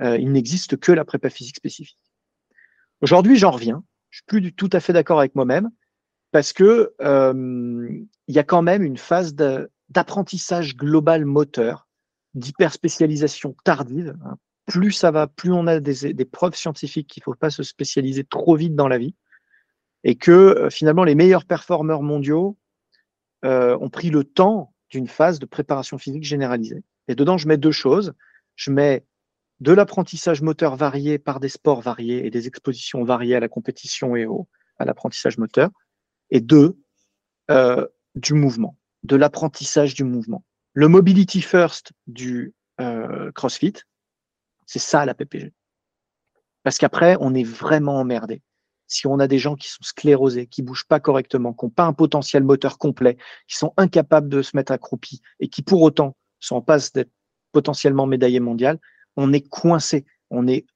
Euh, 0.02 0.18
il 0.18 0.32
n'existe 0.32 0.78
que 0.78 0.92
la 0.92 1.06
prépa 1.06 1.30
physique 1.30 1.58
spécifique. 1.58 2.00
Aujourd'hui, 3.02 3.38
j'en 3.38 3.52
reviens. 3.52 3.84
Je 4.10 4.18
suis 4.18 4.26
plus 4.26 4.54
tout 4.54 4.70
à 4.72 4.80
fait 4.80 4.94
d'accord 4.94 5.20
avec 5.20 5.36
moi-même 5.36 5.70
parce 6.32 6.54
que 6.54 6.94
euh, 7.02 8.00
il 8.28 8.36
y 8.36 8.40
a 8.40 8.44
quand 8.44 8.62
même 8.62 8.84
une 8.84 8.98
phase 8.98 9.36
d'apprentissage 9.36 10.76
global 10.76 11.26
moteur, 11.26 11.88
d'hyperspécialisation 12.34 13.56
tardive, 13.64 14.18
hein, 14.24 14.38
plus 14.70 14.92
ça 14.92 15.10
va, 15.10 15.26
plus 15.26 15.52
on 15.52 15.66
a 15.66 15.80
des, 15.80 16.26
preuves 16.26 16.56
scientifiques 16.56 17.08
qu'il 17.08 17.22
ne 17.22 17.26
faut 17.26 17.34
pas 17.34 17.50
se 17.50 17.64
spécialiser 17.64 18.24
trop 18.24 18.56
vite 18.56 18.76
dans 18.76 18.88
la 18.88 19.00
vie, 19.00 19.16
et 20.04 20.16
que 20.16 20.32
euh, 20.32 20.70
finalement 20.70 21.04
les 21.04 21.16
meilleurs 21.16 21.46
performeurs 21.46 22.04
mondiaux 22.04 22.56
euh, 23.44 23.76
ont 23.82 23.90
pris 23.90 24.12
le 24.12 24.24
temps 24.24 24.74
d'une 24.92 25.08
phase 25.08 25.40
de 25.40 25.48
préparation 25.48 25.98
physique 25.98 26.24
généralisée. 26.24 26.84
Et 27.08 27.16
dedans, 27.16 27.38
je 27.38 27.48
mets 27.48 27.58
deux 27.58 27.72
choses. 27.72 28.14
Je 28.56 28.70
mets 28.70 29.06
de 29.60 29.72
l'apprentissage 29.72 30.42
moteur 30.44 30.76
varié 30.76 31.18
par 31.18 31.40
des 31.40 31.50
sports 31.50 31.82
variés 31.82 32.26
et 32.26 32.30
des 32.30 32.48
expositions 32.48 33.04
variées 33.04 33.36
à 33.36 33.40
la 33.40 33.50
compétition 33.50 34.16
et 34.16 34.28
au, 34.28 34.48
à 34.78 34.86
l'apprentissage 34.86 35.40
moteur. 35.40 35.72
Et 36.30 36.42
deux, 36.42 36.78
euh, 37.50 37.88
du 38.14 38.36
mouvement, 38.36 38.78
de 39.04 39.16
l'apprentissage 39.16 39.96
du 39.96 40.04
mouvement. 40.04 40.44
Le 40.74 40.88
mobility 40.88 41.42
first 41.42 41.92
du 42.06 42.54
CrossFit, 43.36 43.74
c'est 44.70 44.78
ça 44.78 45.04
la 45.04 45.16
PPG. 45.16 45.52
Parce 46.62 46.78
qu'après, 46.78 47.18
on 47.20 47.34
est 47.34 47.44
vraiment 47.44 47.96
emmerdé. 47.96 48.44
Si 48.86 49.08
on 49.08 49.18
a 49.18 49.28
des 49.28 49.40
gens 49.40 49.56
qui 49.56 49.68
sont 49.68 49.82
sclérosés, 49.82 50.46
qui 50.46 50.62
bougent 50.62 50.86
pas 50.86 51.00
correctement, 51.00 51.54
qui 51.54 51.66
n'ont 51.66 51.72
pas 51.72 51.86
un 51.86 51.94
potentiel 51.94 52.44
moteur 52.44 52.78
complet, 52.78 53.18
qui 53.48 53.58
sont 53.58 53.74
incapables 53.78 54.30
de 54.30 54.44
se 54.44 54.56
mettre 54.56 54.72
accroupis 54.72 55.22
et 55.40 55.48
qui 55.48 55.64
pour 55.64 55.82
autant 55.82 56.16
sont 56.40 56.58
en 56.58 56.62
passe 56.62 56.94
d'être 56.94 57.10
potentiellement 57.52 58.06
médaillés 58.06 58.40
mondial, 58.40 58.78
on 59.16 59.34
est 59.34 59.42
coincé, 59.42 60.06
on 60.30 60.48
est 60.48 60.68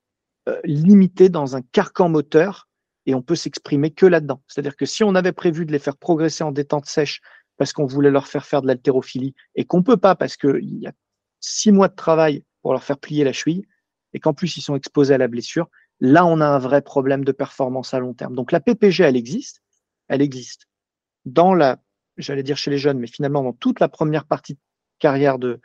euh, 0.50 0.60
limité 0.64 1.30
dans 1.30 1.56
un 1.56 1.62
carcan 1.62 2.10
moteur 2.10 2.68
et 3.06 3.14
on 3.14 3.22
peut 3.22 3.36
s'exprimer 3.36 3.92
que 3.92 4.08
là-dedans. 4.08 4.42
C'est-à-dire 4.48 4.76
que 4.76 4.88
si 4.88 5.04
on 5.04 5.14
avait 5.14 5.34
prévu 5.34 5.68
de 5.68 5.72
les 5.72 5.78
faire 5.78 5.98
progresser 5.98 6.44
en 6.44 6.52
détente 6.52 6.88
sèche 6.88 7.22
parce 7.58 7.74
qu'on 7.74 7.86
voulait 7.86 8.10
leur 8.10 8.26
faire 8.26 8.48
faire 8.48 8.64
de 8.64 8.68
l'haltérophilie 8.68 9.36
et 9.54 9.66
qu'on 9.66 9.84
peut 9.84 9.98
pas 9.98 10.16
parce 10.16 10.36
qu'il 10.36 10.80
y 10.80 10.88
a 10.88 10.94
six 11.42 11.72
mois 11.72 11.90
de 11.90 11.96
travail 11.96 12.44
pour 12.64 12.72
leur 12.72 12.84
faire 12.84 12.98
plier 12.98 13.24
la 13.24 13.34
cheville, 13.34 13.68
et 14.14 14.20
qu'en 14.20 14.34
plus 14.34 14.58
ils 14.58 14.62
sont 14.62 14.76
exposés 14.76 15.14
à 15.14 15.18
la 15.18 15.28
blessure, 15.28 15.70
là 16.00 16.26
on 16.26 16.42
a 16.42 16.48
un 16.48 16.60
vrai 16.60 16.82
problème 16.82 17.24
de 17.24 17.32
performance 17.32 17.94
à 17.94 18.00
long 18.00 18.14
terme. 18.14 18.36
Donc 18.36 18.52
la 18.52 18.60
PPG, 18.60 19.04
elle 19.04 19.16
existe, 19.16 19.62
elle 20.08 20.22
existe 20.22 20.68
dans 21.26 21.54
la, 21.54 21.82
j'allais 22.18 22.44
dire 22.44 22.58
chez 22.58 22.72
les 22.72 22.78
jeunes, 22.78 23.00
mais 23.00 23.08
finalement 23.08 23.44
dans 23.44 23.54
toute 23.54 23.80
la 23.80 23.90
première 23.90 24.26
partie 24.26 24.54
de 24.54 24.60
carrière 25.00 25.40
de 25.40 25.62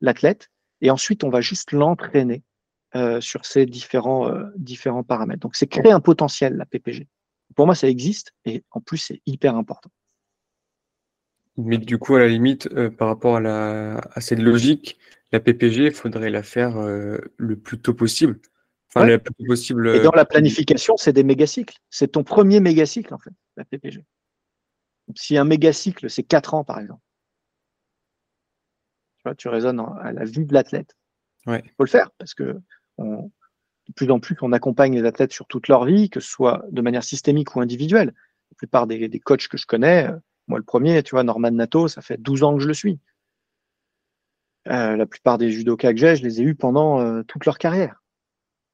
l'athlète, 0.00 0.50
et 0.80 0.90
ensuite 0.90 1.24
on 1.24 1.30
va 1.30 1.40
juste 1.40 1.72
l'entraîner 1.72 2.42
euh, 2.94 3.22
sur 3.22 3.46
ces 3.46 3.64
différents, 3.64 4.28
euh, 4.28 4.44
différents 4.56 5.02
paramètres. 5.02 5.40
Donc 5.40 5.56
c'est 5.56 5.66
créer 5.66 5.92
un 5.92 6.00
potentiel, 6.00 6.56
la 6.56 6.66
PPG. 6.66 7.08
Pour 7.54 7.64
moi, 7.64 7.74
ça 7.74 7.88
existe, 7.88 8.34
et 8.44 8.64
en 8.70 8.80
plus 8.82 8.98
c'est 8.98 9.22
hyper 9.24 9.56
important. 9.56 9.90
Mais 11.56 11.78
du 11.78 11.98
coup, 11.98 12.16
à 12.16 12.18
la 12.18 12.28
limite, 12.28 12.68
euh, 12.72 12.90
par 12.90 13.08
rapport 13.08 13.36
à, 13.36 14.20
cette 14.20 14.40
logique, 14.40 14.98
la 15.32 15.40
PPG, 15.40 15.86
il 15.86 15.92
faudrait 15.92 16.30
la 16.30 16.42
faire 16.42 16.76
euh, 16.76 17.18
le 17.36 17.56
plus 17.58 17.80
tôt 17.80 17.94
possible. 17.94 18.38
Enfin, 18.88 19.06
le 19.06 19.18
plus 19.18 19.34
tôt 19.34 19.44
possible. 19.46 19.88
Et 19.96 20.00
dans 20.00 20.12
la 20.12 20.22
euh, 20.22 20.26
planification, 20.26 20.96
c'est 20.96 21.12
des 21.12 21.24
mégacycles. 21.24 21.76
C'est 21.90 22.12
ton 22.12 22.24
premier 22.24 22.60
mégacycle, 22.60 23.12
en 23.14 23.18
fait, 23.18 23.32
la 23.56 23.64
PPG. 23.64 24.04
Si 25.16 25.36
un 25.36 25.44
mégacycle, 25.44 26.08
c'est 26.10 26.22
4 26.22 26.54
ans, 26.54 26.64
par 26.64 26.78
exemple. 26.78 27.00
Tu, 29.16 29.22
vois, 29.24 29.34
tu 29.34 29.48
raisonnes 29.48 29.80
à 29.80 30.12
la 30.12 30.24
vie 30.24 30.44
de 30.44 30.52
l'athlète. 30.52 30.96
Il 31.46 31.70
faut 31.76 31.84
le 31.84 31.88
faire 31.90 32.10
parce 32.18 32.34
que 32.34 32.60
de 33.88 33.92
plus 33.92 34.10
en 34.10 34.20
plus, 34.20 34.36
on 34.42 34.52
accompagne 34.52 34.94
les 34.94 35.06
athlètes 35.06 35.32
sur 35.32 35.46
toute 35.46 35.68
leur 35.68 35.84
vie, 35.84 36.10
que 36.10 36.20
ce 36.20 36.28
soit 36.28 36.64
de 36.70 36.82
manière 36.82 37.04
systémique 37.04 37.56
ou 37.56 37.60
individuelle. 37.60 38.14
La 38.50 38.56
plupart 38.56 38.86
des, 38.86 39.08
des 39.08 39.20
coachs 39.20 39.48
que 39.48 39.56
je 39.56 39.66
connais, 39.66 40.08
euh, 40.08 40.16
moi 40.46 40.58
le 40.58 40.64
premier, 40.64 41.02
tu 41.02 41.14
vois, 41.14 41.24
Norman 41.24 41.50
Nato, 41.50 41.88
ça 41.88 42.02
fait 42.02 42.20
12 42.20 42.42
ans 42.42 42.54
que 42.54 42.62
je 42.62 42.68
le 42.68 42.74
suis. 42.74 42.98
Euh, 44.68 44.96
la 44.96 45.06
plupart 45.06 45.38
des 45.38 45.50
judokas 45.50 45.92
que 45.92 45.98
j'ai, 45.98 46.16
je 46.16 46.22
les 46.22 46.40
ai 46.40 46.44
eus 46.44 46.54
pendant 46.54 47.00
euh, 47.00 47.22
toute 47.24 47.46
leur 47.46 47.58
carrière. 47.58 48.02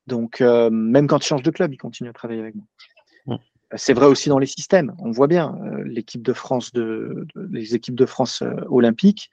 Donc, 0.07 0.41
euh, 0.41 0.69
même 0.71 1.07
quand 1.07 1.19
ils 1.19 1.27
changent 1.27 1.43
de 1.43 1.51
club, 1.51 1.73
ils 1.73 1.79
continuent 1.79 2.11
à 2.11 2.15
travailler 2.15 2.41
avec 2.41 2.55
moi. 2.55 3.39
C'est 3.77 3.93
vrai 3.93 4.07
aussi 4.07 4.31
dans 4.31 4.39
les 4.39 4.47
systèmes. 4.47 4.95
On 4.99 5.11
voit 5.11 5.27
bien 5.27 5.59
l'équipe 5.85 6.23
de 6.23 6.33
France, 6.33 6.73
de, 6.73 7.27
les 7.51 7.75
équipes 7.75 7.97
de 7.97 8.07
France 8.07 8.43
olympiques. 8.71 9.31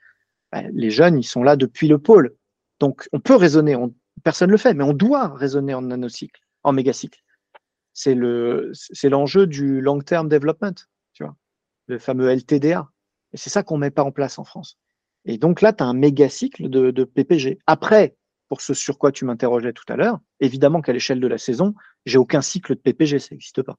Bah, 0.52 0.60
les 0.74 0.90
jeunes, 0.90 1.18
ils 1.18 1.24
sont 1.24 1.42
là 1.42 1.56
depuis 1.56 1.88
le 1.88 1.96
pôle. 1.96 2.34
Donc, 2.78 3.08
on 3.12 3.20
peut 3.20 3.34
raisonner. 3.34 3.76
On, 3.76 3.94
personne 4.22 4.48
ne 4.48 4.52
le 4.52 4.58
fait, 4.58 4.74
mais 4.74 4.84
on 4.84 4.92
doit 4.92 5.34
raisonner 5.34 5.72
en 5.72 5.80
nanocycle, 5.80 6.42
en 6.64 6.74
mégacycle. 6.74 7.18
C'est 7.94 8.14
le, 8.14 8.72
c'est 8.74 9.08
l'enjeu 9.08 9.46
du 9.46 9.80
long 9.80 10.00
term 10.00 10.28
development, 10.28 10.74
tu 11.14 11.24
vois, 11.24 11.34
le 11.86 11.98
fameux 11.98 12.28
LTDA. 12.28 12.90
Et 13.32 13.38
c'est 13.38 13.48
ça 13.48 13.62
qu'on 13.62 13.78
met 13.78 13.90
pas 13.90 14.04
en 14.04 14.12
place 14.12 14.38
en 14.38 14.44
France. 14.44 14.78
Et 15.26 15.38
donc 15.38 15.60
là, 15.60 15.72
tu 15.72 15.82
as 15.82 15.86
un 15.86 15.92
méga 15.92 16.28
cycle 16.28 16.68
de, 16.70 17.04
PPG. 17.04 17.58
Après, 17.66 18.16
pour 18.48 18.60
ce 18.60 18.74
sur 18.74 18.96
quoi 18.96 19.10
tu 19.10 19.24
m'interrogeais 19.24 19.72
tout 19.72 19.84
à 19.88 19.96
l'heure, 19.96 20.20
évidemment 20.40 20.80
qu'à 20.80 20.92
l'échelle 20.92 21.20
de 21.20 21.26
la 21.26 21.36
saison, 21.38 21.74
j'ai 22.06 22.18
aucun 22.18 22.40
cycle 22.40 22.76
de 22.76 22.80
PPG, 22.80 23.18
ça 23.18 23.28
n'existe 23.32 23.62
pas. 23.62 23.76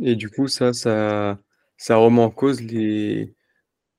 Et 0.00 0.16
du 0.16 0.30
coup, 0.30 0.48
ça, 0.48 0.72
ça, 0.72 1.38
ça 1.76 1.96
remet 1.96 2.22
en 2.22 2.30
cause 2.30 2.62
les, 2.62 3.34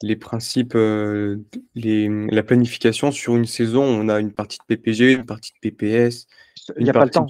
les 0.01 0.15
principes, 0.15 0.75
euh, 0.75 1.37
les, 1.75 2.09
la 2.27 2.41
planification 2.41 3.11
sur 3.11 3.35
une 3.35 3.45
saison. 3.45 3.83
On 3.83 4.09
a 4.09 4.19
une 4.19 4.33
partie 4.33 4.57
de 4.57 4.75
PPG, 4.75 5.13
une 5.13 5.25
partie 5.25 5.51
de 5.53 5.69
PPS. 5.69 6.25
Il 6.77 6.83
n'y 6.83 6.89
a 6.89 6.93
pas 6.93 7.05
le 7.05 7.11
temps. 7.11 7.27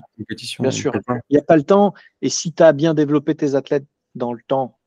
Bien 0.60 0.72
sûr. 0.72 0.94
Il 1.30 1.34
n'y 1.34 1.38
a 1.38 1.44
pas 1.44 1.58
le 1.58 1.64
temps. 1.64 1.94
Et 2.22 2.30
si 2.30 2.54
tu 2.54 2.64
as 2.64 2.72
bien 2.72 2.94
développé 2.94 3.36
tes 3.36 3.56
athlètes 3.56 3.86
dans 4.16 4.32
le 4.32 4.42
temps 4.48 4.80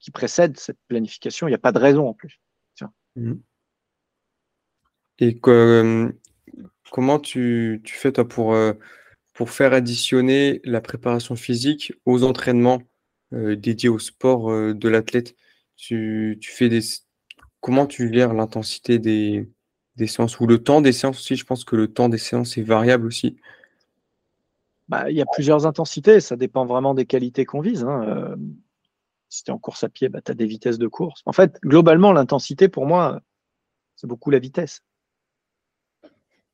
qui 0.00 0.10
précède 0.10 0.58
cette 0.58 0.78
planification. 0.88 1.46
Il 1.46 1.50
n'y 1.50 1.56
a 1.56 1.58
pas 1.58 1.72
de 1.72 1.78
raison 1.78 2.08
en 2.08 2.14
plus. 2.14 2.40
Mhm. 3.16 3.40
Et 5.18 5.38
euh, 5.46 6.10
comment 6.90 7.18
tu, 7.18 7.82
fais 7.84 8.12
toi 8.12 8.26
pour, 8.26 8.54
euh, 8.54 8.72
pour 9.34 9.50
faire 9.50 9.72
additionner 9.72 10.60
la 10.64 10.80
préparation 10.80 11.36
physique 11.36 11.92
aux 12.06 12.22
entraînements 12.22 12.80
euh, 13.34 13.54
dédiés 13.54 13.90
au 13.90 13.98
sport 13.98 14.50
de 14.50 14.88
l'athlète? 14.88 15.36
Tu, 15.76 16.38
fais 16.42 16.68
des 16.68 16.80
comment 17.60 17.86
tu 17.86 18.12
gères 18.12 18.32
l'intensité 18.32 18.98
des, 18.98 19.48
séances 20.06 20.40
ou 20.40 20.46
le 20.46 20.62
temps 20.62 20.80
des 20.80 20.92
séances 20.92 21.18
aussi? 21.18 21.36
Je 21.36 21.44
pense 21.44 21.64
que 21.64 21.76
le 21.76 21.88
temps 21.88 22.08
des 22.08 22.18
séances 22.18 22.56
est 22.56 22.62
variable 22.62 23.06
aussi. 23.06 23.36
Bah, 24.88 25.10
il 25.10 25.16
y 25.16 25.22
a 25.22 25.26
plusieurs 25.26 25.66
intensités, 25.66 26.20
ça 26.20 26.36
dépend 26.36 26.64
vraiment 26.66 26.94
des 26.94 27.06
qualités 27.06 27.44
qu'on 27.44 27.60
vise. 27.60 27.84
Hein 27.84 28.36
si 29.30 29.44
tu 29.44 29.50
es 29.50 29.54
en 29.54 29.58
course 29.58 29.84
à 29.84 29.88
pied, 29.88 30.08
bah, 30.10 30.20
tu 30.20 30.32
as 30.32 30.34
des 30.34 30.46
vitesses 30.46 30.78
de 30.78 30.88
course. 30.88 31.22
En 31.24 31.32
fait, 31.32 31.58
globalement, 31.62 32.12
l'intensité, 32.12 32.68
pour 32.68 32.84
moi, 32.84 33.20
c'est 33.96 34.06
beaucoup 34.06 34.30
la 34.30 34.38
vitesse. 34.38 34.82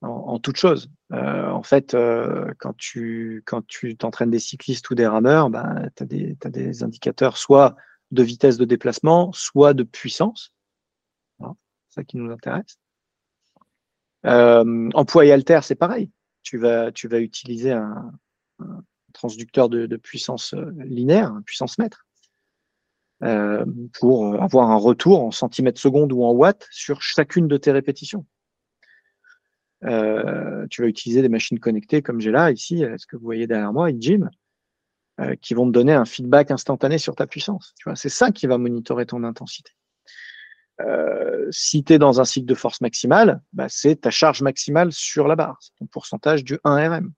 En, 0.01 0.37
toute 0.37 0.57
chose. 0.57 0.91
Euh, 1.11 1.49
en 1.49 1.63
fait, 1.63 1.95
euh, 1.95 2.53
quand 2.59 2.77
tu 2.77 3.41
quand 3.47 3.63
t'entraînes 3.97 4.29
des 4.29 4.39
cyclistes 4.39 4.87
ou 4.91 4.95
des 4.95 5.07
rameurs, 5.07 5.49
ben, 5.49 5.89
tu 5.95 6.03
as, 6.03 6.49
des 6.49 6.83
indicateurs 6.83 7.37
soit 7.37 7.75
de 8.11 8.21
vitesse 8.21 8.57
de 8.57 8.65
déplacement, 8.65 9.31
soit 9.33 9.73
de 9.73 9.81
puissance. 9.81 10.53
c'est 11.39 11.47
ça 11.89 12.03
qui 12.03 12.17
nous 12.17 12.31
intéresse. 12.31 12.77
Euh, 14.27 14.89
en 14.93 15.03
poids 15.03 15.25
et 15.25 15.31
haltère, 15.31 15.63
c'est 15.63 15.75
pareil. 15.75 16.11
Tu 16.43 16.59
vas, 16.59 16.91
utiliser 17.19 17.71
un, 17.71 18.11
transducteur 19.13 19.67
de, 19.67 19.97
puissance 19.97 20.53
linéaire, 20.77 21.33
puissance 21.43 21.79
mètre, 21.79 22.06
pour 23.19 24.35
avoir 24.41 24.69
un 24.69 24.75
retour 24.75 25.23
en 25.23 25.31
centimètres 25.31 25.81
secondes 25.81 26.13
ou 26.13 26.23
en 26.23 26.31
watts 26.31 26.67
sur 26.71 27.01
chacune 27.01 27.47
de 27.47 27.57
tes 27.57 27.71
répétitions. 27.71 28.25
Euh, 29.83 30.65
tu 30.69 30.81
vas 30.81 30.87
utiliser 30.87 31.21
des 31.21 31.29
machines 31.29 31.59
connectées 31.59 32.01
comme 32.01 32.19
j'ai 32.19 32.31
là, 32.31 32.51
ici, 32.51 32.83
ce 32.97 33.05
que 33.05 33.15
vous 33.15 33.23
voyez 33.23 33.47
derrière 33.47 33.73
moi, 33.73 33.89
gym, 33.91 34.29
euh, 35.19 35.35
qui 35.41 35.55
vont 35.55 35.65
te 35.65 35.71
donner 35.71 35.93
un 35.93 36.05
feedback 36.05 36.51
instantané 36.51 36.99
sur 36.99 37.15
ta 37.15 37.25
puissance. 37.25 37.73
Tu 37.79 37.89
vois, 37.89 37.95
c'est 37.95 38.07
ça 38.09 38.31
qui 38.31 38.45
va 38.45 38.59
monitorer 38.59 39.07
ton 39.07 39.23
intensité. 39.23 39.71
Euh, 40.79 41.47
si 41.49 41.83
tu 41.83 41.93
es 41.93 41.97
dans 41.97 42.21
un 42.21 42.25
cycle 42.25 42.45
de 42.45 42.53
force 42.53 42.81
maximale, 42.81 43.41
bah, 43.51 43.65
c'est 43.67 44.01
ta 44.01 44.11
charge 44.11 44.43
maximale 44.43 44.91
sur 44.91 45.27
la 45.27 45.35
barre, 45.35 45.57
c'est 45.59 45.73
ton 45.79 45.87
pourcentage 45.87 46.43
du 46.43 46.59
1RM. 46.63 47.09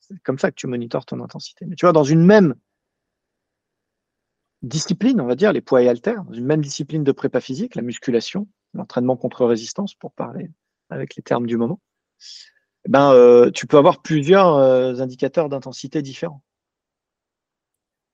C'est 0.00 0.20
comme 0.24 0.38
ça 0.38 0.50
que 0.50 0.56
tu 0.56 0.66
monitores 0.66 1.06
ton 1.06 1.20
intensité. 1.20 1.64
Mais 1.64 1.76
tu 1.76 1.86
vois, 1.86 1.92
dans 1.92 2.02
une 2.02 2.26
même 2.26 2.54
discipline, 4.64 5.20
on 5.20 5.26
va 5.26 5.34
dire, 5.34 5.52
les 5.52 5.60
poids 5.60 5.82
et 5.82 5.88
haltères, 5.88 6.24
dans 6.24 6.32
une 6.32 6.44
même 6.44 6.62
discipline 6.62 7.04
de 7.04 7.12
prépa 7.12 7.40
physique, 7.40 7.74
la 7.74 7.82
musculation, 7.82 8.48
l'entraînement 8.72 9.16
contre 9.16 9.44
résistance, 9.44 9.94
pour 9.94 10.12
parler 10.12 10.50
avec 10.90 11.16
les 11.16 11.22
termes 11.22 11.46
du 11.46 11.56
moment, 11.56 11.80
eh 12.86 12.90
ben, 12.90 13.12
euh, 13.12 13.50
tu 13.50 13.66
peux 13.66 13.78
avoir 13.78 14.02
plusieurs 14.02 14.56
euh, 14.56 14.94
indicateurs 14.96 15.48
d'intensité 15.48 16.02
différents. 16.02 16.42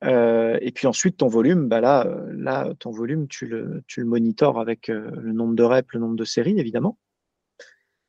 Euh, 0.04 0.58
et 0.62 0.72
puis 0.72 0.86
ensuite, 0.86 1.18
ton 1.18 1.28
volume, 1.28 1.68
bah 1.68 1.80
là, 1.80 2.06
là, 2.32 2.72
ton 2.78 2.90
volume, 2.90 3.28
tu 3.28 3.46
le, 3.46 3.82
tu 3.86 4.00
le 4.00 4.06
monitores 4.06 4.58
avec 4.58 4.88
le 4.88 5.32
nombre 5.32 5.54
de 5.54 5.62
reps, 5.62 5.92
le 5.92 6.00
nombre 6.00 6.16
de 6.16 6.24
séries, 6.24 6.58
évidemment. 6.58 6.98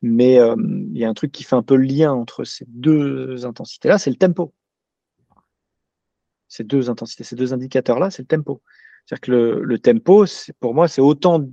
Mais 0.02 0.36
il 0.36 0.98
y 0.98 1.06
a 1.06 1.10
un 1.10 1.14
truc 1.14 1.32
qui 1.32 1.44
fait 1.44 1.56
un 1.56 1.62
peu 1.62 1.76
le 1.76 1.84
lien 1.84 2.12
entre 2.12 2.44
ces 2.44 2.66
deux 2.68 3.46
intensités-là, 3.46 3.98
c'est 3.98 4.10
le 4.10 4.16
tempo. 4.16 4.54
Ces 6.52 6.66
deux 6.66 6.90
intensités, 6.90 7.24
ces 7.24 7.38
deux 7.38 7.54
indicateurs-là, 7.54 8.12
c'est 8.12 8.24
le 8.24 8.28
tempo. 8.28 8.62
C'est-à-dire 9.06 9.22
que 9.22 9.32
le, 9.32 9.80
tempo, 9.80 10.26
pour 10.60 10.74
moi, 10.74 10.90
c'est 10.90 11.00
autant 11.00 11.48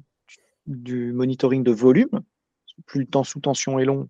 du 0.66 1.12
monitoring 1.12 1.62
de 1.62 1.70
volume. 1.70 2.11
Plus 2.84 3.01
le 3.03 3.07
temps 3.07 3.22
sous 3.22 3.38
tension 3.38 3.78
est 3.78 3.84
long, 3.84 4.09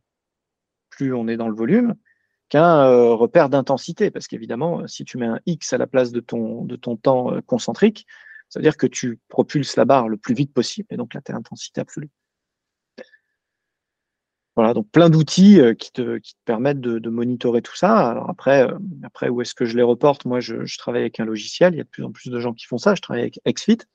plus 0.89 1.13
on 1.13 1.29
est 1.29 1.37
dans 1.37 1.51
le 1.51 1.55
volume, 1.55 1.95
qu'un 2.49 2.87
euh, 2.87 3.13
repère 3.15 3.51
d'intensité. 3.51 4.11
Parce 4.11 4.29
qu'évidemment, 4.29 4.81
euh, 4.81 4.87
si 4.87 5.05
tu 5.05 5.19
mets 5.19 5.27
un 5.27 5.41
X 5.45 5.75
à 5.75 5.79
la 5.79 5.87
place 5.87 6.11
de 6.11 6.21
ton, 6.21 6.65
de 6.65 6.77
ton 6.77 6.97
temps 6.97 7.35
euh, 7.35 7.43
concentrique, 7.43 8.07
ça 8.49 8.59
veut 8.59 8.63
dire 8.65 8.79
que 8.79 8.87
tu 8.87 9.21
propulses 9.29 9.77
la 9.77 9.85
barre 9.85 10.09
le 10.09 10.17
plus 10.17 10.35
vite 10.35 10.55
possible, 10.55 10.89
et 10.91 10.97
donc 10.97 11.13
là, 11.13 11.21
tu 11.23 11.33
as 11.33 11.37
intensité 11.37 11.83
absolue. 11.83 12.09
Voilà, 14.59 14.75
donc 14.75 14.91
plein 14.91 15.09
d'outils 15.09 15.61
qui 15.79 15.93
te, 15.93 16.19
permettent 16.45 16.81
de, 16.81 17.11
monitorer 17.11 17.63
tout 17.63 17.77
ça. 17.77 18.11
Alors 18.11 18.29
après, 18.29 18.67
après 19.05 19.29
où 19.29 19.41
est-ce 19.41 19.55
que 19.55 19.65
je 19.65 19.77
les 19.77 19.85
reporte? 19.85 20.25
Moi, 20.25 20.41
je, 20.41 20.77
travaille 20.79 21.03
avec 21.03 21.21
un 21.21 21.25
logiciel. 21.25 21.75
Il 21.75 21.77
y 21.77 21.81
a 21.81 21.85
de 21.85 21.89
plus 21.89 22.03
en 22.03 22.11
plus 22.11 22.29
de 22.29 22.41
gens 22.41 22.53
qui 22.53 22.67
font 22.67 22.77
ça. 22.77 22.97
Je 22.97 23.01
travaille 23.01 23.23
avec 23.23 23.39
XFIT. 23.47 23.87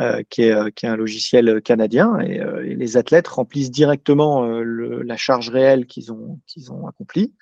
Euh, 0.00 0.22
qui, 0.30 0.42
est, 0.42 0.52
euh, 0.52 0.70
un 0.82 0.96
logiciel 0.96 1.60
canadien. 1.62 2.18
Et, 2.18 2.40
euh, 2.40 2.62
les 2.62 2.96
athlètes 2.96 3.28
remplissent 3.28 3.70
directement 3.70 4.48
la 4.48 5.16
charge 5.16 5.50
réelle 5.50 5.86
qu'ils 5.86 6.10
ont, 6.10 6.40
accomplie. 6.88 7.32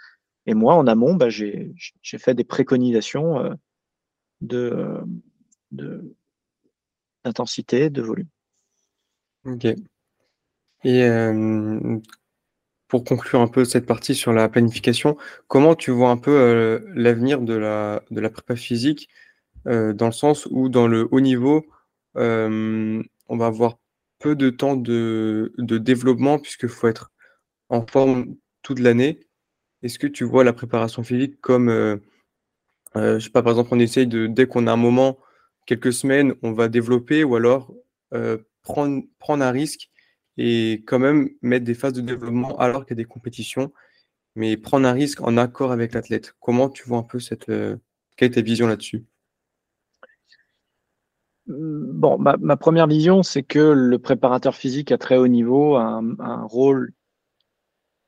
Et 0.45 0.53
moi, 0.53 0.75
en 0.75 0.87
amont, 0.89 1.15
bah, 1.15 1.31
j'ai 1.31 1.73
fait 2.19 2.35
des 2.35 2.45
préconisations 2.45 3.57
de, 4.43 5.01
d'intensité, 7.25 7.89
de, 7.89 8.03
volume. 8.03 8.29
Ok. 9.47 9.69
Et 10.91 11.07
pour 12.89 13.05
conclure 13.05 13.41
un 13.41 13.49
peu 13.49 13.65
cette 13.65 13.85
partie 13.85 14.15
sur 14.15 14.33
la 14.33 14.49
planification, 14.49 15.19
comment 15.47 15.75
tu 15.75 15.91
vois 15.91 16.11
un 16.11 16.17
peu 16.17 16.83
l'avenir 16.95 17.43
de 17.43 17.55
la, 17.55 18.03
de 18.11 18.21
la 18.21 18.31
prépa 18.31 18.57
physique 18.57 19.09
dans 19.67 20.07
le 20.07 20.13
sens 20.13 20.49
où 20.51 20.71
dans 20.71 20.89
le 20.89 21.07
haut 21.11 21.21
niveau, 21.21 21.67
on 22.15 23.03
va 23.37 23.47
avoir 23.47 23.77
peu 24.19 24.35
de 24.35 24.51
temps 24.51 24.77
de, 24.77 25.53
développement 25.59 26.39
puisqu'il 26.39 26.69
faut 26.69 26.89
être 26.89 27.11
en 27.69 27.87
forme 27.87 28.37
toute 28.63 28.81
l'année. 28.81 29.21
Est-ce 29.83 29.99
que 29.99 30.07
tu 30.07 30.25
vois 30.25 30.45
la 30.45 30.53
préparation 30.53 31.03
physique 31.05 31.41
comme, 31.41 31.69
euh, 31.69 31.97
euh, 32.97 33.19
je 33.19 33.25
sais 33.25 33.31
pas, 33.31 33.43
par 33.43 33.53
exemple, 33.53 33.71
on 33.73 33.79
essaye 33.79 34.07
de, 34.07 34.27
dès 34.27 34.47
qu'on 34.47 34.67
a 34.67 34.73
un 34.73 34.77
moment, 34.77 35.19
quelques 35.67 35.93
semaines, 35.93 36.35
on 36.43 36.53
va 36.53 36.69
développer 36.69 37.25
ou 37.25 37.37
alors 37.37 37.73
euh, 38.15 38.39
prendre, 38.63 39.03
prendre 39.19 39.45
un 39.45 39.51
risque 39.51 39.91
et 40.39 40.85
quand 40.87 40.99
même 40.99 41.31
mettre 41.43 41.65
des 41.67 41.75
phases 41.75 41.93
de 41.93 42.01
développement 42.01 42.57
alors 42.59 42.87
qu'il 42.87 42.97
y 42.97 43.01
a 43.01 43.03
des 43.03 43.09
compétitions, 43.09 43.73
mais 44.37 44.57
prendre 44.57 44.87
un 44.87 44.93
risque 44.93 45.21
en 45.21 45.37
accord 45.37 45.73
avec 45.73 45.93
l'athlète. 45.93 46.35
Comment 46.41 46.71
tu 46.71 46.85
vois 46.89 46.99
un 46.99 47.03
peu 47.03 47.21
cette... 47.21 47.47
quelle 47.47 48.31
est 48.31 48.35
ta 48.35 48.41
vision 48.41 48.69
là-dessus? 48.69 49.05
Bon, 51.49 52.19
ma, 52.19 52.57
première 52.59 52.87
vision, 52.87 53.23
c'est 53.23 53.43
que 53.43 53.59
le 53.59 53.99
préparateur 53.99 54.55
physique 54.55 54.93
à 54.93 54.99
très 54.99 55.17
haut 55.17 55.29
niveau 55.29 55.77
a 55.77 56.03
un, 56.19 56.45
rôle 56.45 56.93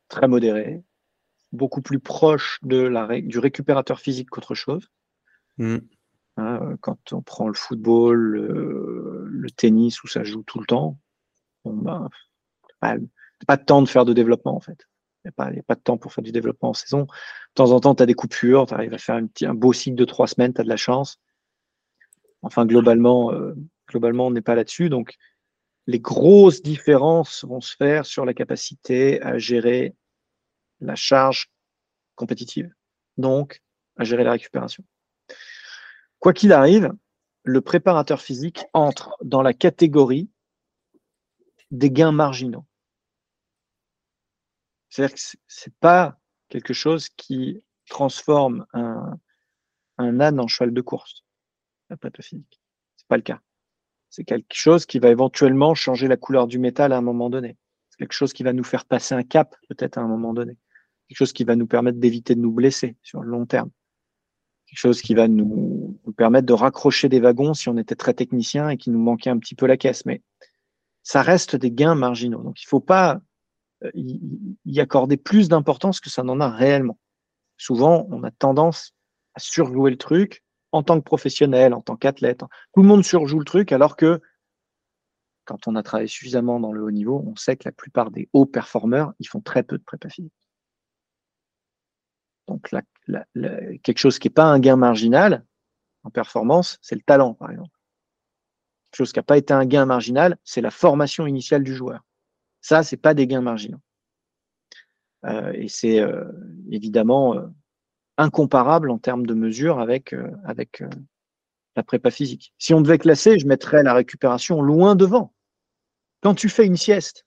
très 0.09 0.29
modéré, 0.29 0.85
beaucoup 1.51 1.81
plus 1.81 2.01
proche 2.01 2.59
de 2.63 2.77
la, 2.77 3.21
du 3.23 3.39
récupérateur 3.39 3.99
physique 3.99 4.29
qu'autre 4.29 4.55
chose. 4.55 4.91
Mm. 5.57 5.79
Hein, 6.37 6.77
quand 6.83 7.13
on 7.13 7.23
prend 7.23 7.49
le 7.49 7.55
football, 7.55 8.19
le, 9.31 9.51
tennis 9.57 10.03
où 10.05 10.07
ça 10.07 10.23
joue 10.23 10.43
tout 10.43 10.61
le 10.61 10.67
temps, 10.67 11.00
ben, 11.65 12.09
pas, 12.81 13.57
de 13.57 13.65
temps 13.65 13.83
de 13.83 13.89
faire 13.89 14.05
de 14.05 14.13
développement 14.13 14.57
en 14.57 14.61
fait. 14.61 14.87
Il 15.25 15.33
n'y 15.53 15.59
a, 15.59 15.63
pas 15.63 15.75
de 15.75 15.81
temps 15.81 15.99
pour 15.99 16.15
faire 16.15 16.25
du 16.25 16.33
développement 16.33 16.71
en 16.71 16.75
saison. 16.75 17.03
De 17.03 17.55
temps 17.55 17.73
en 17.73 17.81
temps, 17.81 17.95
tu 17.95 18.03
as 18.03 18.07
des 18.07 18.15
coupures, 18.15 18.67
tu 18.67 18.75
arrives 18.75 18.95
à 18.95 18.99
faire 18.99 19.17
un 19.17 19.55
beau 19.55 19.73
cycle 19.75 19.97
de 19.97 20.07
trois 20.07 20.27
semaines, 20.27 20.55
tu 20.55 20.61
as 20.63 20.65
de 20.65 20.69
la 20.69 20.79
chance. 20.79 21.21
Enfin, 22.43 22.65
globalement, 22.65 23.31
euh, 23.33 23.55
globalement 23.89 24.29
on 24.29 24.31
n'est 24.31 24.41
pas 24.41 24.55
là-dessus. 24.55 24.89
Donc, 24.89 25.17
les 25.87 26.01
grosses 26.01 26.63
différences 26.63 27.45
vont 27.45 27.61
se 27.61 27.77
faire 27.77 28.07
sur 28.07 28.25
la 28.25 28.33
capacité 28.33 29.21
à 29.23 29.39
gérer 29.39 29.95
la 30.81 30.95
charge 30.95 31.51
compétitive, 32.15 32.73
donc 33.19 33.63
à 33.97 34.05
gérer 34.05 34.25
la 34.25 34.33
récupération. 34.33 34.85
Quoi 36.19 36.33
qu'il 36.33 36.53
arrive, 36.53 36.93
le 37.45 37.61
préparateur 37.61 38.21
physique 38.21 38.65
entre 38.73 39.17
dans 39.23 39.43
la 39.43 39.53
catégorie 39.53 40.31
des 41.71 41.91
gains 41.91 42.13
marginaux. 42.13 42.65
C'est-à-dire 44.89 45.15
que 45.15 45.21
ce 45.21 45.37
n'est 45.69 45.75
pas 45.81 46.19
quelque 46.49 46.75
chose 46.75 47.09
qui 47.11 47.63
transforme 47.89 48.67
un, 48.73 49.19
âne 49.99 50.41
en 50.41 50.49
cheval 50.49 50.73
de 50.73 50.81
course 50.81 51.25
la 51.91 51.97
prépa 51.97 52.23
physique. 52.23 52.61
C'est 52.97 53.09
pas 53.09 53.17
le 53.17 53.23
cas. 53.23 53.41
C'est 54.09 54.25
quelque 54.25 54.55
chose 54.55 54.87
qui 54.87 54.99
va 54.99 55.09
éventuellement 55.09 55.75
changer 55.75 56.09
la 56.09 56.17
couleur 56.17 56.47
du 56.47 56.59
métal 56.59 56.93
à 56.93 56.97
un 56.97 57.03
moment 57.03 57.31
donné. 57.31 57.57
C'est 57.91 57.99
quelque 57.99 58.13
chose 58.13 58.33
qui 58.33 58.43
va 58.43 58.53
nous 58.53 58.65
faire 58.65 58.85
passer 58.85 59.15
un 59.15 59.23
cap 59.23 59.55
peut-être 59.69 59.99
à 59.99 60.01
un 60.01 60.09
moment 60.09 60.33
donné. 60.33 60.57
Quelque 61.09 61.19
chose 61.19 61.33
qui 61.33 61.45
va 61.45 61.57
nous 61.57 61.67
permettre 61.67 61.99
d'éviter 61.99 62.35
de 62.35 62.41
nous 62.41 62.53
blesser 62.53 62.97
sur 63.03 63.23
le 63.23 63.31
long 63.31 63.47
terme. 63.47 63.71
Quelque 64.67 64.79
chose 64.79 65.03
qui 65.03 65.15
va 65.15 65.27
nous, 65.27 66.01
permettre 66.17 66.47
de 66.47 66.53
raccrocher 66.53 67.09
des 67.09 67.21
wagons 67.21 67.55
si 67.55 67.69
on 67.69 67.77
était 67.77 67.97
très 67.97 68.15
technicien 68.15 68.69
et 68.69 68.77
qui 68.77 68.91
nous 68.91 69.01
manquait 69.01 69.31
un 69.31 69.39
petit 69.39 69.55
peu 69.55 69.67
la 69.67 69.77
caisse. 69.77 70.07
Mais 70.07 70.23
ça 71.11 71.23
reste 71.23 71.57
des 71.57 71.73
gains 71.73 71.97
marginaux. 71.97 72.41
Donc 72.41 72.63
il 72.63 72.67
ne 72.67 72.69
faut 72.69 72.79
pas 72.79 73.21
euh, 73.83 73.91
y 73.95 74.79
accorder 74.79 75.17
plus 75.17 75.49
d'importance 75.49 75.99
que 75.99 76.09
ça 76.09 76.23
n'en 76.23 76.39
a 76.39 76.49
réellement. 76.49 77.01
Souvent, 77.57 78.07
on 78.11 78.23
a 78.23 78.31
tendance 78.31 78.95
à 79.35 79.41
surjouer 79.41 79.91
le 79.91 79.97
truc 79.97 80.45
en 80.71 80.85
tant 80.85 81.01
que 81.01 81.05
professionnel, 81.05 81.75
en 81.75 81.81
tant 81.81 81.97
qu'athlète. 81.97 82.45
Tout 82.75 82.83
le 82.83 82.87
monde 82.87 83.03
surjoue 83.03 83.41
le 83.41 83.45
truc, 83.45 83.73
alors 83.73 83.97
que 83.97 84.21
quand 85.47 85.67
on 85.67 85.75
a 85.75 85.83
travaillé 85.83 86.07
suffisamment 86.07 86.61
dans 86.61 86.71
le 86.71 86.81
haut 86.81 86.93
niveau, 86.93 87.25
on 87.27 87.35
sait 87.35 87.57
que 87.57 87.65
la 87.69 87.73
plupart 87.73 88.13
des 88.13 88.29
hauts 88.33 88.47
performeurs, 88.47 89.13
ils 89.19 89.27
font 89.27 89.41
très 89.41 89.65
peu 89.65 89.79
de 89.79 89.83
prépa 89.83 90.09
physique. 90.11 90.33
Donc, 92.47 92.71
quelque 93.83 93.99
chose 93.99 94.21
qui 94.21 94.29
n'est 94.29 94.35
pas 94.35 94.45
un 94.45 94.61
gain 94.61 94.77
marginal 94.77 95.45
en 96.05 96.11
performance, 96.11 96.79
c'est 96.83 96.95
le 96.95 97.03
talent, 97.03 97.35
par 97.35 97.51
exemple. 97.51 97.80
Chose 98.93 99.13
qui 99.13 99.19
n'a 99.19 99.25
pas 99.25 99.39
été 99.39 99.53
un 99.53 99.67
gain 99.67 99.87
marginal, 99.87 100.37
c'est 100.45 100.61
la 100.61 100.71
formation 100.71 101.27
initiale 101.27 101.63
du 101.63 101.75
joueur. 101.75 102.01
Ça, 102.61 102.83
ce 102.83 102.95
n'est 102.95 103.01
pas 103.01 103.15
des 103.15 103.27
gains 103.27 103.41
marginaux. 103.41 103.81
Euh, 105.27 105.53
et 105.53 105.69
c'est 105.69 106.01
euh, 106.01 106.25
évidemment 106.71 107.37
euh, 107.37 107.47
incomparable 108.17 108.91
en 108.91 108.99
termes 108.99 109.27
de 109.27 109.35
mesure 109.35 109.81
avec, 109.81 110.15
avec 110.45 110.83
la 111.77 111.83
prépa 111.83 112.11
physique. 112.11 112.53
Si 112.59 112.75
on 112.75 112.81
devait 112.81 112.99
classer, 112.99 113.39
je 113.39 113.47
mettrais 113.47 113.83
la 113.83 113.95
récupération 113.95 114.61
loin 114.61 114.95
devant. 114.95 115.33
Quand 116.23 116.35
tu 116.35 116.49
fais 116.49 116.67
une 116.67 116.77
sieste, 116.77 117.25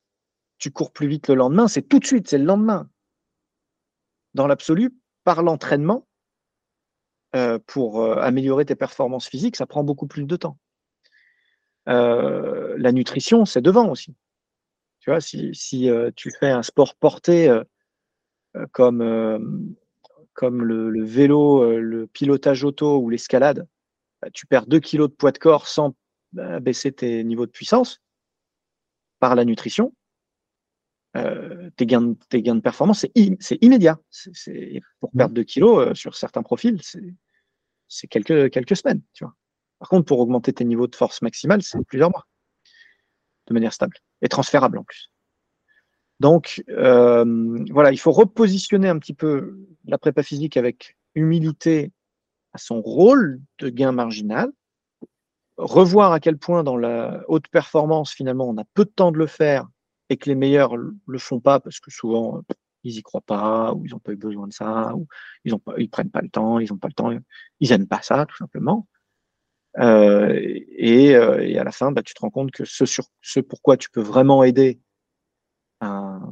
tu 0.59 0.71
cours 0.71 0.91
plus 0.91 1.07
vite 1.07 1.29
le 1.29 1.35
lendemain, 1.35 1.67
c'est 1.67 1.81
tout 1.81 1.99
de 1.99 2.05
suite, 2.05 2.27
c'est 2.27 2.37
le 2.37 2.45
lendemain. 2.45 2.89
Dans 4.35 4.45
l'absolu, 4.45 4.95
par 5.23 5.41
l'entraînement, 5.41 6.07
pour 7.65 8.03
améliorer 8.03 8.63
tes 8.63 8.75
performances 8.75 9.27
physiques, 9.27 9.55
ça 9.55 9.65
prend 9.65 9.83
beaucoup 9.83 10.05
plus 10.05 10.25
de 10.25 10.35
temps. 10.35 10.59
Euh, 11.89 12.75
la 12.77 12.91
nutrition, 12.91 13.45
c'est 13.45 13.61
devant 13.61 13.89
aussi. 13.89 14.15
Tu 14.99 15.09
vois, 15.09 15.19
si, 15.19 15.51
tu 16.15 16.31
fais 16.39 16.49
un 16.49 16.63
sport 16.63 16.95
porté 16.95 17.53
comme, 18.71 19.75
comme 20.33 20.63
le, 20.63 21.03
vélo, 21.03 21.77
le 21.77 22.07
pilotage 22.07 22.63
auto 22.63 22.99
ou 22.99 23.09
l'escalade, 23.09 23.67
bah, 24.21 24.29
tu 24.33 24.45
perds 24.47 24.65
2 24.65 24.79
kilos 24.79 25.09
de 25.09 25.15
poids 25.15 25.33
de 25.33 25.39
corps 25.39 25.67
sans 25.67 25.93
bah, 26.31 26.61
baisser 26.61 26.93
tes 26.93 27.23
niveaux 27.25 27.45
de 27.45 27.51
puissance 27.51 28.01
par 29.19 29.35
la 29.35 29.43
nutrition. 29.43 29.93
tes, 31.13 31.85
gains, 31.85 32.13
tes 32.29 32.41
gains 32.41 32.55
de 32.55 32.61
performance, 32.61 33.05
c'est 33.39 33.57
immédiat. 33.61 33.99
pour 35.01 35.09
mmh. 35.13 35.17
perdre 35.17 35.33
2 35.33 35.43
kilos 35.43 35.99
sur 35.99 36.15
certains 36.15 36.43
profils, 36.43 36.79
c'est 37.89 38.07
quelques, 38.07 38.51
quelques 38.51 38.77
semaines. 38.77 39.01
Tu 39.11 39.25
vois. 39.25 39.35
Par 39.83 39.89
contre, 39.89 40.05
pour 40.05 40.19
augmenter 40.19 40.53
tes 40.53 40.63
niveaux 40.63 40.87
de 40.87 40.95
force 40.95 41.21
maximale, 41.21 41.61
c'est 41.61 41.77
plusieurs 41.85 42.09
mois, 42.09 42.25
de 43.47 43.53
manière 43.53 43.73
stable 43.73 43.97
et 44.21 44.29
transférable 44.29 44.77
en 44.77 44.85
plus. 44.85 45.11
Donc, 46.21 46.63
euh, 46.69 47.65
voilà, 47.69 47.91
il 47.91 47.97
faut 47.97 48.13
repositionner 48.13 48.87
un 48.87 48.97
petit 48.97 49.13
peu 49.13 49.59
la 49.83 49.97
prépa 49.97 50.23
physique 50.23 50.55
avec 50.55 50.95
humilité 51.15 51.91
à 52.53 52.59
son 52.59 52.81
rôle 52.81 53.41
de 53.59 53.67
gain 53.67 53.91
marginal, 53.91 54.53
revoir 55.57 56.13
à 56.13 56.21
quel 56.21 56.37
point 56.37 56.63
dans 56.63 56.77
la 56.77 57.21
haute 57.27 57.49
performance, 57.49 58.13
finalement, 58.13 58.47
on 58.47 58.57
a 58.57 58.63
peu 58.73 58.85
de 58.85 58.89
temps 58.89 59.11
de 59.11 59.17
le 59.17 59.27
faire 59.27 59.67
et 60.07 60.15
que 60.15 60.29
les 60.29 60.35
meilleurs 60.35 60.77
le 60.77 61.19
font 61.19 61.41
pas 61.41 61.59
parce 61.59 61.81
que 61.81 61.91
souvent, 61.91 62.41
ils 62.85 62.99
y 62.99 63.03
croient 63.03 63.19
pas, 63.19 63.73
ou 63.73 63.85
ils 63.85 63.91
n'ont 63.91 63.99
pas 63.99 64.13
eu 64.13 64.15
besoin 64.15 64.47
de 64.47 64.53
ça, 64.53 64.95
ou 64.95 65.09
ils 65.43 65.53
ne 65.53 65.87
prennent 65.87 66.09
pas 66.09 66.21
le 66.21 66.29
temps, 66.29 66.59
ils 66.59 66.71
n'ont 66.71 66.77
pas 66.77 66.87
le 66.87 66.93
temps, 66.93 67.11
ils 67.59 67.69
n'aiment 67.69 67.89
pas 67.89 68.01
ça, 68.01 68.25
tout 68.25 68.37
simplement. 68.37 68.87
Euh, 69.79 70.39
et, 70.77 71.15
euh, 71.15 71.39
et, 71.41 71.57
à 71.57 71.63
la 71.63 71.71
fin, 71.71 71.91
bah, 71.91 72.03
tu 72.03 72.13
te 72.13 72.21
rends 72.21 72.29
compte 72.29 72.51
que 72.51 72.65
ce, 72.65 72.85
sur, 72.85 73.05
ce 73.21 73.39
pourquoi 73.39 73.77
tu 73.77 73.89
peux 73.89 74.01
vraiment 74.01 74.43
aider, 74.43 74.79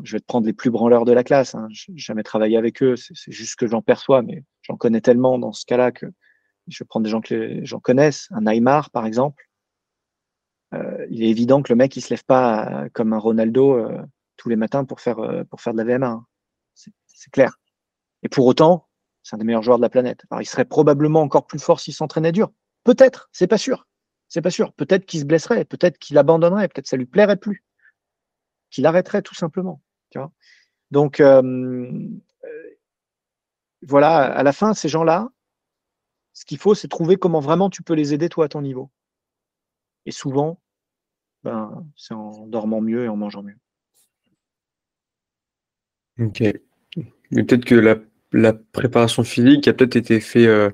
je 0.03 0.13
vais 0.13 0.19
te 0.19 0.25
prendre 0.25 0.47
les 0.47 0.53
plus 0.53 0.69
branleurs 0.71 1.03
de 1.03 1.11
la 1.11 1.23
classe, 1.23 1.55
hein, 1.55 1.67
je 1.71 1.91
jamais 1.95 2.23
travaillé 2.23 2.57
avec 2.57 2.81
eux, 2.81 2.95
c'est 2.95 3.31
juste 3.31 3.57
que 3.57 3.67
j'en 3.67 3.81
perçois, 3.81 4.21
mais 4.21 4.43
j'en 4.61 4.77
connais 4.77 5.01
tellement 5.01 5.37
dans 5.37 5.51
ce 5.51 5.65
cas-là 5.65 5.91
que 5.91 6.05
je 6.67 6.83
vais 6.83 6.87
prendre 6.87 7.03
des 7.03 7.09
gens 7.09 7.21
que 7.21 7.33
les 7.33 7.65
gens 7.65 7.79
connaissent, 7.79 8.27
un 8.31 8.41
Neymar 8.41 8.89
par 8.91 9.05
exemple. 9.05 9.49
Euh, 10.73 11.05
il 11.09 11.23
est 11.23 11.29
évident 11.29 11.61
que 11.61 11.71
le 11.71 11.75
mec 11.75 11.95
il 11.97 12.01
se 12.01 12.09
lève 12.11 12.23
pas 12.23 12.87
comme 12.93 13.13
un 13.13 13.17
Ronaldo 13.17 13.73
euh, 13.73 14.01
tous 14.37 14.47
les 14.47 14.55
matins 14.55 14.85
pour 14.85 15.01
faire 15.01 15.19
euh, 15.19 15.43
pour 15.43 15.59
faire 15.59 15.73
de 15.73 15.81
la 15.81 15.97
VMA. 15.97 16.07
Hein. 16.07 16.25
C'est 16.73 17.31
clair. 17.31 17.59
Et 18.23 18.29
pour 18.29 18.45
autant, 18.45 18.87
c'est 19.21 19.35
un 19.35 19.39
des 19.39 19.43
meilleurs 19.43 19.63
joueurs 19.63 19.77
de 19.77 19.83
la 19.83 19.89
planète. 19.89 20.23
Alors, 20.29 20.41
il 20.41 20.45
serait 20.45 20.65
probablement 20.65 21.21
encore 21.21 21.45
plus 21.45 21.59
fort 21.59 21.79
s'il 21.79 21.93
s'entraînait 21.93 22.31
dur. 22.31 22.51
Peut-être, 22.83 23.29
c'est 23.31 23.47
pas 23.47 23.57
sûr. 23.57 23.87
C'est 24.27 24.41
pas 24.41 24.49
sûr. 24.49 24.73
Peut-être 24.73 25.05
qu'il 25.05 25.19
se 25.19 25.25
blesserait, 25.25 25.65
peut-être 25.65 25.97
qu'il 25.97 26.17
abandonnerait, 26.17 26.67
peut-être 26.69 26.87
ça 26.87 26.97
lui 26.97 27.05
plairait 27.05 27.37
plus, 27.37 27.63
qu'il 28.69 28.85
arrêterait 28.85 29.21
tout 29.21 29.35
simplement. 29.35 29.81
Donc 30.91 31.19
euh, 31.19 31.41
euh, 32.43 32.69
voilà, 33.81 34.23
à 34.23 34.43
la 34.43 34.53
fin, 34.53 34.73
ces 34.73 34.89
gens-là, 34.89 35.29
ce 36.33 36.45
qu'il 36.45 36.57
faut, 36.57 36.75
c'est 36.75 36.87
trouver 36.87 37.17
comment 37.17 37.39
vraiment 37.39 37.69
tu 37.69 37.83
peux 37.83 37.93
les 37.93 38.13
aider 38.13 38.29
toi 38.29 38.45
à 38.45 38.49
ton 38.49 38.61
niveau. 38.61 38.91
Et 40.05 40.11
souvent, 40.11 40.59
ben, 41.43 41.85
c'est 41.95 42.13
en 42.13 42.47
dormant 42.47 42.81
mieux 42.81 43.05
et 43.05 43.07
en 43.07 43.15
mangeant 43.15 43.43
mieux. 43.43 43.57
Ok. 46.19 46.43
Mais 47.31 47.43
peut-être 47.43 47.65
que 47.65 47.75
la, 48.33 48.53
préparation 48.53 49.23
physique 49.23 49.67
a 49.67 49.73
peut-être 49.73 49.95
été 49.95 50.19
faite 50.19 50.47
euh, 50.47 50.71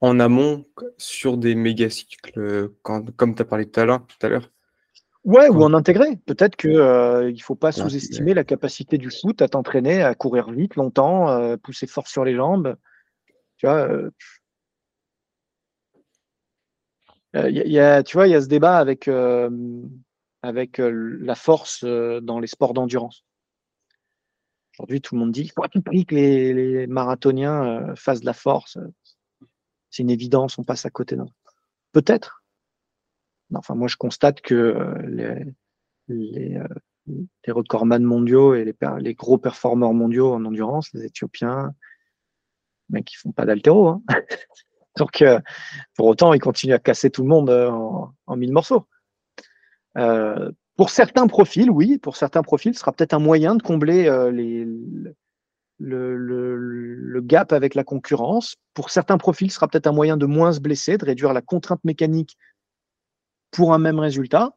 en 0.00 0.20
amont 0.20 0.64
sur 0.96 1.36
des 1.36 1.54
méga 1.54 1.90
cycles, 1.90 2.70
comme 2.82 3.34
tu 3.34 3.42
as 3.42 3.44
parlé 3.44 3.68
tout 3.68 3.80
à 3.80 3.84
l'heure. 3.84 4.50
Ouais, 5.24 5.48
ou 5.48 5.62
en 5.62 5.74
intégré. 5.74 6.16
Peut-être 6.26 6.56
qu'il 6.56 6.70
euh, 6.70 7.30
ne 7.30 7.38
faut 7.38 7.56
pas 7.56 7.72
sous-estimer 7.72 8.34
la 8.34 8.44
capacité 8.44 8.96
du 8.98 9.10
foot 9.10 9.42
à 9.42 9.48
t'entraîner, 9.48 10.02
à 10.02 10.14
courir 10.14 10.50
vite, 10.50 10.76
longtemps, 10.76 11.28
euh, 11.28 11.56
pousser 11.56 11.86
fort 11.86 12.06
sur 12.06 12.24
les 12.24 12.34
jambes. 12.34 12.76
Tu 13.56 13.66
vois, 13.66 13.88
y 17.34 17.78
a, 17.78 18.02
tu 18.02 18.16
vois, 18.16 18.28
il 18.28 18.30
y 18.30 18.34
a 18.34 18.40
ce 18.40 18.46
débat 18.46 18.78
avec, 18.78 19.10
avec 20.42 20.78
la 20.78 21.34
force 21.34 21.84
dans 21.84 22.38
les 22.38 22.46
sports 22.46 22.72
d'endurance. 22.72 23.24
Aujourd'hui, 24.78 25.00
tout 25.00 25.16
le 25.16 25.20
monde 25.20 25.32
dit 25.32 25.42
qu'il 25.42 25.52
faut 25.52 25.64
à 25.64 25.68
tout 25.68 25.82
prix 25.82 26.06
que 26.06 26.14
les, 26.14 26.86
marathoniens 26.86 27.94
fassent 27.96 28.20
de 28.20 28.26
la 28.26 28.32
force 28.32 28.78
c'est 29.90 30.02
une 30.02 30.10
évidence, 30.10 30.58
on 30.58 30.64
passe 30.64 30.86
à 30.86 30.90
côté 30.90 31.16
d'un. 31.16 31.26
Peut-être. 31.92 32.42
Enfin, 33.54 33.74
moi, 33.74 33.88
je 33.88 33.96
constate 33.96 34.40
que 34.40 34.54
euh, 34.54 34.94
les, 35.06 35.44
les, 36.08 36.56
euh, 36.56 36.68
les 37.06 37.98
mondiaux 38.04 38.54
et 38.54 38.64
les, 38.64 39.14
gros 39.14 39.38
performeurs 39.38 39.94
mondiaux 39.94 40.32
en 40.32 40.44
endurance, 40.44 40.92
les 40.92 41.06
Éthiopiens, 41.06 41.72
mais 42.90 43.02
qui 43.02 43.16
font 43.16 43.32
pas 43.32 43.46
d'altéro. 43.46 43.88
Hein. 43.88 44.02
Donc, 44.98 45.22
euh, 45.22 45.40
pour 45.94 46.06
autant, 46.06 46.34
ils 46.34 46.40
continuent 46.40 46.74
à 46.74 46.78
casser 46.78 47.10
tout 47.10 47.22
le 47.22 47.28
monde 47.28 47.50
en 47.50 48.36
mille 48.36 48.52
morceaux. 48.52 48.86
pour 50.76 50.90
certains 50.90 51.26
profils, 51.28 51.70
oui, 51.70 51.98
pour 51.98 52.16
certains 52.16 52.42
profils, 52.42 52.74
ce 52.74 52.80
sera 52.80 52.92
peut-être 52.92 53.14
un 53.14 53.20
moyen 53.20 53.54
de 53.54 53.62
combler 53.62 54.10
les, 54.32 54.66
le, 55.78 57.20
gap 57.22 57.52
avec 57.52 57.74
la 57.74 57.84
concurrence. 57.84 58.56
Pour 58.74 58.90
certains 58.90 59.18
profils, 59.18 59.50
ce 59.50 59.56
sera 59.56 59.68
peut-être 59.68 59.86
un 59.86 59.92
moyen 59.92 60.16
de 60.16 60.26
moins 60.26 60.52
se 60.52 60.60
blesser, 60.60 60.98
de 60.98 61.04
réduire 61.04 61.32
la 61.32 61.42
contrainte 61.42 61.84
mécanique 61.84 62.36
pour 63.50 63.72
un 63.72 63.78
même 63.78 63.98
résultat. 63.98 64.56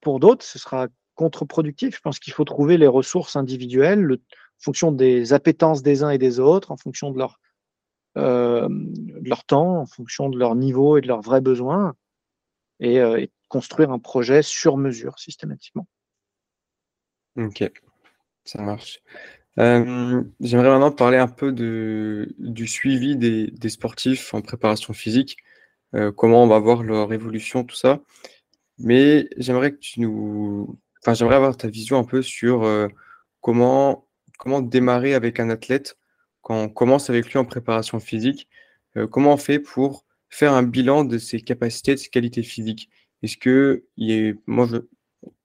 Pour 0.00 0.20
d'autres, 0.20 0.44
ce 0.44 0.58
sera 0.58 0.88
contre-productif. 1.14 1.96
Je 1.96 2.00
pense 2.00 2.18
qu'il 2.18 2.32
faut 2.32 2.44
trouver 2.44 2.78
les 2.78 2.86
ressources 2.86 3.36
individuelles 3.36 4.12
en 4.12 4.62
fonction 4.62 4.92
des 4.92 5.32
appétences 5.32 5.82
des 5.82 6.02
uns 6.02 6.10
et 6.10 6.18
des 6.18 6.40
autres, 6.40 6.70
en 6.70 6.76
fonction 6.76 7.10
de 7.10 7.18
leur, 7.18 7.40
euh, 8.16 8.68
de 8.70 9.28
leur 9.28 9.44
temps, 9.44 9.80
en 9.80 9.86
fonction 9.86 10.28
de 10.28 10.38
leur 10.38 10.54
niveau 10.54 10.96
et 10.96 11.00
de 11.00 11.08
leurs 11.08 11.20
vrais 11.20 11.40
besoins, 11.40 11.94
et, 12.78 13.00
euh, 13.00 13.20
et 13.20 13.30
construire 13.48 13.90
un 13.90 13.98
projet 13.98 14.42
sur 14.42 14.76
mesure 14.76 15.18
systématiquement. 15.18 15.86
Ok, 17.36 17.70
ça 18.44 18.62
marche. 18.62 19.00
Euh, 19.58 20.22
j'aimerais 20.40 20.68
maintenant 20.68 20.92
parler 20.92 21.18
un 21.18 21.28
peu 21.28 21.52
de, 21.52 22.34
du 22.38 22.66
suivi 22.66 23.16
des, 23.16 23.68
sportifs 23.68 24.32
en 24.34 24.42
préparation 24.42 24.92
physique, 24.94 25.36
euh, 25.94 26.12
comment 26.12 26.44
on 26.44 26.46
va 26.46 26.58
voir 26.58 26.82
leur 26.82 27.12
évolution, 27.12 27.64
tout 27.64 27.76
ça. 27.76 28.00
Mais 28.78 29.28
j'aimerais 29.36 29.72
que 29.72 29.78
tu 29.78 30.00
nous, 30.00 30.78
enfin, 31.02 31.14
j'aimerais 31.14 31.36
avoir 31.36 31.56
ta 31.56 31.68
vision 31.68 31.98
un 31.98 32.04
peu 32.04 32.22
sur 32.22 32.64
euh, 32.64 32.88
comment, 33.40 34.06
comment 34.38 34.60
démarrer 34.62 35.14
avec 35.14 35.40
un 35.40 35.50
athlète 35.50 35.96
quand 36.42 36.56
on 36.64 36.68
commence 36.68 37.10
avec 37.10 37.30
lui 37.30 37.38
en 37.38 37.44
préparation 37.44 38.00
physique. 38.00 38.48
comment 39.10 39.34
on 39.34 39.36
fait 39.36 39.58
pour 39.60 40.04
faire 40.30 40.54
un 40.54 40.62
bilan 40.62 41.04
de 41.04 41.18
ses 41.18 41.40
capacités, 41.40 41.94
de 41.94 42.00
ses 42.00 42.08
qualités 42.08 42.42
physiques? 42.42 42.90
Est-ce 43.22 43.36
que, 43.36 43.84
moi, 44.46 44.68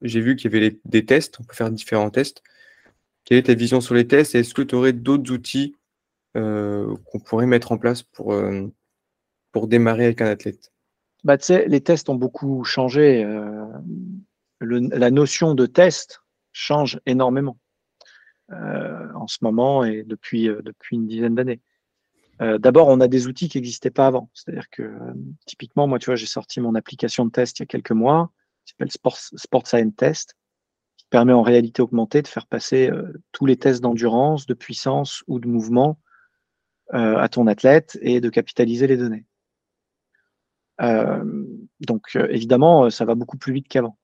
j'ai 0.01 0.21
vu 0.21 0.35
qu'il 0.35 0.53
y 0.53 0.55
avait 0.55 0.79
des 0.85 1.05
tests, 1.05 1.39
on 1.39 1.43
peut 1.43 1.55
faire 1.55 1.71
différents 1.71 2.09
tests. 2.09 2.43
Quelle 3.25 3.39
est 3.39 3.43
ta 3.43 3.55
vision 3.55 3.81
sur 3.81 3.95
les 3.95 4.07
tests? 4.07 4.35
Est-ce 4.35 4.53
que 4.53 4.61
tu 4.61 4.75
aurais 4.75 4.93
d'autres 4.93 5.31
outils 5.33 5.75
euh, 6.37 6.95
qu'on 7.05 7.19
pourrait 7.19 7.47
mettre 7.47 7.71
en 7.71 7.77
place 7.77 8.03
pour, 8.03 8.33
euh, 8.33 8.71
pour 9.51 9.67
démarrer 9.67 10.05
avec 10.05 10.21
un 10.21 10.27
athlète? 10.27 10.71
Bah, 11.23 11.37
Les 11.67 11.81
tests 11.81 12.07
ont 12.09 12.15
beaucoup 12.15 12.63
changé. 12.63 13.23
Euh, 13.23 13.65
la 14.61 15.11
notion 15.11 15.55
de 15.55 15.65
test 15.65 16.21
change 16.53 16.99
énormément 17.05 17.57
en 18.51 19.27
ce 19.27 19.39
moment 19.41 19.83
et 19.83 20.03
depuis, 20.03 20.45
depuis 20.45 20.95
une 20.95 21.07
dizaine 21.07 21.33
d'années. 21.35 21.61
D'abord, 22.39 22.87
on 22.87 23.01
a 23.01 23.07
des 23.07 23.27
outils 23.27 23.49
qui 23.49 23.57
n'existaient 23.57 23.89
pas 23.89 24.07
avant. 24.07 24.29
C'est-à-dire 24.33 24.69
que 24.69 24.93
typiquement, 25.45 25.87
moi, 25.87 25.97
tu 25.99 26.05
vois, 26.05 26.15
j'ai 26.15 26.27
sorti 26.27 26.61
mon 26.61 26.75
application 26.75 27.25
de 27.25 27.31
test 27.31 27.59
il 27.59 27.63
y 27.63 27.63
a 27.63 27.65
quelques 27.65 27.91
mois, 27.91 28.31
qui 28.63 28.71
s'appelle 28.71 28.91
Sport, 28.91 29.17
Sport 29.17 29.67
Science 29.67 29.95
Test 29.97 30.35
permet 31.09 31.33
en 31.33 31.41
réalité 31.41 31.81
augmentée 31.81 32.21
de 32.21 32.27
faire 32.27 32.47
passer 32.47 32.89
euh, 32.89 33.13
tous 33.31 33.45
les 33.45 33.57
tests 33.57 33.81
d'endurance, 33.81 34.45
de 34.45 34.53
puissance 34.53 35.23
ou 35.27 35.39
de 35.39 35.47
mouvement 35.47 35.99
euh, 36.93 37.17
à 37.17 37.29
ton 37.29 37.47
athlète 37.47 37.97
et 38.01 38.21
de 38.21 38.29
capitaliser 38.29 38.87
les 38.87 38.97
données. 38.97 39.25
Euh, 40.81 41.23
donc 41.81 42.17
évidemment, 42.29 42.89
ça 42.89 43.05
va 43.05 43.15
beaucoup 43.15 43.37
plus 43.37 43.53
vite 43.53 43.67
qu'avant. 43.67 43.97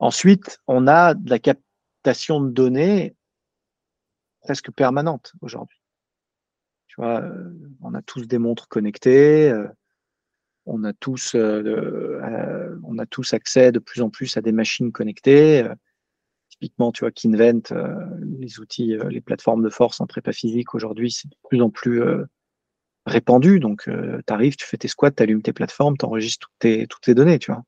Ensuite, 0.00 0.60
on 0.66 0.86
a 0.86 1.14
de 1.14 1.30
la 1.30 1.38
captation 1.38 2.40
de 2.40 2.50
données 2.50 3.16
presque 4.42 4.70
permanente 4.70 5.32
aujourd'hui. 5.40 5.80
Tu 6.86 7.00
vois, 7.00 7.24
on 7.80 7.94
a 7.94 8.02
tous 8.02 8.26
des 8.26 8.38
montres 8.38 8.68
connectées, 8.68 9.52
on 10.66 10.84
a 10.84 10.92
tous 10.92 11.34
on 11.34 12.98
a 12.98 13.06
tous 13.06 13.32
accès 13.32 13.72
de 13.72 13.78
plus 13.78 14.02
en 14.02 14.10
plus 14.10 14.36
à 14.36 14.40
des 14.40 14.52
machines 14.52 14.92
connectées. 14.92 15.66
Typiquement, 16.60 16.92
tu 16.92 17.00
vois, 17.00 17.12
Kinvent, 17.12 17.62
les 18.40 18.60
outils, 18.60 18.96
les 19.08 19.20
plateformes 19.20 19.62
de 19.62 19.70
force 19.70 20.00
en 20.00 20.06
prépa 20.06 20.32
physique 20.32 20.74
aujourd'hui, 20.74 21.10
c'est 21.10 21.28
de 21.28 21.36
plus 21.48 21.62
en 21.62 21.70
plus 21.70 22.02
répandu. 23.06 23.60
Donc, 23.60 23.84
tu 23.84 24.32
arrives, 24.32 24.56
tu 24.56 24.66
fais 24.66 24.76
tes 24.76 24.88
squats, 24.88 25.12
tu 25.12 25.22
allumes 25.22 25.42
tes 25.42 25.52
plateformes, 25.52 25.96
tu 25.96 26.04
enregistres 26.04 26.50
toutes 26.58 27.00
tes, 27.02 27.14
données, 27.14 27.38
tu 27.38 27.52
vois. 27.52 27.62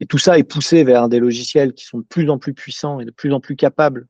Et 0.00 0.06
tout 0.06 0.18
ça 0.18 0.38
est 0.38 0.44
poussé 0.44 0.84
vers 0.84 1.08
des 1.08 1.20
logiciels 1.20 1.72
qui 1.72 1.84
sont 1.84 1.98
de 1.98 2.04
plus 2.04 2.28
en 2.28 2.38
plus 2.38 2.52
puissants 2.52 3.00
et 3.00 3.04
de 3.04 3.10
plus 3.10 3.32
en 3.32 3.40
plus 3.40 3.56
capables 3.56 4.06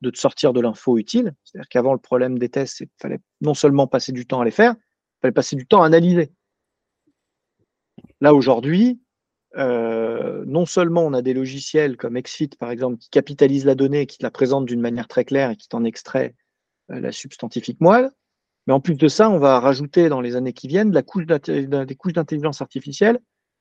de 0.00 0.10
te 0.10 0.18
sortir 0.18 0.52
de 0.52 0.60
l'info 0.60 0.98
utile. 0.98 1.34
C'est-à-dire 1.44 1.68
qu'avant, 1.68 1.92
le 1.92 1.98
problème 1.98 2.38
des 2.38 2.50
tests, 2.50 2.78
qu'il 2.78 2.88
fallait 3.00 3.20
non 3.40 3.54
seulement 3.54 3.86
passer 3.86 4.12
du 4.12 4.26
temps 4.26 4.40
à 4.40 4.44
les 4.44 4.50
faire, 4.50 4.74
il 4.76 5.20
fallait 5.22 5.32
passer 5.32 5.56
du 5.56 5.66
temps 5.66 5.82
à 5.82 5.86
analyser. 5.86 6.30
Là, 8.20 8.34
aujourd'hui, 8.34 9.00
euh, 9.56 10.44
non 10.46 10.66
seulement 10.66 11.04
on 11.06 11.12
a 11.12 11.22
des 11.22 11.34
logiciels 11.34 11.96
comme 11.96 12.18
XFIT, 12.18 12.50
par 12.58 12.70
exemple, 12.70 12.98
qui 12.98 13.10
capitalisent 13.10 13.64
la 13.64 13.74
donnée, 13.74 14.06
qui 14.06 14.18
te 14.18 14.22
la 14.22 14.30
présentent 14.30 14.66
d'une 14.66 14.80
manière 14.80 15.08
très 15.08 15.24
claire 15.24 15.50
et 15.50 15.56
qui 15.56 15.68
t'en 15.68 15.84
extrait 15.84 16.34
euh, 16.90 17.00
la 17.00 17.12
substantifique 17.12 17.80
moelle, 17.80 18.10
mais 18.66 18.72
en 18.72 18.80
plus 18.80 18.94
de 18.94 19.08
ça, 19.08 19.30
on 19.30 19.38
va 19.38 19.60
rajouter 19.60 20.08
dans 20.08 20.20
les 20.20 20.36
années 20.36 20.52
qui 20.52 20.68
viennent 20.68 20.90
des 20.90 21.02
couches 21.02 21.26
d'intelligence 21.26 22.62
artificielle 22.62 23.18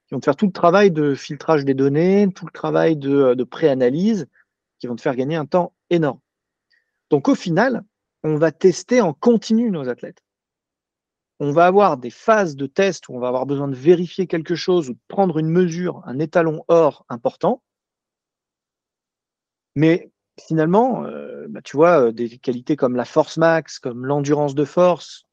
qui 0.08 0.14
vont 0.14 0.20
te 0.20 0.26
faire 0.26 0.36
tout 0.36 0.48
le 0.48 0.52
travail 0.52 0.92
de 0.92 1.16
filtrage 1.16 1.66
des 1.66 1.74
données, 1.74 2.28
tout 2.34 2.46
le 2.46 2.52
travail 2.52 3.00
euh, 3.04 3.36
de 3.36 3.44
pré-analyse, 3.44 4.28
qui 4.80 4.88
vont 4.88 4.96
te 4.96 5.02
faire 5.02 5.16
gagner 5.16 5.36
un 5.36 5.46
temps 5.46 5.74
énorme. 5.90 6.20
Donc 7.10 7.28
au 7.28 7.36
final, 7.36 7.84
on 8.24 8.38
va 8.38 8.52
tester 8.52 9.02
en 9.02 9.14
continu 9.14 9.72
nos 9.72 9.88
athlètes. 9.90 10.22
On 11.44 11.52
va 11.52 11.66
avoir 11.66 11.98
des 11.98 12.10
phases 12.10 12.56
de 12.56 12.68
test 12.68 13.10
où 13.10 13.16
on 13.16 13.20
va 13.20 13.28
avoir 13.28 13.46
besoin 13.46 13.68
de 13.68 13.76
vérifier 13.76 14.28
quelque 14.28 14.56
chose 14.56 14.90
ou 14.90 14.94
de 14.94 15.00
prendre 15.10 15.40
une 15.40 15.50
mesure, 15.50 16.02
un 16.06 16.20
étalon 16.20 16.64
or 16.70 17.06
important. 17.10 17.62
Mais 19.76 20.10
finalement, 20.40 21.04
euh, 21.04 21.48
bah, 21.50 21.62
tu 21.62 21.76
vois, 21.76 22.08
euh, 22.08 22.12
des 22.14 22.38
qualités 22.38 22.78
comme 22.78 22.96
la 22.96 23.04
force 23.04 23.36
max, 23.36 23.78
comme 23.80 24.06
l'endurance 24.06 24.56
de 24.56 24.64
force, 24.64 25.26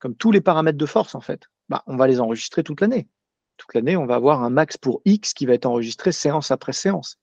comme 0.00 0.14
tous 0.14 0.32
les 0.32 0.42
paramètres 0.42 0.76
de 0.76 0.86
force, 0.86 1.14
en 1.14 1.22
fait, 1.22 1.48
bah, 1.70 1.82
on 1.86 1.96
va 1.96 2.08
les 2.08 2.20
enregistrer 2.20 2.62
toute 2.62 2.82
l'année 2.82 3.08
toute 3.56 3.74
l'année, 3.74 3.96
on 3.96 4.06
va 4.06 4.16
avoir 4.16 4.42
un 4.42 4.50
max 4.50 4.76
pour 4.76 5.02
X 5.04 5.34
qui 5.34 5.46
va 5.46 5.54
être 5.54 5.66
enregistré 5.66 6.10
séance 6.12 6.50
après 6.50 6.72
séance. 6.72 7.18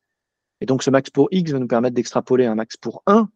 Et 0.62 0.66
donc, 0.66 0.84
ce 0.84 0.90
max 0.90 1.10
pour 1.10 1.28
X 1.32 1.52
va 1.52 1.60
nous 1.60 1.68
permettre 1.68 1.96
d'extrapoler 1.96 2.46
un 2.46 2.56
max 2.56 2.78
pour 2.78 3.04
1. 3.08 3.30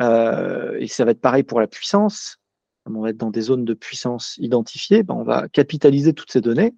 Euh, 0.00 0.78
et 0.78 0.88
ça 0.88 1.04
va 1.04 1.10
être 1.10 1.20
pareil 1.20 1.42
pour 1.42 1.60
la 1.60 1.66
puissance. 1.66 2.38
Comme 2.84 2.96
on 2.96 3.02
va 3.02 3.10
être 3.10 3.16
dans 3.16 3.30
des 3.30 3.42
zones 3.42 3.64
de 3.64 3.74
puissance 3.74 4.36
identifiées, 4.38 5.02
ben 5.02 5.14
on 5.14 5.24
va 5.24 5.48
capitaliser 5.48 6.14
toutes 6.14 6.32
ces 6.32 6.40
données. 6.40 6.74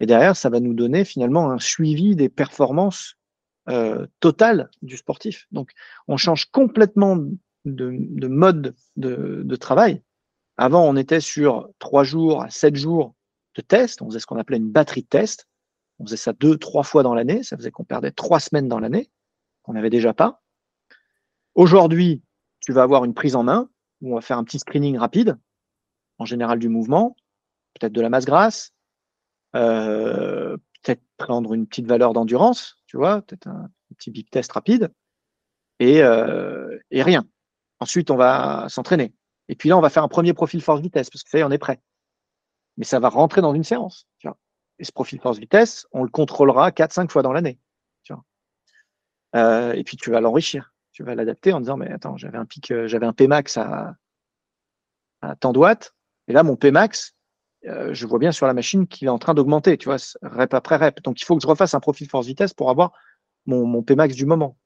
Et 0.00 0.06
derrière, 0.06 0.36
ça 0.36 0.50
va 0.50 0.60
nous 0.60 0.74
donner 0.74 1.04
finalement 1.04 1.50
un 1.50 1.58
suivi 1.58 2.16
des 2.16 2.28
performances 2.28 3.16
euh, 3.68 4.06
totales 4.20 4.70
du 4.82 4.96
sportif. 4.96 5.46
Donc, 5.52 5.72
on 6.06 6.16
change 6.16 6.46
complètement 6.46 7.18
de, 7.64 8.28
mode 8.28 8.74
de, 8.96 9.56
travail. 9.56 10.02
Avant, 10.56 10.88
on 10.88 10.96
était 10.96 11.20
sur 11.20 11.70
3 11.78 12.04
jours 12.04 12.42
à 12.42 12.50
7 12.50 12.76
jours 12.76 13.14
de 13.56 13.62
test. 13.62 14.00
On 14.02 14.06
faisait 14.06 14.20
ce 14.20 14.26
qu'on 14.26 14.38
appelait 14.38 14.56
une 14.56 14.70
batterie 14.70 15.02
de 15.02 15.08
test. 15.08 15.48
On 15.98 16.06
faisait 16.06 16.16
ça 16.16 16.32
deux, 16.32 16.56
trois 16.56 16.84
fois 16.84 17.02
dans 17.02 17.14
l'année. 17.14 17.42
Ça 17.42 17.56
faisait 17.56 17.70
qu'on 17.70 17.84
perdait 17.84 18.12
trois 18.12 18.40
semaines 18.40 18.68
dans 18.68 18.78
l'année, 18.78 19.10
qu'on 19.62 19.72
n'avait 19.72 19.90
déjà 19.90 20.14
pas. 20.14 20.42
Aujourd'hui, 21.54 22.22
tu 22.60 22.72
vas 22.72 22.82
avoir 22.82 23.04
une 23.04 23.14
prise 23.14 23.34
en 23.36 23.42
main 23.42 23.68
où 24.00 24.12
on 24.12 24.14
va 24.16 24.20
faire 24.20 24.38
un 24.38 24.44
petit 24.44 24.58
screening 24.58 24.98
rapide, 24.98 25.38
en 26.18 26.24
général 26.24 26.58
du 26.58 26.68
mouvement, 26.68 27.16
peut-être 27.74 27.92
de 27.92 28.00
la 28.00 28.08
masse 28.08 28.24
grasse, 28.24 28.72
euh, 29.54 30.56
peut-être 30.82 31.02
prendre 31.16 31.54
une 31.54 31.66
petite 31.66 31.86
valeur 31.86 32.12
d'endurance, 32.12 32.76
tu 32.86 32.96
vois, 32.96 33.22
peut-être 33.22 33.48
un, 33.48 33.70
petit 33.96 34.10
big 34.10 34.28
test 34.30 34.52
rapide, 34.52 34.92
et, 35.80 36.02
euh, 36.02 36.78
et 36.90 37.02
rien. 37.02 37.24
Ensuite, 37.80 38.10
on 38.10 38.16
va 38.16 38.66
s'entraîner. 38.68 39.14
Et 39.48 39.54
puis 39.54 39.68
là, 39.68 39.78
on 39.78 39.80
va 39.80 39.90
faire 39.90 40.04
un 40.04 40.08
premier 40.08 40.34
profil 40.34 40.60
force 40.60 40.80
vitesse, 40.80 41.10
parce 41.10 41.22
que 41.22 41.30
ça 41.30 41.38
y 41.38 41.40
est, 41.40 41.44
on 41.44 41.50
est 41.50 41.58
prêt 41.58 41.80
mais 42.78 42.84
ça 42.84 43.00
va 43.00 43.10
rentrer 43.10 43.42
dans 43.42 43.52
une 43.52 43.64
séance. 43.64 44.06
Et 44.80 44.84
ce 44.84 44.92
profil 44.92 45.20
force-vitesse, 45.20 45.86
on 45.90 46.04
le 46.04 46.08
contrôlera 46.08 46.70
4-5 46.70 47.10
fois 47.10 47.22
dans 47.22 47.32
l'année. 47.32 47.58
Euh, 49.36 49.74
et 49.74 49.84
puis 49.84 49.98
tu 49.98 50.10
vas 50.10 50.22
l'enrichir. 50.22 50.72
Tu 50.98 51.04
vas 51.04 51.14
l'adapter 51.14 51.52
en 51.52 51.60
disant, 51.60 51.76
mais 51.76 51.88
attends, 51.92 52.16
j'avais 52.16 52.38
un 52.38 52.44
pic, 52.44 52.72
euh, 52.72 52.88
j'avais 52.88 53.06
un 53.06 53.12
Pmax 53.12 53.56
à, 53.56 53.94
à 55.20 55.36
tant 55.36 55.52
de 55.52 55.58
watts, 55.60 55.94
et 56.26 56.32
là, 56.32 56.42
mon 56.42 56.56
Pmax, 56.56 57.14
euh, 57.66 57.94
je 57.94 58.04
vois 58.04 58.18
bien 58.18 58.32
sur 58.32 58.48
la 58.48 58.52
machine 58.52 58.88
qu'il 58.88 59.06
est 59.06 59.10
en 59.10 59.20
train 59.20 59.32
d'augmenter, 59.32 59.78
tu 59.78 59.84
vois, 59.84 59.98
rep 60.22 60.54
après 60.54 60.74
rep. 60.74 61.00
Donc, 61.02 61.20
il 61.20 61.24
faut 61.24 61.36
que 61.36 61.42
je 61.42 61.46
refasse 61.46 61.72
un 61.74 61.78
profil 61.78 62.08
force-vitesse 62.08 62.52
pour 62.52 62.68
avoir 62.68 62.94
mon, 63.46 63.64
mon 63.64 63.84
Pmax 63.84 64.16
du 64.16 64.26
moment. 64.26 64.58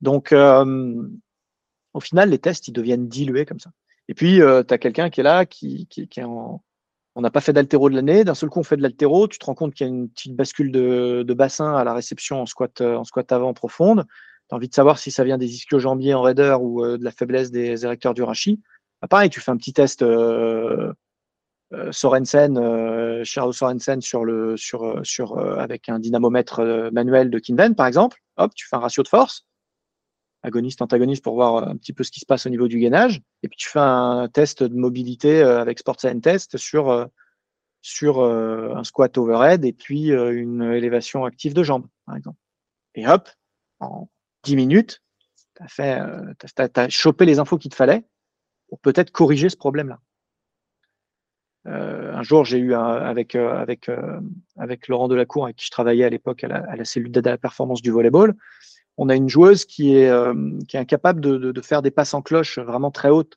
Donc, 0.00 0.32
au 0.32 2.00
final, 2.00 2.30
les 2.30 2.38
tests, 2.38 2.68
ils 2.68 2.72
deviennent 2.72 3.06
dilués 3.06 3.44
comme 3.44 3.60
ça. 3.60 3.70
Et 4.08 4.14
puis, 4.14 4.36
tu 4.38 4.42
as 4.42 4.78
quelqu'un 4.78 5.10
qui 5.10 5.20
est 5.20 5.24
là, 5.24 5.44
qui, 5.44 5.86
qui, 5.88 6.08
est 6.16 6.24
en, 6.24 6.64
on 7.14 7.20
n'a 7.20 7.30
pas 7.30 7.42
fait 7.42 7.52
d'altéro 7.52 7.90
de 7.90 7.94
l'année. 7.94 8.24
D'un 8.24 8.34
seul 8.34 8.48
coup, 8.48 8.60
on 8.60 8.64
fait 8.64 8.78
de 8.78 8.82
l'altéro. 8.82 9.28
Tu 9.28 9.38
te 9.38 9.44
rends 9.44 9.54
compte 9.54 9.74
qu'il 9.74 9.86
y 9.86 9.90
a 9.90 9.92
une 9.92 10.08
petite 10.08 10.34
bascule 10.34 10.72
de, 10.72 11.34
bassin 11.34 11.76
à 11.76 11.84
la 11.84 11.92
réception 11.92 12.40
en 12.40 12.46
squat, 12.46 12.80
euh, 12.80 12.96
en 12.96 13.04
squat 13.04 13.30
avant 13.30 13.52
profonde. 13.52 14.06
Envie 14.52 14.68
de 14.68 14.74
savoir 14.74 14.98
si 14.98 15.10
ça 15.10 15.24
vient 15.24 15.38
des 15.38 15.54
ischio-jambiers 15.54 16.14
en 16.14 16.22
raider 16.22 16.56
ou 16.60 16.84
euh, 16.84 16.98
de 16.98 17.04
la 17.04 17.10
faiblesse 17.10 17.50
des 17.50 17.84
érecteurs 17.84 18.14
du 18.14 18.22
rachis. 18.22 18.60
Bah, 19.00 19.08
pareil, 19.08 19.30
tu 19.30 19.40
fais 19.40 19.50
un 19.50 19.56
petit 19.56 19.72
test 19.72 20.02
euh, 20.02 20.92
Sorensen, 21.90 23.24
Charles 23.24 23.54
Sorensen 23.54 24.02
sur 24.02 24.24
le, 24.24 24.58
sur, 24.58 25.00
sur, 25.04 25.38
avec 25.38 25.88
un 25.88 25.98
dynamomètre 25.98 26.90
manuel 26.92 27.30
de 27.30 27.38
Kinven, 27.38 27.74
par 27.74 27.86
exemple. 27.86 28.20
Hop, 28.36 28.52
tu 28.54 28.68
fais 28.68 28.76
un 28.76 28.80
ratio 28.80 29.02
de 29.02 29.08
force 29.08 29.46
agoniste, 30.42 30.82
antagoniste 30.82 31.22
pour 31.22 31.34
voir 31.34 31.68
un 31.68 31.76
petit 31.76 31.92
peu 31.92 32.04
ce 32.04 32.10
qui 32.10 32.20
se 32.20 32.26
passe 32.26 32.46
au 32.46 32.50
niveau 32.50 32.68
du 32.68 32.78
gainage. 32.78 33.22
Et 33.42 33.48
puis 33.48 33.56
tu 33.56 33.68
fais 33.68 33.78
un 33.78 34.28
test 34.28 34.62
de 34.62 34.74
mobilité 34.74 35.42
euh, 35.42 35.60
avec 35.60 35.78
Sports 35.78 36.04
and 36.04 36.20
Test 36.20 36.56
sur, 36.56 36.90
euh, 36.90 37.06
sur 37.80 38.20
euh, 38.20 38.74
un 38.74 38.84
squat 38.84 39.16
overhead 39.16 39.64
et 39.64 39.72
puis 39.72 40.08
une 40.10 40.62
élévation 40.62 41.24
active 41.24 41.54
de 41.54 41.62
jambes, 41.62 41.86
par 42.06 42.16
exemple. 42.16 42.38
Et 42.94 43.06
hop, 43.06 43.28
10 44.44 44.56
minutes, 44.56 45.02
tu 45.56 45.82
as, 45.82 46.68
as, 46.74 46.88
chopé 46.88 47.24
les 47.24 47.38
infos 47.38 47.58
qu'il 47.58 47.70
te 47.70 47.76
fallait 47.76 48.04
pour 48.68 48.78
peut-être 48.80 49.10
corriger 49.10 49.48
ce 49.48 49.56
problème-là. 49.56 50.00
un 51.66 52.22
jour, 52.22 52.44
j'ai 52.44 52.58
eu 52.58 52.74
avec, 52.74 53.36
avec, 53.36 54.88
Laurent 54.88 55.08
Delacour, 55.08 55.44
avec 55.44 55.56
qui 55.56 55.66
je 55.66 55.70
travaillais 55.70 56.04
à 56.04 56.10
l'époque 56.10 56.44
à 56.44 56.48
la, 56.48 56.84
cellule 56.84 57.12
d'aide 57.12 57.26
à 57.28 57.32
la 57.32 57.38
performance 57.38 57.82
du 57.82 57.90
volleyball, 57.90 58.34
on 58.96 59.08
a 59.08 59.16
une 59.16 59.28
joueuse 59.28 59.62
euh, 59.62 59.64
qui 59.66 60.76
est 60.76 60.78
incapable 60.78 61.20
de, 61.20 61.60
faire 61.60 61.82
des 61.82 61.90
passes 61.90 62.14
en 62.14 62.22
cloche 62.22 62.58
vraiment 62.58 62.90
très 62.90 63.08
hautes. 63.08 63.36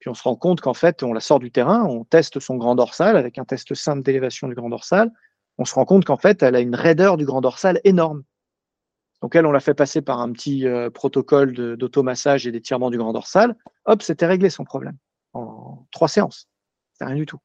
Puis 0.00 0.10
on 0.10 0.14
se 0.14 0.22
rend 0.22 0.36
compte 0.36 0.60
qu'en 0.60 0.74
fait, 0.74 1.02
on 1.02 1.12
la 1.12 1.20
sort 1.20 1.38
du 1.38 1.50
terrain, 1.50 1.84
on 1.84 2.04
teste 2.04 2.40
son 2.40 2.56
grand 2.56 2.74
dorsal 2.74 3.16
avec 3.16 3.38
un 3.38 3.44
test 3.44 3.74
simple 3.74 4.02
d'élévation 4.02 4.48
du 4.48 4.54
grand 4.54 4.68
dorsal. 4.68 5.10
On 5.56 5.64
se 5.64 5.74
rend 5.74 5.84
compte 5.84 6.04
qu'en 6.04 6.16
fait, 6.16 6.42
elle 6.42 6.56
a 6.56 6.60
une 6.60 6.74
raideur 6.74 7.16
du 7.16 7.24
grand 7.24 7.40
dorsal 7.40 7.80
énorme. 7.84 8.24
Donc 9.24 9.34
elle, 9.36 9.46
on 9.46 9.52
l'a 9.52 9.60
fait 9.60 9.72
passer 9.72 10.02
par 10.02 10.20
un 10.20 10.30
petit 10.32 10.68
euh, 10.68 10.90
protocole 10.90 11.54
d'automassage 11.78 12.46
et 12.46 12.52
d'étirement 12.52 12.90
du 12.90 12.98
grand 12.98 13.14
dorsal. 13.14 13.56
Hop, 13.86 14.02
c'était 14.02 14.26
réglé 14.26 14.50
son 14.50 14.64
problème 14.64 14.98
en 15.32 15.86
trois 15.92 16.08
séances. 16.08 16.46
C'est 16.92 17.06
rien 17.06 17.14
du 17.14 17.24
tout. 17.24 17.38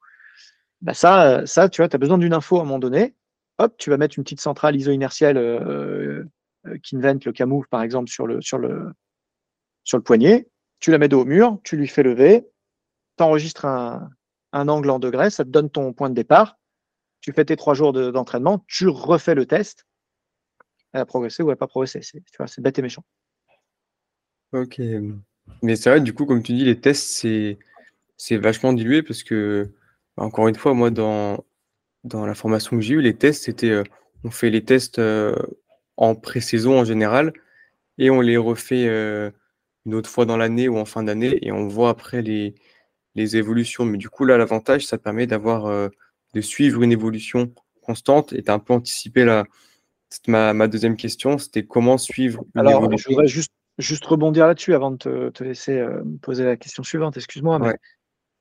Bah 0.82 0.92
ça, 0.92 1.46
ça, 1.46 1.70
tu 1.70 1.80
vois, 1.80 1.88
tu 1.88 1.96
as 1.96 1.98
besoin 1.98 2.18
d'une 2.18 2.34
info 2.34 2.58
à 2.58 2.60
un 2.60 2.64
moment 2.64 2.78
donné. 2.78 3.14
Hop, 3.56 3.78
tu 3.78 3.88
vas 3.88 3.96
mettre 3.96 4.18
une 4.18 4.24
petite 4.24 4.42
centrale 4.42 4.76
iso-inertielle 4.76 5.38
euh, 5.38 6.22
euh, 6.66 6.76
Kinvent, 6.82 7.20
le 7.24 7.32
Camouv, 7.32 7.64
par 7.70 7.80
exemple, 7.80 8.10
sur 8.10 8.26
le, 8.26 8.42
sur, 8.42 8.58
le, 8.58 8.92
sur 9.82 9.96
le 9.96 10.04
poignet. 10.04 10.50
Tu 10.80 10.90
la 10.90 10.98
mets 10.98 11.08
dos 11.08 11.22
au 11.22 11.24
mur, 11.24 11.60
tu 11.64 11.78
lui 11.78 11.88
fais 11.88 12.02
lever, 12.02 12.46
tu 13.16 13.24
enregistres 13.24 13.64
un, 13.64 14.10
angle 14.52 14.90
en 14.90 14.98
degrés, 14.98 15.30
ça 15.30 15.44
te 15.44 15.48
donne 15.48 15.70
ton 15.70 15.94
point 15.94 16.10
de 16.10 16.14
départ. 16.14 16.58
Tu 17.22 17.32
fais 17.32 17.46
tes 17.46 17.56
trois 17.56 17.72
jours 17.72 17.94
d'entraînement, 17.94 18.62
tu 18.68 18.86
refais 18.86 19.34
le 19.34 19.46
test. 19.46 19.86
Elle 20.92 21.00
a 21.00 21.06
progressé 21.06 21.42
ou 21.42 21.46
elle 21.46 21.52
n'a 21.52 21.56
pas 21.56 21.68
progressé. 21.68 22.00
C'est 22.02 22.60
bête 22.60 22.78
et 22.78 22.82
méchant. 22.82 23.04
Ok. 24.52 24.80
Mais 25.62 25.76
c'est 25.76 25.90
vrai, 25.90 26.00
du 26.00 26.12
coup, 26.14 26.26
comme 26.26 26.42
tu 26.42 26.52
dis, 26.54 26.64
les 26.64 26.80
tests, 26.80 27.26
c'est 28.16 28.36
vachement 28.36 28.72
dilué 28.72 29.02
parce 29.02 29.22
que, 29.22 29.70
encore 30.16 30.48
une 30.48 30.54
fois, 30.56 30.74
moi, 30.74 30.90
dans, 30.90 31.44
la 32.04 32.34
formation 32.34 32.76
que 32.76 32.82
j'ai 32.82 32.94
eue, 32.94 33.02
les 33.02 33.16
tests, 33.16 33.44
c'était 33.44 33.70
euh, 33.70 33.84
on 34.24 34.30
fait 34.30 34.50
les 34.50 34.64
tests 34.64 34.98
euh, 34.98 35.34
en 35.96 36.14
pré-saison 36.14 36.78
en 36.80 36.84
général, 36.84 37.32
et 37.98 38.10
on 38.10 38.20
les 38.20 38.36
refait 38.36 38.86
euh, 38.88 39.30
une 39.86 39.94
autre 39.94 40.10
fois 40.10 40.26
dans 40.26 40.36
l'année 40.36 40.68
ou 40.68 40.78
en 40.78 40.84
fin 40.84 41.02
d'année, 41.02 41.38
et 41.42 41.52
on 41.52 41.68
voit 41.68 41.90
après 41.90 42.22
les, 42.22 42.54
évolutions. 43.36 43.84
Mais 43.84 43.98
du 43.98 44.08
coup, 44.08 44.24
là, 44.24 44.38
l'avantage, 44.38 44.86
ça 44.86 44.98
permet 44.98 45.26
d'avoir 45.26 45.90
de 46.34 46.40
suivre 46.40 46.82
une 46.82 46.92
évolution 46.92 47.52
constante, 47.82 48.32
et 48.32 48.42
tu 48.42 48.50
as 48.50 48.54
un 48.54 48.58
peu 48.58 48.72
anticipé 48.72 49.24
là. 49.24 49.44
Ma, 50.26 50.52
ma 50.54 50.68
deuxième 50.68 50.96
question, 50.96 51.38
c'était 51.38 51.64
comment 51.64 51.98
suivre 51.98 52.44
Alors, 52.54 52.96
je 52.96 53.08
voudrais 53.08 53.28
juste, 53.28 53.52
juste 53.78 54.04
rebondir 54.04 54.46
là-dessus 54.46 54.74
avant 54.74 54.90
de 54.90 54.96
te, 54.96 55.28
te 55.30 55.44
laisser 55.44 55.78
euh, 55.78 56.02
poser 56.22 56.44
la 56.44 56.56
question 56.56 56.82
suivante, 56.82 57.16
excuse-moi. 57.16 57.74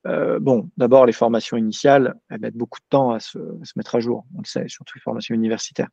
euh, 0.07 0.39
bon, 0.39 0.70
d'abord, 0.78 1.05
les 1.05 1.13
formations 1.13 1.57
initiales, 1.57 2.15
elles 2.30 2.39
mettent 2.39 2.57
beaucoup 2.57 2.80
de 2.80 2.86
temps 2.89 3.11
à 3.11 3.20
se, 3.20 3.38
mettre 3.76 3.95
à 3.95 3.99
jour. 3.99 4.26
On 4.36 4.39
le 4.39 4.45
sait, 4.45 4.67
surtout 4.67 4.97
les 4.97 5.01
formations 5.01 5.36
universitaires. 5.36 5.89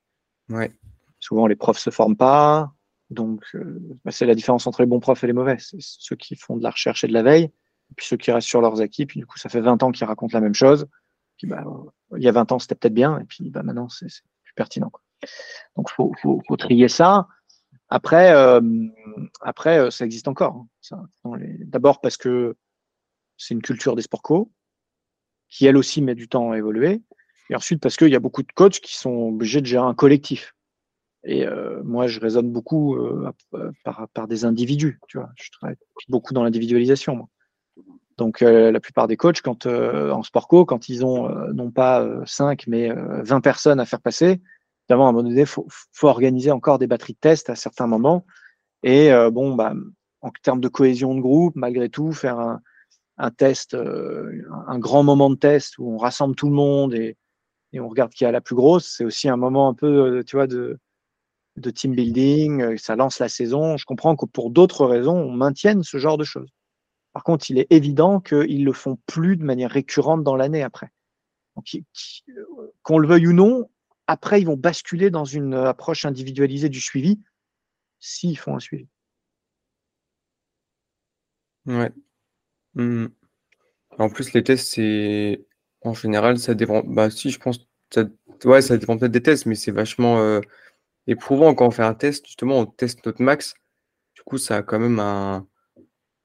Ouais. 0.49 0.73
Souvent, 1.21 1.47
les 1.47 1.57
profs 1.57 1.79
se 1.79 1.91
forment 1.91 2.17
pas. 2.17 2.73
Donc, 3.11 3.43
euh, 3.55 3.79
bah, 4.05 4.11
c'est 4.11 4.27
la 4.27 4.35
différence 4.35 4.67
entre 4.67 4.83
les 4.83 4.87
bons 4.87 5.01
profs 5.01 5.23
et 5.25 5.27
les 5.27 5.33
mauvais. 5.33 5.57
C'est 5.59 5.81
ceux 5.81 6.17
qui 6.17 6.37
font 6.37 6.57
de 6.57 6.63
la 6.63 6.71
recherche 6.71 7.05
et 7.05 7.09
de 7.09 7.13
la 7.13 7.23
veille, 7.23 7.45
et 7.45 7.95
puis 7.97 8.07
ceux 8.07 8.17
qui 8.17 8.33
restent 8.33 8.49
sur 8.49 8.61
leurs 8.61 8.81
acquis. 8.81 9.07
Puis, 9.07 9.21
du 9.21 9.27
coup, 9.27 9.39
ça 9.39 9.49
fait 9.49 9.61
20 9.61 9.83
ans 9.83 9.93
qu'ils 9.93 10.07
racontent 10.07 10.37
la 10.37 10.41
même 10.41 10.55
chose. 10.55 10.87
Puis, 11.37 11.47
bah, 11.47 11.65
il 12.17 12.23
y 12.23 12.29
a 12.29 12.33
20 12.33 12.53
ans, 12.53 12.59
c'était 12.59 12.75
peut-être 12.75 12.95
bien. 12.95 13.19
Et 13.19 13.25
puis, 13.25 13.51
bah, 13.51 13.63
maintenant, 13.63 13.89
c'est 13.89 14.07
plus 14.07 14.55
pertinent. 14.55 14.91
Quoi. 14.91 15.03
Donc, 15.77 15.91
faut, 15.91 16.13
faut, 16.23 16.57
trier 16.57 16.89
ça. 16.89 17.29
Après, 17.89 18.33
euh, 18.33 18.61
après, 19.41 19.79
euh, 19.79 19.91
ça 19.91 20.05
existe 20.05 20.29
encore. 20.29 20.67
Hein, 20.91 21.07
d'abord 21.61 22.01
parce 22.01 22.17
que 22.17 22.57
c'est 23.37 23.55
une 23.55 23.63
culture 23.63 23.95
des 23.97 24.03
sports 24.03 24.23
co 24.23 24.51
qui 25.49 25.67
elle 25.67 25.77
aussi 25.77 26.03
met 26.03 26.15
du 26.15 26.29
temps 26.29 26.53
à 26.53 26.59
évoluer. 26.59 27.03
Et 27.51 27.55
ensuite 27.55 27.81
parce 27.81 27.97
qu'il 27.97 28.09
y 28.09 28.17
a 28.17 28.21
beaucoup 28.21 28.43
de 28.43 28.53
coachs 28.53 28.81
qui 28.81 28.97
sont 28.97 29.29
obligés 29.29 29.61
de 29.61 29.67
gérer 29.67 29.87
un 29.87 29.95
collectif. 29.95 30.55
Et 31.23 31.47
euh, 31.47 31.83
moi, 31.85 32.09
je 32.09 32.19
raisonne 32.21 32.51
beaucoup 32.53 32.99
par, 33.85 34.09
par, 34.09 34.29
des 34.29 34.45
individus. 34.45 34.99
Tu 35.09 35.19
vois, 35.19 35.31
je 35.37 35.51
travaille 35.53 35.77
beaucoup 36.09 36.35
dans 36.35 36.43
l'individualisation. 36.43 37.29
Donc, 38.17 38.41
la 38.41 38.81
plupart 38.81 39.07
des 39.07 39.17
coachs, 39.17 39.43
quand 39.43 39.67
en 39.67 40.23
sport 40.23 40.49
co, 40.49 40.65
quand 40.65 40.89
ils 40.89 41.05
ont 41.05 41.29
non 41.53 41.71
pas 41.71 42.09
5 42.27 42.67
mais 42.67 42.93
20 42.93 43.41
personnes 43.41 43.79
à 43.79 43.87
faire 43.87 44.01
passer, 44.01 44.41
Évidemment, 44.89 45.07
à 45.07 45.09
un 45.09 45.13
moment 45.13 45.29
donné, 45.29 45.41
il 45.41 45.47
faut, 45.47 45.67
organiser 46.03 46.53
encore 46.53 46.79
des 46.79 46.87
batteries 46.87 47.15
de 47.15 47.19
tests 47.19 47.51
à 47.51 47.57
certains 47.57 47.89
moments. 47.89 48.25
Et 48.85 49.13
euh, 49.13 49.31
bon, 49.31 49.55
bah, 49.55 49.75
en 50.21 50.31
termes 50.43 50.61
de 50.61 50.69
cohésion 50.69 51.15
de 51.15 51.21
groupe, 51.21 51.57
malgré 51.57 51.89
tout, 51.89 52.13
faire 52.13 52.39
un, 53.19 53.31
test, 53.33 53.75
euh, 53.75 54.47
un 54.69 54.79
grand 54.79 55.03
moment 55.03 55.29
de 55.29 55.35
test 55.35 55.79
où 55.79 55.93
on 55.93 55.97
rassemble 55.97 56.37
tout 56.37 56.49
le 56.49 56.55
monde 56.55 56.95
et, 56.95 57.17
on 57.79 57.89
regarde 57.89 58.13
qui 58.13 58.25
a 58.25 58.33
la 58.33 58.41
plus 58.41 58.55
grosse, 58.55 58.95
c'est 58.97 59.05
aussi 59.05 59.29
un 59.29 59.37
moment 59.37 59.69
un 59.69 59.75
peu, 59.75 59.87
euh, 59.87 60.25
tu 60.25 60.37
vois, 60.37 60.47
de, 60.47 60.79
de 61.57 61.71
team 61.71 61.95
building. 61.95 62.79
Ça 62.79 62.97
lance 62.97 63.19
la 63.19 63.29
saison. 63.29 63.77
Je 63.77 63.85
comprends 63.85 64.17
que 64.17 64.25
pour 64.25 64.51
d'autres 64.51 64.87
raisons, 64.87 65.17
on 65.17 65.33
maintienne 65.33 65.83
ce 65.83 65.99
genre 65.99 66.17
de 66.17 66.25
choses. 66.25 66.49
Par 67.13 67.23
contre, 67.23 67.51
il 67.51 67.59
est 67.59 67.67
évident 67.71 68.21
qu'ils 68.21 68.65
le 68.65 68.73
font 68.73 68.99
plus 69.05 69.37
de 69.37 69.45
manière 69.45 69.71
récurrente 69.71 70.23
dans 70.23 70.37
l'année 70.37 70.63
après. 70.63 70.91
Qu'on 72.83 72.99
le 72.99 73.09
veuille 73.09 73.27
ou 73.27 73.33
non, 73.35 73.69
après, 74.07 74.41
ils 74.41 74.47
vont 74.47 74.57
basculer 74.57 75.11
dans 75.11 75.25
une 75.25 75.55
approche 75.55 76.05
individualisée 76.05 76.69
du 76.69 76.81
suivi 76.81 77.21
s'ils 77.99 78.39
font 78.39 78.57
un 78.57 78.61
suivi. 78.61 78.89
Ouais. 81.67 81.91
Mmh. 82.75 83.07
En 83.99 84.09
plus, 84.09 84.33
les 84.33 84.45
tests, 84.45 84.75
c'est 84.75 85.45
en 85.83 85.95
général, 85.95 86.39
ça 86.39 86.55
dépend. 86.55 86.83
Bah, 86.85 87.11
si, 87.11 87.31
je 87.31 87.39
pense, 87.39 87.67
ça... 87.91 88.05
ouais, 88.45 88.63
ça 88.63 88.77
dépend 88.77 88.97
peut-être 88.97 89.13
des 89.13 89.23
tests, 89.23 89.47
mais 89.47 89.55
c'est 89.55 89.73
vachement 89.73 90.19
euh, 90.19 90.41
éprouvant 91.07 91.55
quand 91.55 91.67
on 91.67 91.71
fait 91.71 91.83
un 91.83 91.95
test. 91.95 92.27
Justement, 92.27 92.59
on 92.61 92.67
teste 92.67 93.05
notre 93.07 93.23
max. 93.23 93.55
Du 94.15 94.23
coup, 94.23 94.39
ça 94.39 94.57
a 94.57 94.63
quand 94.63 94.79
même 94.79 95.01
un, 95.01 95.47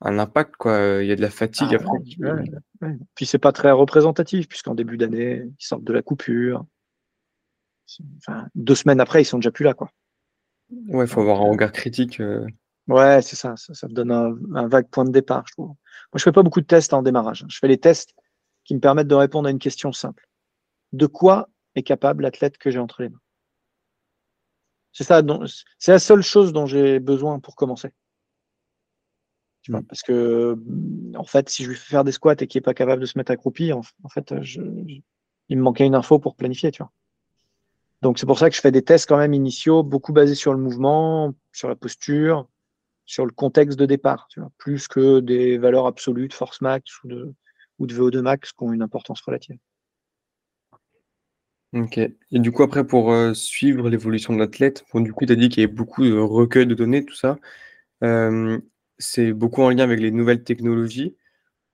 impact, 0.02 0.56
quoi. 0.58 1.00
Il 1.02 1.08
y 1.08 1.12
a 1.12 1.16
de 1.16 1.22
la 1.22 1.30
fatigue 1.30 1.70
ah 1.72 1.76
après. 1.76 2.98
Puis 3.16 3.26
c'est 3.26 3.40
pas 3.40 3.52
très 3.52 3.72
représentatif, 3.72 4.48
puisqu'en 4.48 4.76
début 4.76 4.98
d'année, 4.98 5.44
ils 5.46 5.66
sortent 5.66 5.84
de 5.84 5.94
la 5.94 6.02
coupure 6.02 6.66
deux 8.56 8.76
semaines 8.76 9.00
après, 9.00 9.22
ils 9.22 9.26
sont 9.26 9.38
déjà 9.38 9.52
plus 9.52 9.66
là, 9.66 9.74
quoi. 9.74 9.92
Ouais, 10.88 11.06
il 11.06 11.08
faut 11.08 11.22
avoir 11.22 11.42
un 11.42 11.48
euh, 11.48 11.52
regard 11.52 11.72
critique. 11.72 12.20
Euh. 12.20 12.46
Ouais, 12.88 13.22
c'est 13.22 13.36
ça, 13.36 13.56
ça, 13.56 13.88
me 13.88 13.94
donne 13.94 14.12
un, 14.12 14.68
vague 14.68 14.88
point 14.88 15.06
de 15.06 15.12
départ, 15.12 15.44
je 15.48 15.54
trouve. 15.54 15.68
Moi, 15.68 15.78
je 16.16 16.24
fais 16.24 16.32
pas 16.32 16.44
beaucoup 16.44 16.62
de 16.62 16.66
tests 16.66 16.94
en 16.94 17.02
démarrage. 17.02 17.44
Hein. 17.44 17.48
Je 17.50 17.58
fais 17.58 17.68
les 17.68 17.78
tests 17.78 18.14
qui 18.64 18.76
me 18.76 18.80
permettent 18.80 19.08
de 19.08 19.16
répondre 19.16 19.48
à 19.48 19.52
une 19.52 19.60
question 19.60 19.92
simple. 19.92 20.28
De 20.92 21.06
quoi 21.06 21.50
est 21.76 21.84
capable 21.84 22.24
l'athlète 22.24 22.58
que 22.58 22.70
j'ai 22.70 22.80
entre 22.80 23.02
les 23.02 23.10
mains 23.10 23.22
C'est 24.92 25.04
ça, 25.04 25.22
c'est 25.78 25.92
la 25.92 26.00
seule 26.00 26.22
chose 26.22 26.54
dont 26.54 26.66
j'ai 26.66 27.00
besoin 27.00 27.40
pour 27.40 27.56
commencer. 27.56 27.92
Mm. 29.68 29.82
parce 29.84 30.02
que, 30.02 30.58
en 31.16 31.24
fait, 31.24 31.50
si 31.50 31.64
je 31.64 31.70
lui 31.70 31.76
fais 31.76 31.92
faire 31.92 32.04
des 32.04 32.12
squats 32.12 32.36
et 32.40 32.48
qu'il 32.48 32.60
n'est 32.60 32.64
pas 32.64 32.74
capable 32.74 33.02
de 33.02 33.06
se 33.06 33.18
mettre 33.18 33.32
accroupi, 33.32 33.72
en, 33.74 33.84
fait, 34.10 34.34
il 35.50 35.58
me 35.58 35.62
manquait 35.62 35.86
une 35.86 35.96
info 35.96 36.20
pour 36.20 36.36
planifier, 36.36 36.72
tu 36.72 36.82
vois. 36.82 36.92
Donc 38.02 38.18
c'est 38.18 38.26
pour 38.26 38.40
ça 38.40 38.50
que 38.50 38.56
je 38.56 38.62
fais 38.62 38.72
des 38.72 38.82
tests 38.82 39.08
quand 39.08 39.18
même 39.18 39.34
initiaux, 39.34 39.84
beaucoup 39.84 40.14
basés 40.14 40.36
sur 40.36 40.54
le 40.54 40.60
mouvement, 40.60 41.34
sur 41.52 41.68
la 41.68 41.76
posture, 41.76 42.48
sur 43.06 43.26
le 43.26 43.32
contexte 43.32 43.78
de 43.78 43.86
départ, 43.86 44.28
plus 44.58 44.88
que 44.88 45.20
des 45.20 45.58
valeurs 45.58 45.86
absolues 45.86 46.28
de 46.28 46.34
force 46.34 46.62
max 46.62 47.04
ou 47.04 47.08
de, 47.08 47.34
ou 47.78 47.88
de 47.88 47.94
VO2 47.94 48.22
max 48.22 48.54
qui 48.54 48.64
ont 48.64 48.74
une 48.74 48.82
importance 48.82 49.22
relative. 49.22 49.58
Ok. 51.74 51.98
Et 51.98 52.40
du 52.40 52.52
coup, 52.52 52.64
après, 52.64 52.86
pour 52.86 53.14
euh, 53.14 53.34
suivre 53.34 53.90
l'évolution 53.90 54.34
de 54.34 54.40
l'athlète, 54.40 54.84
bon, 54.94 55.00
du 55.00 55.14
coup, 55.14 55.26
tu 55.26 55.32
as 55.32 55.36
dit 55.36 55.48
qu'il 55.48 55.62
y 55.62 55.64
avait 55.64 55.74
beaucoup 55.74 56.04
de 56.04 56.18
recueils 56.18 56.68
de 56.68 56.74
données, 56.74 57.06
tout 57.06 57.16
ça. 57.16 57.38
Euh, 58.04 58.60
c'est 58.98 59.32
beaucoup 59.32 59.62
en 59.62 59.70
lien 59.70 59.84
avec 59.84 60.00
les 60.00 60.12
nouvelles 60.12 60.44
technologies 60.44 61.16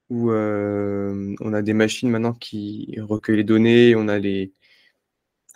où 0.09 0.31
euh, 0.31 1.35
on 1.41 1.53
a 1.53 1.61
des 1.61 1.73
machines 1.73 2.09
maintenant 2.09 2.33
qui 2.33 2.95
recueillent 2.99 3.37
les 3.37 3.43
données, 3.43 3.95
on 3.95 4.07
a 4.07 4.19
les, 4.19 4.53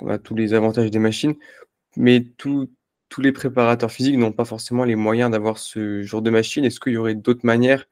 on 0.02 0.10
a 0.10 0.18
tous 0.18 0.36
les 0.36 0.54
avantages 0.54 0.92
des 0.92 1.00
machines, 1.00 1.36
mais 1.96 2.22
tous 2.22 2.68
les 3.18 3.32
préparateurs 3.32 3.92
physiques 3.92 4.18
n'ont 4.18 4.32
pas 4.32 4.46
forcément 4.46 4.84
les 4.84 4.96
moyens 4.96 5.32
d'avoir 5.32 5.58
ce 5.58 6.02
genre 6.04 6.22
de 6.22 6.30
machine. 6.30 6.66
Est-ce 6.66 6.80
qu'il 6.80 6.94
y 6.94 6.98
aurait 6.98 7.16
d'autres 7.16 7.46
manières 7.46 7.86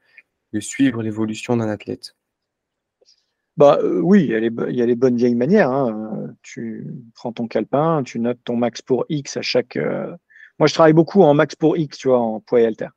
de 0.52 0.60
suivre 0.60 1.02
l'évolution 1.02 1.56
d'un 1.56 1.68
athlète? 1.68 2.16
Bah, 3.56 3.78
euh, 3.82 4.00
oui, 4.00 4.24
il 4.24 4.30
y, 4.30 4.34
a 4.34 4.86
les, 4.86 4.94
bonnes 4.94 5.16
vieilles 5.16 5.34
manières. 5.34 5.70
Hein. 5.70 6.34
Tu 6.42 6.86
prends 7.14 7.32
ton 7.32 7.46
calepin, 7.46 8.02
tu 8.02 8.18
notes 8.18 8.40
ton 8.44 8.56
max 8.56 8.80
pour 8.80 9.04
X 9.08 9.36
à 9.36 9.42
chaque. 9.42 9.76
Euh, 9.76 10.16
moi, 10.58 10.66
je 10.66 10.74
travaille 10.74 10.94
beaucoup 10.94 11.22
en 11.22 11.34
max 11.34 11.54
pour 11.56 11.76
X, 11.76 11.98
tu 11.98 12.08
vois, 12.08 12.20
en 12.20 12.40
poids 12.40 12.60
et 12.60 12.66
halter. 12.66 12.88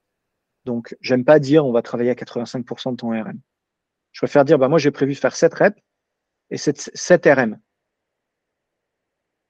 Donc, 0.65 0.95
j'aime 1.01 1.25
pas 1.25 1.39
dire 1.39 1.65
on 1.65 1.73
va 1.73 1.81
travailler 1.81 2.11
à 2.11 2.13
85% 2.13 2.91
de 2.91 2.95
ton 2.95 3.09
RM. 3.09 3.39
Je 4.13 4.19
préfère 4.21 4.45
dire 4.45 4.57
bah, 4.57 4.69
moi, 4.69 4.79
j'ai 4.79 4.91
prévu 4.91 5.13
de 5.13 5.19
faire 5.19 5.35
7 5.35 5.53
reps 5.53 5.81
et 6.49 6.57
7, 6.57 6.91
7 6.93 7.25
RM. 7.25 7.57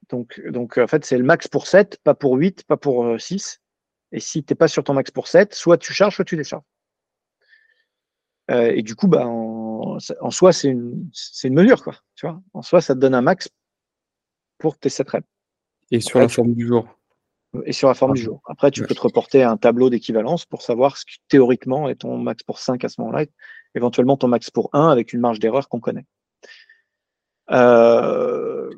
Donc, 0.10 0.41
donc 0.47 0.78
en 0.78 0.88
fait, 0.88 1.06
c'est 1.06 1.18
le 1.18 1.24
max 1.24 1.47
pour 1.47 1.68
7, 1.68 1.99
pas 2.04 2.14
pour 2.14 2.36
8, 2.36 2.64
pas 2.64 2.78
pour 2.78 3.20
6. 3.20 3.60
Euh, 4.14 4.18
et 4.18 4.20
si 4.20 4.43
tu 4.43 4.54
n'es 4.54 4.56
pas 4.56 4.68
sur 4.68 4.84
ton 4.84 4.93
max 4.93 5.12
pour 5.12 5.28
7, 5.28 5.54
soit 5.54 5.78
tu 5.78 5.93
charges, 5.93 6.16
soit 6.16 6.26
tu 6.26 6.38
décharges. 6.38 6.64
Euh, 8.51 8.72
et 8.76 8.82
du 8.82 8.95
coup, 8.95 9.08
bah, 9.08 9.26
en, 9.26 9.99
soi, 10.30 10.51
c'est 10.51 10.68
une, 10.68 11.10
une, 11.43 11.54
mesure. 11.54 11.84
Quoi, 11.84 11.95
tu 12.16 12.28
vois 12.28 12.41
en 12.54 12.62
soi, 12.62 12.82
ça 12.82 12.93
te 12.93 12.99
donne 12.99 13.16
un 13.16 13.22
max 13.22 13.49
pour 14.58 14.78
tes 14.78 14.89
7 14.89 15.10
reps. 15.10 15.28
Et 15.91 15.99
sur 15.99 16.20
la 16.20 16.28
forme 16.28 16.54
du 16.54 16.66
jour 16.68 16.88
Et 17.66 17.74
sur 17.74 17.88
la 17.88 17.93
forme 17.93 18.14
du 18.14 18.22
jour. 18.22 18.41
Après, 18.47 18.72
tu 18.72 18.84
peux 18.84 18.95
te 18.95 19.01
reporter 19.01 19.43
à 19.43 19.51
un 19.51 19.58
tableau 19.58 19.89
d'équivalence 19.89 20.45
pour 20.45 20.62
savoir 20.62 20.97
ce 20.97 21.06
qui 21.06 21.18
théoriquement 21.28 21.88
est 21.89 21.95
ton 21.95 22.18
max 22.18 22.43
pour 22.43 22.60
5 22.60 22.84
à 22.84 22.89
ce 22.89 22.99
moment-là, 23.01 23.26
éventuellement 23.76 24.18
ton 24.18 24.28
max 24.28 24.49
pour 24.49 24.70
1 24.74 24.89
avec 24.89 25.14
une 25.14 25.20
marge 25.20 25.39
d'erreur 25.39 25.70
qu'on 25.70 25.80
connaît. 25.80 26.06
Euh, 27.51 28.70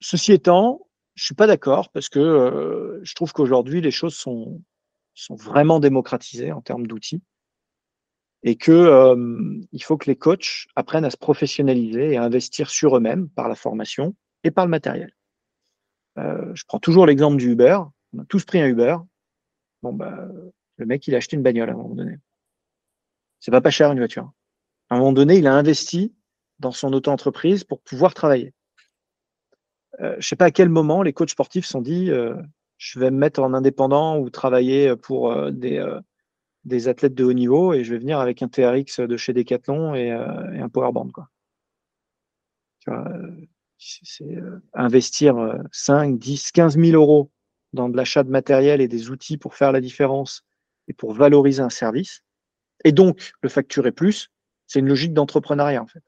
Ceci 0.00 0.32
étant, 0.32 0.86
je 1.14 1.24
suis 1.24 1.34
pas 1.34 1.46
d'accord 1.46 1.90
parce 1.90 2.08
que 2.08 2.18
euh, 2.18 3.00
je 3.02 3.14
trouve 3.14 3.32
qu'aujourd'hui 3.32 3.80
les 3.80 3.90
choses 3.90 4.14
sont, 4.14 4.62
sont 5.14 5.34
vraiment 5.34 5.80
démocratisées 5.80 6.52
en 6.52 6.60
termes 6.60 6.86
d'outils 6.86 7.22
et 8.42 8.56
que 8.56 8.72
euh, 8.72 9.60
il 9.72 9.82
faut 9.82 9.98
que 9.98 10.06
les 10.06 10.16
coachs 10.16 10.66
apprennent 10.74 11.04
à 11.04 11.10
se 11.10 11.18
professionnaliser 11.18 12.12
et 12.12 12.16
à 12.16 12.22
investir 12.22 12.70
sur 12.70 12.96
eux-mêmes 12.96 13.28
par 13.28 13.48
la 13.48 13.54
formation 13.54 14.16
et 14.44 14.50
par 14.50 14.64
le 14.64 14.70
matériel. 14.70 15.14
Euh, 16.18 16.54
je 16.54 16.64
prends 16.66 16.78
toujours 16.78 17.06
l'exemple 17.06 17.36
du 17.36 17.52
Uber. 17.52 17.78
On 18.14 18.20
a 18.20 18.24
tous 18.24 18.44
pris 18.44 18.60
un 18.60 18.66
Uber. 18.66 18.96
Bon 19.82 19.92
bah 19.92 20.28
le 20.76 20.86
mec 20.86 21.06
il 21.06 21.14
a 21.14 21.18
acheté 21.18 21.36
une 21.36 21.42
bagnole 21.42 21.68
à 21.68 21.72
un 21.72 21.76
moment 21.76 21.94
donné. 21.94 22.16
C'est 23.40 23.50
pas 23.50 23.60
pas 23.60 23.70
cher 23.70 23.92
une 23.92 23.98
voiture. 23.98 24.32
À 24.90 24.96
un 24.96 24.98
moment 24.98 25.12
donné, 25.12 25.36
il 25.36 25.46
a 25.46 25.54
investi 25.54 26.14
dans 26.58 26.72
son 26.72 26.92
auto-entreprise 26.92 27.64
pour 27.64 27.80
pouvoir 27.80 28.12
travailler. 28.12 28.52
Euh, 30.00 30.12
je 30.12 30.16
ne 30.16 30.22
sais 30.22 30.36
pas 30.36 30.46
à 30.46 30.50
quel 30.50 30.68
moment 30.68 31.02
les 31.02 31.12
coachs 31.12 31.30
sportifs 31.30 31.66
sont 31.66 31.82
dit 31.82 32.10
euh, 32.10 32.34
je 32.78 32.98
vais 32.98 33.10
me 33.10 33.18
mettre 33.18 33.40
en 33.42 33.52
indépendant 33.52 34.18
ou 34.18 34.30
travailler 34.30 34.96
pour 34.96 35.32
euh, 35.32 35.50
des, 35.50 35.84
des, 36.64 36.88
athlètes 36.88 37.14
de 37.14 37.24
haut 37.24 37.32
niveau 37.32 37.74
et 37.74 37.84
je 37.84 37.92
vais 37.92 37.98
venir 37.98 38.18
avec 38.18 38.42
un 38.42 38.48
TRX 38.48 39.00
de 39.00 39.16
chez 39.16 39.32
Decathlon 39.32 39.94
et, 39.94 40.08
et 40.08 40.60
un 40.60 40.68
powerband. 40.68 41.10
Quoi. 41.10 41.28
c'est 43.78 44.38
investir 44.72 45.58
5, 45.72 46.18
10, 46.18 46.52
15 46.52 46.78
000 46.78 46.92
euros 46.92 47.30
dans 47.72 47.88
de 47.88 47.96
l'achat 47.96 48.22
de 48.22 48.30
matériel 48.30 48.80
et 48.80 48.88
des 48.88 49.10
outils 49.10 49.36
pour 49.36 49.54
faire 49.54 49.72
la 49.72 49.80
différence 49.80 50.44
et 50.88 50.92
pour 50.92 51.12
valoriser 51.12 51.62
un 51.62 51.70
service, 51.70 52.24
et 52.84 52.90
donc 52.90 53.32
le 53.42 53.48
facturer 53.48 53.92
plus, 53.92 54.30
c'est 54.66 54.80
une 54.80 54.88
logique 54.88 55.12
d'entrepreneuriat 55.12 55.82
en 55.82 55.86
fait. 55.86 56.02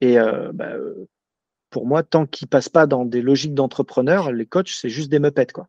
Et 0.00 0.16
bah, 0.52 0.72
pour 1.76 1.86
moi, 1.86 2.02
tant 2.02 2.24
qu'ils 2.24 2.48
passent 2.48 2.70
pas 2.70 2.86
dans 2.86 3.04
des 3.04 3.20
logiques 3.20 3.52
d'entrepreneurs, 3.52 4.32
les 4.32 4.46
coachs, 4.46 4.70
c'est 4.70 4.88
juste 4.88 5.10
des 5.10 5.18
meupettes, 5.18 5.52
quoi. 5.52 5.68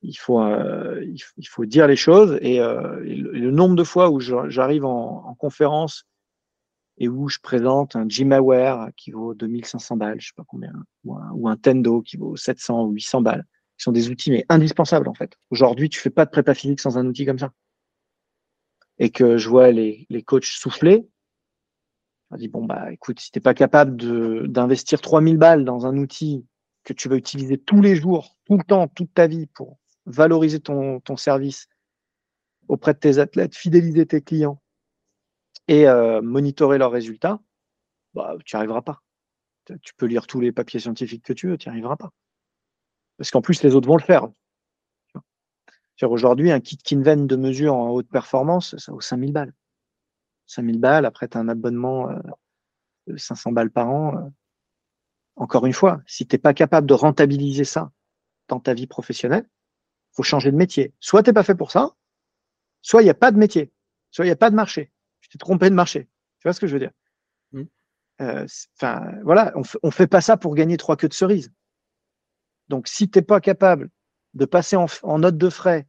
il 0.00 0.14
faut, 0.14 0.40
euh, 0.40 1.04
il, 1.36 1.46
faut 1.46 1.66
dire 1.66 1.86
les 1.86 1.96
choses. 1.96 2.38
Et, 2.40 2.58
euh, 2.58 2.98
le, 3.00 3.50
nombre 3.50 3.76
de 3.76 3.84
fois 3.84 4.08
où 4.08 4.20
j'arrive 4.20 4.86
en, 4.86 5.34
conférence 5.34 6.06
et 6.96 7.10
où 7.10 7.28
je 7.28 7.40
présente 7.42 7.94
un 7.94 8.08
Gymaware 8.08 8.88
qui 8.96 9.10
vaut 9.10 9.34
2500 9.34 9.98
balles, 9.98 10.18
je 10.18 10.28
sais 10.28 10.34
pas 10.34 10.44
combien, 10.48 10.72
ou 11.04 11.14
un, 11.14 11.30
ou 11.34 11.46
un 11.46 11.58
Tendo 11.58 12.00
qui 12.00 12.16
vaut 12.16 12.34
700 12.34 12.84
ou 12.86 12.92
800 12.92 13.20
balles, 13.20 13.44
qui 13.76 13.82
sont 13.82 13.92
des 13.92 14.08
outils 14.08 14.30
mais 14.30 14.46
indispensables 14.48 15.10
en 15.10 15.14
fait. 15.14 15.36
Aujourd'hui, 15.50 15.90
tu 15.90 16.00
fais 16.00 16.08
pas 16.08 16.24
de 16.24 16.30
prépa 16.30 16.54
physique 16.54 16.80
sans 16.80 16.96
un 16.96 17.04
outil 17.04 17.26
comme 17.26 17.38
ça. 17.38 17.52
Et 18.98 19.10
que 19.10 19.36
je 19.36 19.50
vois 19.50 19.72
les, 19.72 20.06
les 20.08 20.22
coachs 20.22 20.46
souffler, 20.46 21.06
je 22.32 22.38
dis 22.38 22.48
bon 22.48 22.64
bah 22.64 22.92
écoute, 22.92 23.20
si 23.20 23.30
t'es 23.30 23.40
pas 23.40 23.54
capable 23.54 23.96
d'investir 24.50 25.00
3000 25.00 25.36
balles 25.36 25.64
dans 25.64 25.86
un 25.86 25.96
outil 25.96 26.46
que 26.84 26.92
tu 26.92 27.08
vas 27.08 27.16
utiliser 27.16 27.58
tous 27.58 27.80
les 27.80 27.94
jours, 27.96 28.36
tout 28.46 28.56
le 28.56 28.64
temps, 28.64 28.88
toute 28.88 29.12
ta 29.14 29.26
vie 29.26 29.46
pour 29.46 29.78
valoriser 30.06 30.60
ton, 30.60 31.00
ton 31.00 31.16
service 31.16 31.68
auprès 32.68 32.94
de 32.94 32.98
tes 32.98 33.18
athlètes, 33.18 33.54
fidéliser 33.54 34.06
tes 34.06 34.22
clients 34.22 34.60
et 35.68 35.86
euh, 35.86 36.22
monitorer 36.22 36.78
leurs 36.78 36.90
résultats, 36.90 37.40
bah, 38.14 38.34
tu 38.44 38.56
n'y 38.56 38.58
arriveras 38.58 38.82
pas. 38.82 39.02
Tu 39.82 39.94
peux 39.94 40.06
lire 40.06 40.26
tous 40.26 40.40
les 40.40 40.52
papiers 40.52 40.80
scientifiques 40.80 41.24
que 41.24 41.32
tu 41.32 41.48
veux, 41.48 41.56
tu 41.56 41.68
n'y 41.68 41.72
arriveras 41.72 41.96
pas. 41.96 42.10
Parce 43.16 43.30
qu'en 43.30 43.42
plus, 43.42 43.62
les 43.62 43.74
autres 43.74 43.86
vont 43.86 43.96
le 43.96 44.02
faire. 44.02 44.28
Aujourd'hui, 46.02 46.50
un 46.50 46.58
kit 46.58 46.78
Kinven 46.78 47.28
de 47.28 47.36
mesure 47.36 47.74
en 47.74 47.90
haute 47.90 48.08
performance, 48.08 48.76
ça 48.76 48.90
vaut 48.90 49.00
5000 49.00 49.32
balles. 49.32 49.52
5000 50.52 50.80
balles, 50.80 51.06
après, 51.06 51.28
tu 51.28 51.36
as 51.36 51.40
un 51.40 51.48
abonnement 51.48 52.10
euh, 52.10 52.18
de 53.06 53.16
500 53.16 53.52
balles 53.52 53.70
par 53.70 53.90
an. 53.90 54.16
Euh. 54.16 54.28
Encore 55.36 55.66
une 55.66 55.72
fois, 55.72 56.02
si 56.06 56.26
tu 56.26 56.34
n'es 56.34 56.38
pas 56.38 56.54
capable 56.54 56.86
de 56.86 56.94
rentabiliser 56.94 57.64
ça 57.64 57.90
dans 58.48 58.60
ta 58.60 58.74
vie 58.74 58.86
professionnelle, 58.86 59.48
faut 60.12 60.22
changer 60.22 60.52
de 60.52 60.56
métier. 60.56 60.92
Soit 61.00 61.22
tu 61.22 61.30
n'es 61.30 61.34
pas 61.34 61.42
fait 61.42 61.54
pour 61.54 61.70
ça, 61.70 61.94
soit 62.82 63.00
il 63.02 63.06
n'y 63.06 63.10
a 63.10 63.14
pas 63.14 63.30
de 63.30 63.38
métier, 63.38 63.72
soit 64.10 64.26
il 64.26 64.28
n'y 64.28 64.32
a 64.32 64.36
pas 64.36 64.50
de 64.50 64.56
marché. 64.56 64.92
Tu 65.20 65.30
t'es 65.30 65.38
trompé 65.38 65.70
de 65.70 65.74
marché. 65.74 66.08
Tu 66.38 66.48
vois 66.48 66.52
ce 66.52 66.60
que 66.60 66.66
je 66.66 66.74
veux 66.74 66.80
dire? 66.80 66.92
Mmh. 67.52 67.62
euh, 68.20 68.46
Enfin, 68.76 69.10
voilà, 69.24 69.52
on 69.56 69.86
ne 69.86 69.92
fait 69.92 70.06
pas 70.06 70.20
ça 70.20 70.36
pour 70.36 70.54
gagner 70.54 70.76
trois 70.76 70.96
queues 70.96 71.08
de 71.08 71.14
cerise. 71.14 71.50
Donc, 72.68 72.88
si 72.88 73.08
tu 73.08 73.18
n'es 73.18 73.22
pas 73.22 73.40
capable 73.40 73.90
de 74.34 74.44
passer 74.44 74.76
en, 74.76 75.18
note 75.18 75.36
de 75.36 75.48
frais 75.50 75.86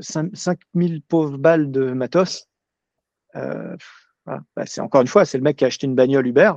5000 0.00 1.02
pauvres 1.02 1.38
balles 1.38 1.70
de 1.70 1.92
matos, 1.92 2.47
euh, 3.36 3.76
bah, 4.26 4.64
encore 4.78 5.00
une 5.00 5.06
fois, 5.06 5.24
c'est 5.24 5.38
le 5.38 5.44
mec 5.44 5.56
qui 5.56 5.64
a 5.64 5.68
acheté 5.68 5.86
une 5.86 5.94
bagnole 5.94 6.26
Uber, 6.26 6.52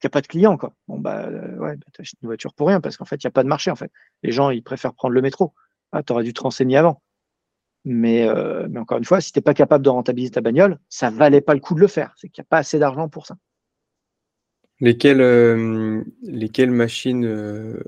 qui 0.00 0.06
n'a 0.06 0.10
pas 0.10 0.20
de 0.20 0.26
client. 0.26 0.56
Quoi. 0.56 0.72
Bon, 0.88 0.98
bah, 0.98 1.26
euh, 1.26 1.56
ouais, 1.56 1.76
bah, 1.76 1.86
tu 1.92 2.00
achètes 2.00 2.20
une 2.22 2.28
voiture 2.28 2.54
pour 2.54 2.68
rien 2.68 2.80
parce 2.80 2.96
qu'en 2.96 3.04
fait, 3.04 3.16
il 3.22 3.26
n'y 3.26 3.30
a 3.30 3.32
pas 3.32 3.42
de 3.42 3.48
marché. 3.48 3.70
En 3.70 3.76
fait. 3.76 3.90
Les 4.22 4.32
gens, 4.32 4.50
ils 4.50 4.62
préfèrent 4.62 4.94
prendre 4.94 5.14
le 5.14 5.22
métro. 5.22 5.54
Ah, 5.92 6.02
tu 6.02 6.12
aurais 6.12 6.24
dû 6.24 6.32
te 6.32 6.42
renseigner 6.42 6.76
avant. 6.76 7.02
Mais, 7.84 8.28
euh, 8.28 8.68
encore 8.76 8.98
une 8.98 9.04
fois, 9.04 9.20
si 9.20 9.32
tu 9.32 9.38
n'es 9.38 9.42
pas 9.42 9.54
capable 9.54 9.84
de 9.84 9.90
rentabiliser 9.90 10.32
ta 10.32 10.40
bagnole, 10.40 10.78
ça 10.88 11.10
valait 11.10 11.40
pas 11.40 11.54
le 11.54 11.60
coup 11.60 11.74
de 11.74 11.80
le 11.80 11.86
faire. 11.86 12.12
C'est 12.16 12.28
qu'il 12.28 12.42
n'y 12.42 12.46
a 12.46 12.50
pas 12.50 12.58
assez 12.58 12.78
d'argent 12.78 13.08
pour 13.08 13.26
ça. 13.26 13.36
Lesquelles, 14.80 16.04
lesquelles 16.22 16.70
machines, 16.70 17.80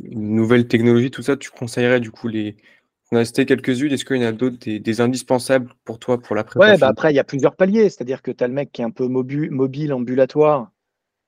nouvelles 0.00 0.68
technologies, 0.68 1.10
tout 1.10 1.22
ça, 1.22 1.36
tu 1.36 1.50
conseillerais 1.50 2.00
du 2.00 2.10
coup 2.10 2.28
les. 2.28 2.56
On 3.12 3.16
a 3.16 3.24
cité 3.24 3.46
quelques-unes. 3.46 3.92
Est-ce 3.92 4.04
qu'il 4.04 4.16
y 4.16 4.24
en 4.24 4.28
a 4.28 4.32
d'autres, 4.32 4.56
des, 4.58 5.00
indispensables 5.00 5.72
pour 5.84 5.98
toi, 5.98 6.20
pour 6.20 6.34
la 6.34 6.44
préparation 6.44 6.74
Ouais, 6.74 6.80
bah 6.80 6.88
après, 6.88 7.12
il 7.12 7.16
y 7.16 7.20
a 7.20 7.24
plusieurs 7.24 7.54
paliers. 7.54 7.88
C'est-à-dire 7.88 8.20
que 8.20 8.30
tu 8.30 8.42
as 8.42 8.48
le 8.48 8.54
mec 8.54 8.72
qui 8.72 8.82
est 8.82 8.84
un 8.84 8.90
peu 8.90 9.06
mobile, 9.06 9.92
ambulatoire, 9.92 10.70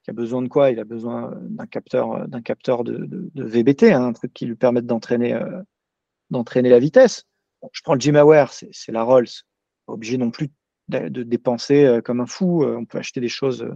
qui 0.03 0.09
a 0.09 0.13
besoin 0.13 0.41
de 0.41 0.49
quoi? 0.49 0.71
Il 0.71 0.79
a 0.79 0.83
besoin 0.83 1.33
d'un 1.41 1.65
capteur, 1.65 2.83
de, 2.83 3.31
VBT, 3.35 3.83
hein, 3.93 4.07
un 4.07 4.13
truc 4.13 4.33
qui 4.33 4.45
lui 4.45 4.55
permette 4.55 4.85
d'entraîner 4.85 5.39
d'entraîner 6.29 6.69
la 6.69 6.79
vitesse. 6.79 7.25
je 7.71 7.81
prends 7.81 7.93
le 7.93 7.99
Gymaware, 7.99 8.53
c'est 8.53 8.91
la 8.91 9.03
Rolls. 9.03 9.27
Pas 9.85 9.93
obligé 9.93 10.17
non 10.17 10.31
plus 10.31 10.49
de, 10.87 11.23
dépenser 11.23 11.85
euh, 11.85 12.01
comme 12.01 12.19
un 12.19 12.25
fou. 12.25 12.63
Euh, 12.63 12.77
on 12.77 12.85
peut 12.85 12.97
acheter 12.97 13.21
des 13.21 13.29
choses 13.29 13.63
euh, 13.63 13.75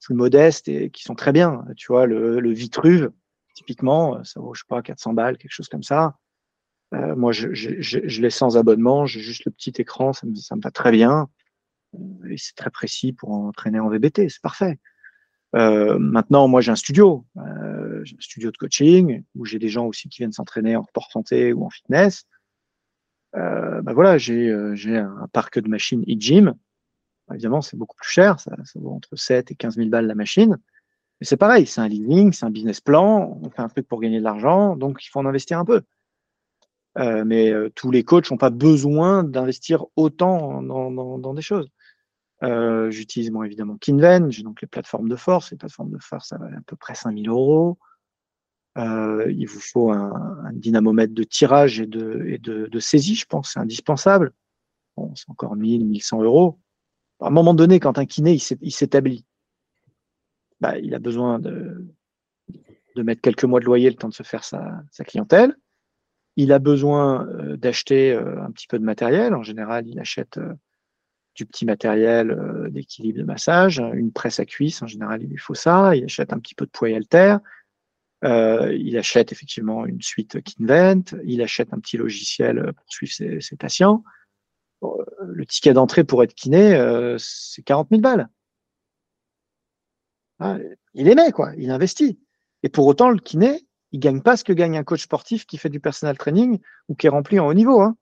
plus 0.00 0.14
modestes 0.14 0.68
et 0.68 0.90
qui 0.90 1.02
sont 1.02 1.14
très 1.14 1.32
bien. 1.32 1.64
Tu 1.76 1.86
vois, 1.88 2.06
le, 2.06 2.40
le 2.40 2.52
Vitruve, 2.52 3.10
typiquement, 3.54 4.22
ça 4.24 4.40
vaut, 4.40 4.54
je 4.54 4.60
sais 4.60 4.66
pas, 4.68 4.82
400 4.82 5.14
balles, 5.14 5.38
quelque 5.38 5.52
chose 5.52 5.68
comme 5.68 5.82
ça. 5.82 6.16
Moi, 7.16 7.32
je, 7.32 8.20
l'ai 8.20 8.30
sans 8.30 8.56
abonnement, 8.56 9.06
j'ai 9.06 9.20
juste 9.20 9.44
le 9.44 9.52
petit 9.52 9.72
écran, 9.78 10.12
ça 10.12 10.26
me, 10.26 10.62
va 10.62 10.70
très 10.70 10.92
bien. 10.92 11.28
Et 12.28 12.36
c'est 12.36 12.54
très 12.54 12.70
précis 12.70 13.12
pour 13.12 13.30
entraîner 13.30 13.80
en 13.80 13.88
VBT, 13.88 14.28
c'est 14.28 14.42
parfait. 14.42 14.78
Euh, 15.54 15.98
maintenant, 15.98 16.48
moi, 16.48 16.60
j'ai 16.60 16.72
un 16.72 16.76
studio, 16.76 17.24
euh, 17.36 18.00
j'ai 18.04 18.16
un 18.16 18.20
studio 18.20 18.50
de 18.50 18.56
coaching 18.56 19.22
où 19.36 19.44
j'ai 19.44 19.58
des 19.58 19.68
gens 19.68 19.86
aussi 19.86 20.08
qui 20.08 20.18
viennent 20.18 20.32
s'entraîner 20.32 20.74
en 20.76 20.84
sport 20.84 21.10
santé 21.12 21.52
ou 21.52 21.64
en 21.64 21.70
fitness. 21.70 22.26
Euh, 23.36 23.82
bah 23.82 23.92
voilà, 23.92 24.18
j'ai 24.18 24.48
euh, 24.48 24.74
un 25.20 25.28
parc 25.28 25.58
de 25.58 25.68
machines 25.68 26.02
e-gym. 26.02 26.54
Évidemment, 27.32 27.62
c'est 27.62 27.76
beaucoup 27.76 27.96
plus 27.96 28.10
cher, 28.10 28.38
ça, 28.38 28.52
ça, 28.64 28.78
vaut 28.80 28.92
entre 28.92 29.16
7 29.16 29.50
et 29.50 29.54
15 29.54 29.76
000 29.76 29.88
balles 29.88 30.06
la 30.06 30.14
machine. 30.14 30.58
Mais 31.20 31.26
c'est 31.26 31.36
pareil, 31.36 31.66
c'est 31.66 31.80
un 31.80 31.88
leasing, 31.88 32.32
c'est 32.32 32.44
un 32.44 32.50
business 32.50 32.80
plan, 32.80 33.38
on 33.42 33.50
fait 33.50 33.62
un 33.62 33.68
truc 33.68 33.88
pour 33.88 34.00
gagner 34.00 34.18
de 34.18 34.24
l'argent, 34.24 34.76
donc 34.76 35.04
il 35.04 35.08
faut 35.08 35.20
en 35.20 35.26
investir 35.26 35.58
un 35.58 35.64
peu. 35.64 35.82
Euh, 36.98 37.24
mais 37.24 37.50
euh, 37.50 37.70
tous 37.74 37.90
les 37.90 38.04
coachs 38.04 38.30
n'ont 38.30 38.36
pas 38.36 38.50
besoin 38.50 39.24
d'investir 39.24 39.84
autant 39.96 40.62
dans, 40.62 40.90
dans, 40.90 41.18
dans, 41.18 41.34
des 41.34 41.42
choses. 41.42 41.68
Euh, 42.42 42.90
j'utilise 42.90 43.30
bon, 43.30 43.42
évidemment 43.42 43.76
Kinven, 43.78 44.30
j'ai 44.30 44.42
donc 44.42 44.60
les 44.62 44.68
plateformes 44.68 45.08
de 45.08 45.16
force. 45.16 45.50
Les 45.50 45.56
plateformes 45.56 45.90
de 45.90 45.98
force, 45.98 46.28
ça 46.28 46.38
va 46.38 46.46
à 46.46 46.60
peu 46.66 46.76
près 46.76 46.94
5000 46.94 47.28
euros. 47.28 47.78
Euh, 48.76 49.30
il 49.30 49.46
vous 49.46 49.60
faut 49.60 49.90
un, 49.90 50.50
dynamomètre 50.52 51.14
de 51.14 51.24
tirage 51.24 51.80
et 51.80 51.86
de, 51.86 52.24
et 52.26 52.38
de, 52.38 52.78
saisie, 52.80 53.14
je 53.14 53.26
pense, 53.26 53.52
c'est 53.52 53.60
indispensable. 53.60 54.32
Bon, 54.96 55.14
c'est 55.14 55.30
encore 55.30 55.56
1000, 55.56 55.84
1100 55.84 56.22
euros. 56.22 56.60
À 57.20 57.28
un 57.28 57.30
moment 57.30 57.54
donné, 57.54 57.80
quand 57.80 57.98
un 57.98 58.06
kiné 58.06 58.38
il 58.60 58.72
s'établit, 58.72 59.24
bah, 60.60 60.78
il 60.78 60.94
a 60.94 60.98
besoin 60.98 61.38
de, 61.38 61.86
de 62.94 63.02
mettre 63.02 63.20
quelques 63.20 63.44
mois 63.44 63.60
de 63.60 63.64
loyer 63.64 63.90
le 63.90 63.96
temps 63.96 64.08
de 64.08 64.14
se 64.14 64.22
faire 64.22 64.44
sa, 64.44 64.82
sa 64.90 65.04
clientèle. 65.04 65.56
Il 66.36 66.52
a 66.52 66.58
besoin 66.58 67.26
euh, 67.26 67.56
d'acheter 67.56 68.12
un 68.14 68.50
petit 68.50 68.66
peu 68.66 68.78
de 68.78 68.84
matériel. 68.84 69.34
En 69.34 69.42
général, 69.42 69.86
il 69.86 69.98
achète 70.00 70.38
du 71.34 71.46
petit 71.46 71.64
matériel 71.64 72.30
euh, 72.30 72.70
d'équilibre 72.70 73.18
de 73.18 73.24
massage, 73.24 73.78
une 73.78 74.12
presse 74.12 74.40
à 74.40 74.46
cuisse, 74.46 74.82
en 74.82 74.86
général 74.86 75.22
il 75.22 75.28
lui 75.28 75.38
faut 75.38 75.54
ça, 75.54 75.96
il 75.96 76.04
achète 76.04 76.32
un 76.32 76.38
petit 76.38 76.54
peu 76.54 76.64
de 76.64 76.70
poids 76.70 76.88
alter, 76.88 77.36
euh, 78.24 78.74
il 78.74 78.96
achète 78.96 79.32
effectivement 79.32 79.84
une 79.84 80.00
suite 80.00 80.40
Kinvent, 80.42 81.14
il 81.24 81.42
achète 81.42 81.72
un 81.72 81.80
petit 81.80 81.96
logiciel 81.96 82.72
pour 82.72 82.86
suivre 82.88 83.12
ses, 83.12 83.56
patients. 83.56 84.04
le 85.22 85.44
ticket 85.46 85.72
d'entrée 85.72 86.04
pour 86.04 86.22
être 86.22 86.34
kiné, 86.34 86.74
euh, 86.74 87.16
c'est 87.18 87.62
40 87.62 87.88
000 87.90 88.00
balles. 88.00 88.28
Ah, 90.38 90.58
il 90.94 91.08
aimait, 91.08 91.32
quoi, 91.32 91.52
il 91.56 91.70
investit. 91.70 92.18
Et 92.62 92.68
pour 92.68 92.86
autant, 92.86 93.10
le 93.10 93.18
kiné, 93.18 93.66
il 93.94 94.00
gagne 94.00 94.22
pas 94.22 94.36
ce 94.36 94.42
que 94.42 94.52
gagne 94.52 94.76
un 94.76 94.82
coach 94.82 95.04
sportif 95.04 95.46
qui 95.46 95.56
fait 95.56 95.68
du 95.68 95.78
personal 95.78 96.18
training 96.18 96.58
ou 96.88 96.96
qui 96.96 97.06
est 97.06 97.10
rempli 97.10 97.38
en 97.38 97.46
haut 97.46 97.54
niveau. 97.54 97.80
Hein. 97.80 97.96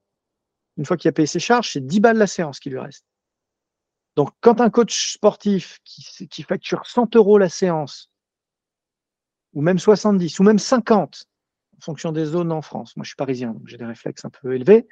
Une 0.79 0.87
fois 0.87 0.97
qu'il 0.97 1.11
a 1.11 1.13
payé 1.13 1.27
ses 1.27 1.39
charges, 1.39 1.71
c'est 1.71 1.87
10 1.87 2.01
balles 2.01 2.17
la 2.17 2.27
séance 2.27 2.61
qui 2.61 2.71
lui 2.71 2.79
reste. 2.79 3.05
Donc, 4.17 4.31
quand 4.41 4.63
un 4.63 4.71
coach 4.71 5.13
sportif 5.13 5.81
qui, 5.85 6.43
facture 6.45 6.87
100 6.87 7.15
euros 7.17 7.37
la 7.37 7.51
séance, 7.51 8.11
ou 9.53 9.61
même 9.61 9.79
70, 9.79 10.39
ou 10.39 10.45
même 10.45 10.59
50, 10.59 11.27
en 11.77 11.81
fonction 11.81 12.11
des 12.11 12.25
zones 12.25 12.53
en 12.53 12.63
France, 12.63 12.97
moi 12.97 13.05
je 13.05 13.11
suis 13.11 13.17
parisien, 13.17 13.53
donc 13.53 13.67
j'ai 13.67 13.77
des 13.77 13.85
réflexes 13.85 14.25
un 14.25 14.31
peu 14.31 14.55
élevés, 14.55 14.89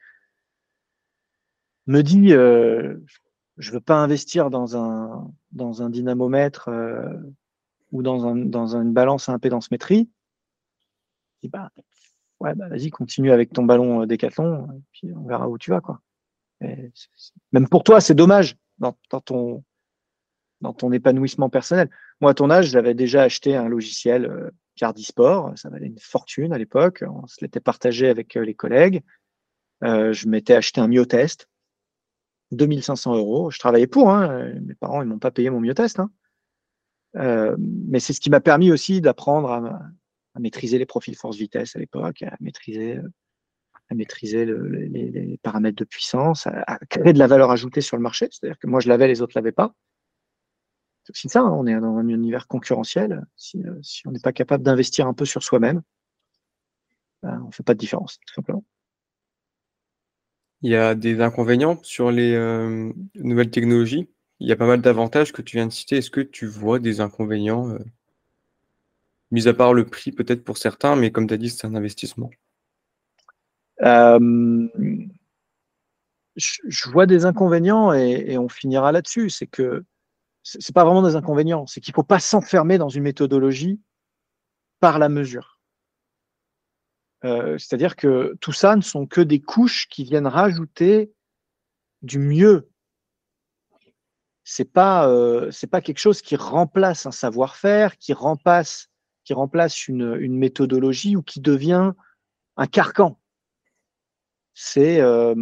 me 1.86 2.02
dit 2.02 2.34
euh, 2.34 2.98
je 3.56 3.70
ne 3.70 3.76
veux 3.76 3.80
pas 3.80 3.96
investir 3.96 4.50
dans 4.50 4.76
un, 4.76 5.30
dynamomètre 5.88 6.68
euh, 6.68 7.16
ou 7.90 8.02
dans, 8.02 8.26
un, 8.26 8.36
dans 8.36 8.76
une 8.76 8.92
balance 8.92 9.30
à 9.30 9.32
impédance-métrie, 9.32 10.10
dis 11.40 11.48
bah, 11.48 11.70
ouais, 12.40 12.54
bah, 12.54 12.68
vas-y, 12.68 12.90
continue 12.90 13.32
avec 13.32 13.52
ton 13.52 13.64
ballon 13.64 14.02
euh, 14.02 14.06
décathlon, 14.06 14.68
et 14.72 14.82
puis 14.92 15.12
on 15.12 15.26
verra 15.26 15.48
où 15.48 15.58
tu 15.58 15.70
vas. 15.70 15.80
Quoi. 15.80 16.00
même 17.52 17.68
pour 17.68 17.84
toi, 17.84 18.00
c'est 18.00 18.14
dommage 18.14 18.56
dans, 18.78 18.94
ton, 19.20 19.62
épanouissement 20.92 21.50
personnel. 21.50 21.90
Moi, 22.20 22.30
à 22.30 22.34
ton 22.34 22.50
âge, 22.50 22.66
j'avais 22.66 22.94
déjà 22.94 23.22
acheté 23.22 23.56
un 23.56 23.68
logiciel 23.68 24.26
euh, 24.26 24.50
Cardisport. 24.76 25.52
Ça 25.56 25.68
valait 25.68 25.86
une 25.86 25.98
fortune 25.98 26.52
à 26.52 26.58
l'époque. 26.58 27.04
On 27.06 27.26
se 27.26 27.36
l'était 27.42 27.60
partagé 27.60 28.08
avec 28.08 28.36
euh, 28.36 28.44
les 28.44 28.54
collègues. 28.54 29.02
Euh, 29.84 30.12
je 30.12 30.28
m'étais 30.28 30.54
acheté 30.54 30.80
un 30.80 30.88
myotest. 30.88 31.48
2500 32.52 33.14
euros. 33.16 33.50
Je 33.50 33.58
travaillais 33.58 33.86
pour. 33.86 34.10
Hein. 34.10 34.54
Mes 34.62 34.74
parents, 34.74 35.02
ils 35.02 35.08
m'ont 35.08 35.18
pas 35.18 35.30
payé 35.30 35.50
mon 35.50 35.60
myotest. 35.60 36.00
Hein. 36.00 36.10
Euh, 37.16 37.56
mais 37.58 38.00
c'est 38.00 38.12
ce 38.12 38.20
qui 38.20 38.30
m'a 38.30 38.40
permis 38.40 38.72
aussi 38.72 39.00
d'apprendre 39.00 39.50
à, 39.50 39.80
à, 40.34 40.40
maîtriser 40.40 40.78
les 40.78 40.86
profils 40.86 41.16
force-vitesse 41.16 41.76
à 41.76 41.78
l'époque, 41.78 42.22
à 42.22 42.36
maîtriser 42.40 42.96
euh, 42.96 43.08
à 43.90 43.94
maîtriser 43.94 44.46
les, 44.46 45.38
paramètres 45.42 45.76
de 45.76 45.84
puissance, 45.84 46.46
à, 46.46 46.78
créer 46.88 47.12
de 47.12 47.18
la 47.18 47.26
valeur 47.26 47.50
ajoutée 47.50 47.80
sur 47.80 47.96
le 47.96 48.02
marché. 48.02 48.28
C'est-à-dire 48.30 48.58
que 48.58 48.68
moi, 48.68 48.78
je 48.80 48.88
l'avais, 48.88 49.08
les 49.08 49.20
autres 49.20 49.32
ne 49.36 49.40
l'avaient 49.40 49.52
pas. 49.52 49.74
C'est 51.02 51.12
aussi 51.12 51.28
ça, 51.28 51.40
hein, 51.40 51.50
on 51.50 51.66
est 51.66 51.78
dans 51.80 51.96
un 51.96 52.06
univers 52.08 52.46
concurrentiel. 52.46 53.26
Si, 53.36 53.60
on 54.06 54.12
n'est 54.12 54.20
pas 54.20 54.32
capable 54.32 54.62
d'investir 54.62 55.08
un 55.08 55.14
peu 55.14 55.24
sur 55.24 55.42
soi-même, 55.42 55.82
ben, 57.22 57.40
on 57.42 57.48
ne 57.48 57.52
fait 57.52 57.64
pas 57.64 57.74
de 57.74 57.80
différence, 57.80 58.18
tout 58.26 58.34
simplement. 58.34 58.64
Il 60.62 60.70
y 60.70 60.76
a 60.76 60.94
des 60.94 61.20
inconvénients 61.20 61.80
sur 61.82 62.12
les 62.12 62.34
euh, 62.34 62.92
nouvelles 63.14 63.50
technologies? 63.50 64.08
Il 64.40 64.48
y 64.48 64.52
a 64.52 64.56
pas 64.56 64.66
mal 64.66 64.82
d'avantages 64.82 65.32
que 65.32 65.42
tu 65.42 65.56
viens 65.56 65.66
de 65.66 65.72
citer. 65.72 65.96
Est-ce 65.96 66.10
que 66.10 66.20
tu 66.20 66.46
vois 66.46 66.78
des 66.78 67.00
inconvénients, 67.00 67.70
euh, 67.70 67.78
mis 69.30 69.48
à 69.48 69.54
part 69.54 69.74
le 69.74 69.86
prix 69.86 70.12
peut-être 70.12 70.44
pour 70.44 70.58
certains, 70.58 70.96
mais 70.96 71.10
comme 71.10 71.26
tu 71.26 71.34
as 71.34 71.36
dit, 71.36 71.50
c'est 71.50 71.66
un 71.66 71.74
investissement 71.74 72.30
euh, 73.82 74.68
je, 76.36 76.90
vois 76.90 77.06
des 77.06 77.24
inconvénients 77.24 77.92
et, 77.92 78.38
on 78.38 78.48
finira 78.48 78.92
là-dessus. 78.92 79.30
C'est 79.30 79.46
que 79.46 79.84
c'est 80.42 80.74
pas 80.74 80.84
vraiment 80.84 81.02
des 81.02 81.16
inconvénients, 81.16 81.66
c'est 81.66 81.80
qu'il 81.80 81.92
ne 81.92 81.96
faut 81.96 82.02
pas 82.02 82.20
s'enfermer 82.20 82.78
dans 82.78 82.88
une 82.88 83.02
méthodologie 83.02 83.80
par 84.80 84.98
la 84.98 85.08
mesure. 85.08 85.60
Euh, 87.24 87.58
c'est-à-dire 87.58 87.96
que 87.96 88.36
tout 88.40 88.52
ça 88.52 88.76
ne 88.76 88.80
sont 88.80 89.06
que 89.06 89.20
des 89.20 89.40
couches 89.40 89.86
qui 89.88 90.04
viennent 90.04 90.26
rajouter 90.26 91.12
du 92.00 92.18
mieux. 92.18 92.70
C'est 94.44 94.72
pas 94.72 95.06
euh, 95.08 95.50
pas 95.70 95.82
quelque 95.82 95.98
chose 95.98 96.22
qui 96.22 96.36
remplace 96.36 97.04
un 97.04 97.10
savoir-faire, 97.10 97.98
qui 97.98 98.14
remplace 98.14 98.90
qui 99.24 99.34
remplace 99.34 99.88
une, 99.88 100.36
méthodologie 100.36 101.16
ou 101.16 101.22
qui 101.22 101.40
devient 101.40 101.92
un 102.56 102.66
carcan. 102.66 103.18
C'est 104.54 105.00
euh, 105.00 105.34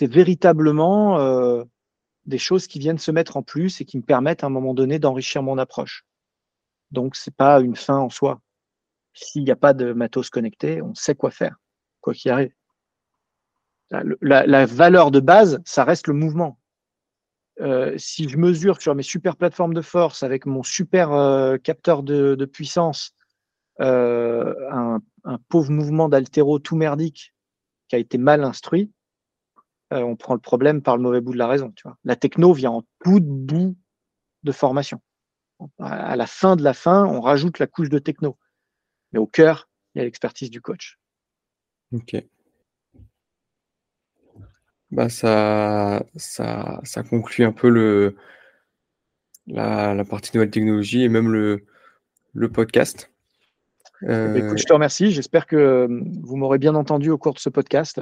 véritablement 0.00 1.18
euh, 1.18 1.64
des 2.26 2.38
choses 2.38 2.66
qui 2.66 2.78
viennent 2.78 2.98
se 2.98 3.10
mettre 3.10 3.36
en 3.36 3.42
plus 3.42 3.80
et 3.80 3.84
qui 3.84 3.98
me 3.98 4.02
permettent 4.02 4.44
à 4.44 4.46
un 4.46 4.50
moment 4.50 4.74
donné 4.74 4.98
d'enrichir 4.98 5.42
mon 5.42 5.58
approche. 5.58 6.06
Donc 6.90 7.16
c'est 7.16 7.34
pas 7.34 7.60
une 7.60 7.76
fin 7.76 7.98
en 7.98 8.10
soi. 8.10 8.40
S'il 9.12 9.44
n'y 9.44 9.50
a 9.50 9.56
pas 9.56 9.74
de 9.74 9.92
matos 9.92 10.30
connecté, 10.30 10.82
on 10.82 10.94
sait 10.94 11.14
quoi 11.14 11.30
faire, 11.30 11.56
quoi 12.00 12.14
qu'il 12.14 12.30
arrive. 12.30 12.52
La, 14.20 14.66
valeur 14.66 15.10
de 15.10 15.20
base, 15.20 15.60
ça 15.64 15.84
reste 15.84 16.08
le 16.08 16.14
mouvement. 16.14 16.58
Euh, 17.60 17.94
si 17.98 18.28
je 18.28 18.36
mesure 18.36 18.82
sur 18.82 18.94
mes 18.94 19.04
super 19.04 19.36
plateformes 19.36 19.74
de 19.74 19.80
force 19.80 20.24
avec 20.24 20.44
mon 20.44 20.64
super 20.64 21.12
euh, 21.12 21.56
capteur 21.56 22.02
de, 22.02 22.44
puissance 22.46 23.14
euh, 23.80 24.54
un, 24.72 25.00
pauvre 25.48 25.70
mouvement 25.70 26.08
d'altéro 26.08 26.58
tout 26.58 26.76
merdique 26.76 27.32
qui 27.88 27.96
a 27.96 27.98
été 27.98 28.18
mal 28.18 28.42
instruit, 28.44 28.90
on 29.90 30.16
prend 30.16 30.34
le 30.34 30.40
problème 30.40 30.82
par 30.82 30.96
le 30.96 31.04
mauvais 31.04 31.20
bout 31.20 31.32
de 31.32 31.38
la 31.38 31.46
raison. 31.46 31.70
Tu 31.76 31.84
vois. 31.84 31.96
La 32.02 32.16
techno 32.16 32.52
vient 32.52 32.72
en 32.72 32.82
tout 33.04 33.20
bout 33.20 33.76
de 34.42 34.50
formation. 34.50 35.00
À 35.78 36.16
la 36.16 36.26
fin 36.26 36.56
de 36.56 36.64
la 36.64 36.74
fin, 36.74 37.04
on 37.04 37.20
rajoute 37.20 37.60
la 37.60 37.68
couche 37.68 37.90
de 37.90 38.00
techno. 38.00 38.36
Mais 39.12 39.20
au 39.20 39.28
cœur, 39.28 39.68
il 39.94 39.98
y 39.98 40.00
a 40.00 40.04
l'expertise 40.04 40.50
du 40.50 40.60
coach. 40.60 40.98
Ok. 41.92 42.16
Bah 44.94 45.08
ça, 45.08 46.04
ça, 46.16 46.80
ça 46.84 47.02
conclut 47.02 47.44
un 47.44 47.52
peu 47.52 47.68
le, 47.68 48.16
la, 49.46 50.04
partie 50.04 50.30
nouvelle 50.34 50.50
technologie 50.50 51.02
et 51.02 51.08
même 51.08 51.32
le, 51.32 51.64
le 52.32 52.48
podcast. 52.48 53.10
Euh, 54.04 54.34
écoute, 54.34 54.58
je 54.58 54.64
te 54.64 54.72
remercie. 54.72 55.10
J'espère 55.10 55.46
que 55.46 55.56
euh, 55.56 56.02
vous 56.22 56.36
m'aurez 56.36 56.58
bien 56.58 56.74
entendu 56.74 57.10
au 57.10 57.18
cours 57.18 57.34
de 57.34 57.38
ce 57.38 57.48
podcast. 57.48 58.00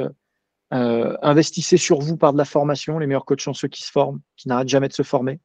Euh, 0.75 1.17
investissez 1.23 1.77
sur 1.77 1.99
vous 2.01 2.17
par 2.17 2.33
de 2.33 2.39
la 2.39 2.45
formation. 2.45 2.99
Les 2.99 3.07
meilleurs 3.07 3.25
coachs 3.25 3.41
sont 3.41 3.55
ceux 3.55 3.69
qui 3.69 3.83
se 3.83 3.91
forment, 3.91 4.21
qui 4.37 4.49
n'arrêtent 4.49 4.69
jamais 4.69 4.89
de 4.89 4.95
se 4.95 5.03
former 5.03 5.41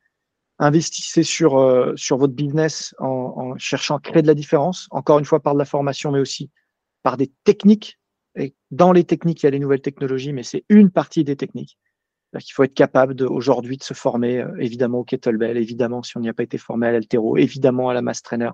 investissez 0.59 1.23
sur, 1.23 1.57
euh, 1.57 1.93
sur 1.95 2.17
votre 2.17 2.33
business 2.33 2.95
en, 2.99 3.05
en, 3.07 3.57
cherchant 3.57 3.97
à 3.97 3.99
créer 3.99 4.21
de 4.21 4.27
la 4.27 4.33
différence, 4.33 4.87
encore 4.91 5.19
une 5.19 5.25
fois 5.25 5.39
par 5.39 5.53
de 5.53 5.59
la 5.59 5.65
formation, 5.65 6.11
mais 6.11 6.19
aussi 6.19 6.49
par 7.03 7.17
des 7.17 7.31
techniques. 7.43 7.99
Dans 8.71 8.91
les 8.91 9.03
techniques, 9.03 9.43
il 9.43 9.45
y 9.45 9.47
a 9.47 9.51
les 9.51 9.59
nouvelles 9.59 9.81
technologies, 9.81 10.33
mais 10.33 10.43
c'est 10.43 10.63
une 10.69 10.91
partie 10.91 11.23
des 11.23 11.35
techniques. 11.35 11.77
Il 12.33 12.51
faut 12.51 12.63
être 12.63 12.73
capable 12.73 13.23
aujourd'hui 13.23 13.77
de 13.77 13.83
se 13.83 13.93
former, 13.93 14.39
euh, 14.39 14.55
évidemment 14.59 14.99
au 14.99 15.03
kettlebell, 15.03 15.57
évidemment 15.57 16.03
si 16.03 16.17
on 16.17 16.19
n'y 16.19 16.29
a 16.29 16.33
pas 16.33 16.43
été 16.43 16.57
formé 16.57 16.87
à 16.87 16.91
l'altéro, 16.91 17.37
évidemment 17.37 17.89
à 17.89 17.93
la 17.93 18.01
mass 18.01 18.21
trainer, 18.21 18.51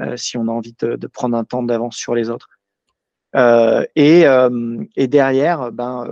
euh, 0.00 0.16
si 0.16 0.36
on 0.36 0.48
a 0.48 0.50
envie 0.50 0.74
de, 0.78 1.06
prendre 1.06 1.36
un 1.36 1.44
temps 1.44 1.62
d'avance 1.62 1.96
sur 1.96 2.14
les 2.14 2.30
autres. 2.30 2.48
Euh, 3.36 3.84
et, 3.94 4.26
derrière, 5.06 5.70
ben, 5.72 6.06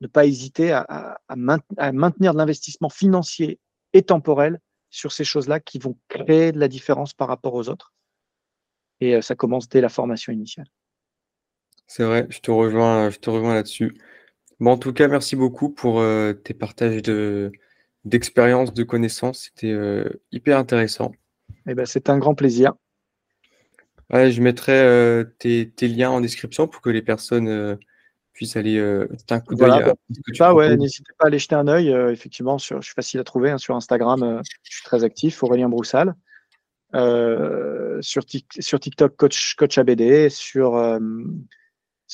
ne 0.00 0.06
pas 0.06 0.26
hésiter 0.26 0.72
à, 0.72 1.18
maintenir 1.36 2.32
de 2.32 2.38
l'investissement 2.38 2.88
financier 2.88 3.60
et 3.92 4.02
temporel 4.02 4.60
sur 4.90 5.12
ces 5.12 5.24
choses-là 5.24 5.60
qui 5.60 5.78
vont 5.78 5.96
créer 6.08 6.52
de 6.52 6.58
la 6.58 6.68
différence 6.68 7.14
par 7.14 7.28
rapport 7.28 7.54
aux 7.54 7.68
autres. 7.68 7.92
Et 9.00 9.20
ça 9.22 9.34
commence 9.34 9.68
dès 9.68 9.80
la 9.80 9.88
formation 9.88 10.32
initiale. 10.32 10.66
C'est 11.86 12.04
vrai, 12.04 12.26
je 12.30 12.40
te 12.40 12.50
rejoins, 12.50 13.10
je 13.10 13.18
te 13.18 13.30
rejoins 13.30 13.54
là-dessus. 13.54 13.96
Bon, 14.60 14.72
en 14.72 14.78
tout 14.78 14.92
cas, 14.92 15.08
merci 15.08 15.36
beaucoup 15.36 15.68
pour 15.68 16.00
euh, 16.00 16.32
tes 16.32 16.54
partages 16.54 17.02
de, 17.02 17.52
d'expériences, 18.04 18.72
de 18.72 18.82
connaissances. 18.82 19.44
C'était 19.44 19.72
euh, 19.72 20.08
hyper 20.32 20.58
intéressant. 20.58 21.12
Eh 21.66 21.74
ben, 21.74 21.86
c'est 21.86 22.08
un 22.10 22.18
grand 22.18 22.34
plaisir. 22.34 22.74
je 24.10 24.40
mettrai 24.40 25.24
tes, 25.38 25.70
tes, 25.70 25.88
liens 25.88 26.10
en 26.10 26.20
description 26.20 26.68
pour 26.68 26.80
que 26.80 26.90
les 26.90 27.02
personnes 27.02 27.78
puisse 28.34 28.56
aller 28.56 28.76
euh, 28.76 29.08
un 29.30 29.40
coup 29.40 29.54
d'œil. 29.54 29.70
ouais, 30.52 30.76
n'hésitez 30.76 31.12
pas 31.18 31.24
à 31.24 31.28
aller 31.28 31.38
jeter 31.38 31.54
un 31.54 31.68
œil. 31.68 31.90
Euh, 31.90 32.12
effectivement, 32.12 32.58
sur, 32.58 32.82
je 32.82 32.86
suis 32.86 32.94
facile 32.94 33.20
à 33.20 33.24
trouver 33.24 33.50
hein, 33.50 33.58
sur 33.58 33.74
Instagram. 33.76 34.22
Euh, 34.22 34.40
je 34.64 34.74
suis 34.74 34.84
très 34.84 35.04
actif, 35.04 35.42
Aurélien 35.42 35.68
Broussal. 35.68 36.14
sur, 36.92 38.22
sur 38.58 38.80
TikTok, 38.80 39.16
coach, 39.16 39.54
coach 39.54 39.78
ABD. 39.78 40.28
Sur, 40.28 40.98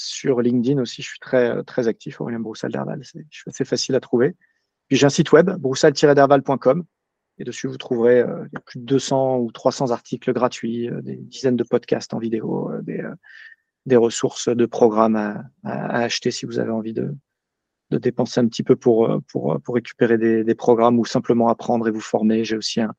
sur 0.02 0.40
LinkedIn 0.40 0.80
aussi, 0.80 1.02
je 1.02 1.08
suis 1.08 1.18
très, 1.18 1.62
très 1.64 1.88
actif, 1.88 2.20
Aurélien 2.20 2.40
Broussal 2.40 2.72
d'Herval. 2.72 3.02
C'est, 3.04 3.24
assez 3.46 3.64
facile 3.64 3.94
à 3.94 4.00
trouver. 4.00 4.36
Puis 4.88 4.96
j'ai 4.96 5.06
un 5.06 5.10
site 5.10 5.32
web, 5.32 5.50
broussal-derval.com. 5.50 6.84
Et 7.38 7.44
dessus, 7.44 7.68
vous 7.68 7.78
trouverez 7.78 8.24
plus 8.66 8.80
de 8.80 8.84
200 8.84 9.38
ou 9.38 9.50
300 9.50 9.92
articles 9.92 10.32
gratuits, 10.32 10.90
des 11.02 11.16
dizaines 11.16 11.56
de 11.56 11.64
podcasts 11.64 12.12
en 12.12 12.18
vidéo, 12.18 12.70
des, 12.82 13.02
des 13.86 13.96
ressources 13.96 14.48
de 14.48 14.66
programmes 14.66 15.16
à, 15.16 16.02
acheter 16.02 16.30
si 16.30 16.44
vous 16.44 16.58
avez 16.58 16.70
envie 16.70 16.92
de, 16.92 17.14
de, 17.90 17.98
dépenser 17.98 18.40
un 18.40 18.46
petit 18.46 18.62
peu 18.62 18.76
pour, 18.76 19.22
pour, 19.28 19.58
pour 19.62 19.74
récupérer 19.74 20.18
des, 20.18 20.44
des, 20.44 20.54
programmes 20.54 20.98
ou 20.98 21.06
simplement 21.06 21.48
apprendre 21.48 21.88
et 21.88 21.90
vous 21.90 22.00
former. 22.00 22.44
J'ai 22.44 22.56
aussi 22.56 22.82
un, 22.82 22.94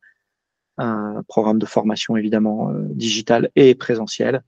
un, 0.78 1.24
programme 1.28 1.60
de 1.60 1.66
formation 1.66 2.18
évidemment 2.18 2.72
euh, 2.72 2.88
digital 2.90 3.50
et 3.56 3.76
présentiel 3.76 4.44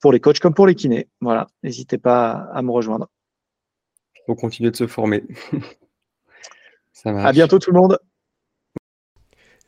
pour 0.00 0.12
les 0.12 0.20
coachs 0.20 0.40
comme 0.40 0.54
pour 0.54 0.66
les 0.66 0.74
kinés. 0.74 1.08
Voilà, 1.20 1.48
n'hésitez 1.62 1.98
pas 1.98 2.48
à, 2.52 2.62
me 2.62 2.70
rejoindre. 2.70 3.08
Il 4.16 4.22
faut 4.26 4.34
continuer 4.34 4.70
de 4.70 4.76
se 4.76 4.86
former. 4.86 5.24
Ça 6.92 7.10
À 7.10 7.32
bientôt 7.32 7.58
tout 7.58 7.70
le 7.70 7.78
monde. 7.78 7.98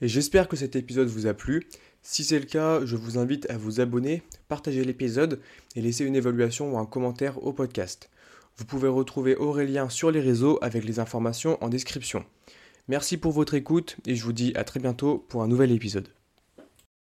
Et 0.01 0.09
j'espère 0.09 0.49
que 0.49 0.57
cet 0.57 0.76
épisode 0.76 1.09
vous 1.09 1.26
a 1.26 1.35
plu. 1.35 1.68
Si 2.03 2.24
c'est 2.24 2.39
le 2.39 2.47
cas, 2.47 2.85
je 2.85 2.97
vous 2.97 3.18
invite 3.18 3.49
à 3.51 3.59
vous 3.59 3.81
abonner, 3.81 4.22
partager 4.49 4.83
l'épisode 4.85 5.41
et 5.76 5.83
laisser 5.83 6.05
une 6.05 6.16
évaluation 6.16 6.72
ou 6.72 6.78
un 6.78 6.87
commentaire 6.87 7.43
au 7.45 7.53
podcast. 7.53 8.11
Vous 8.57 8.64
pouvez 8.64 8.89
retrouver 8.89 9.37
Aurélien 9.37 9.89
sur 9.89 10.11
les 10.11 10.20
réseaux 10.20 10.59
avec 10.62 10.85
les 10.85 10.99
informations 10.99 11.62
en 11.62 11.68
description. 11.68 12.24
Merci 12.89 13.18
pour 13.18 13.33
votre 13.33 13.55
écoute 13.55 13.97
et 14.07 14.14
je 14.14 14.24
vous 14.24 14.33
dis 14.33 14.53
à 14.57 14.64
très 14.64 14.81
bientôt 14.81 15.18
pour 15.28 15.43
un 15.43 15.49
nouvel 15.49 15.70
épisode. 15.70 16.09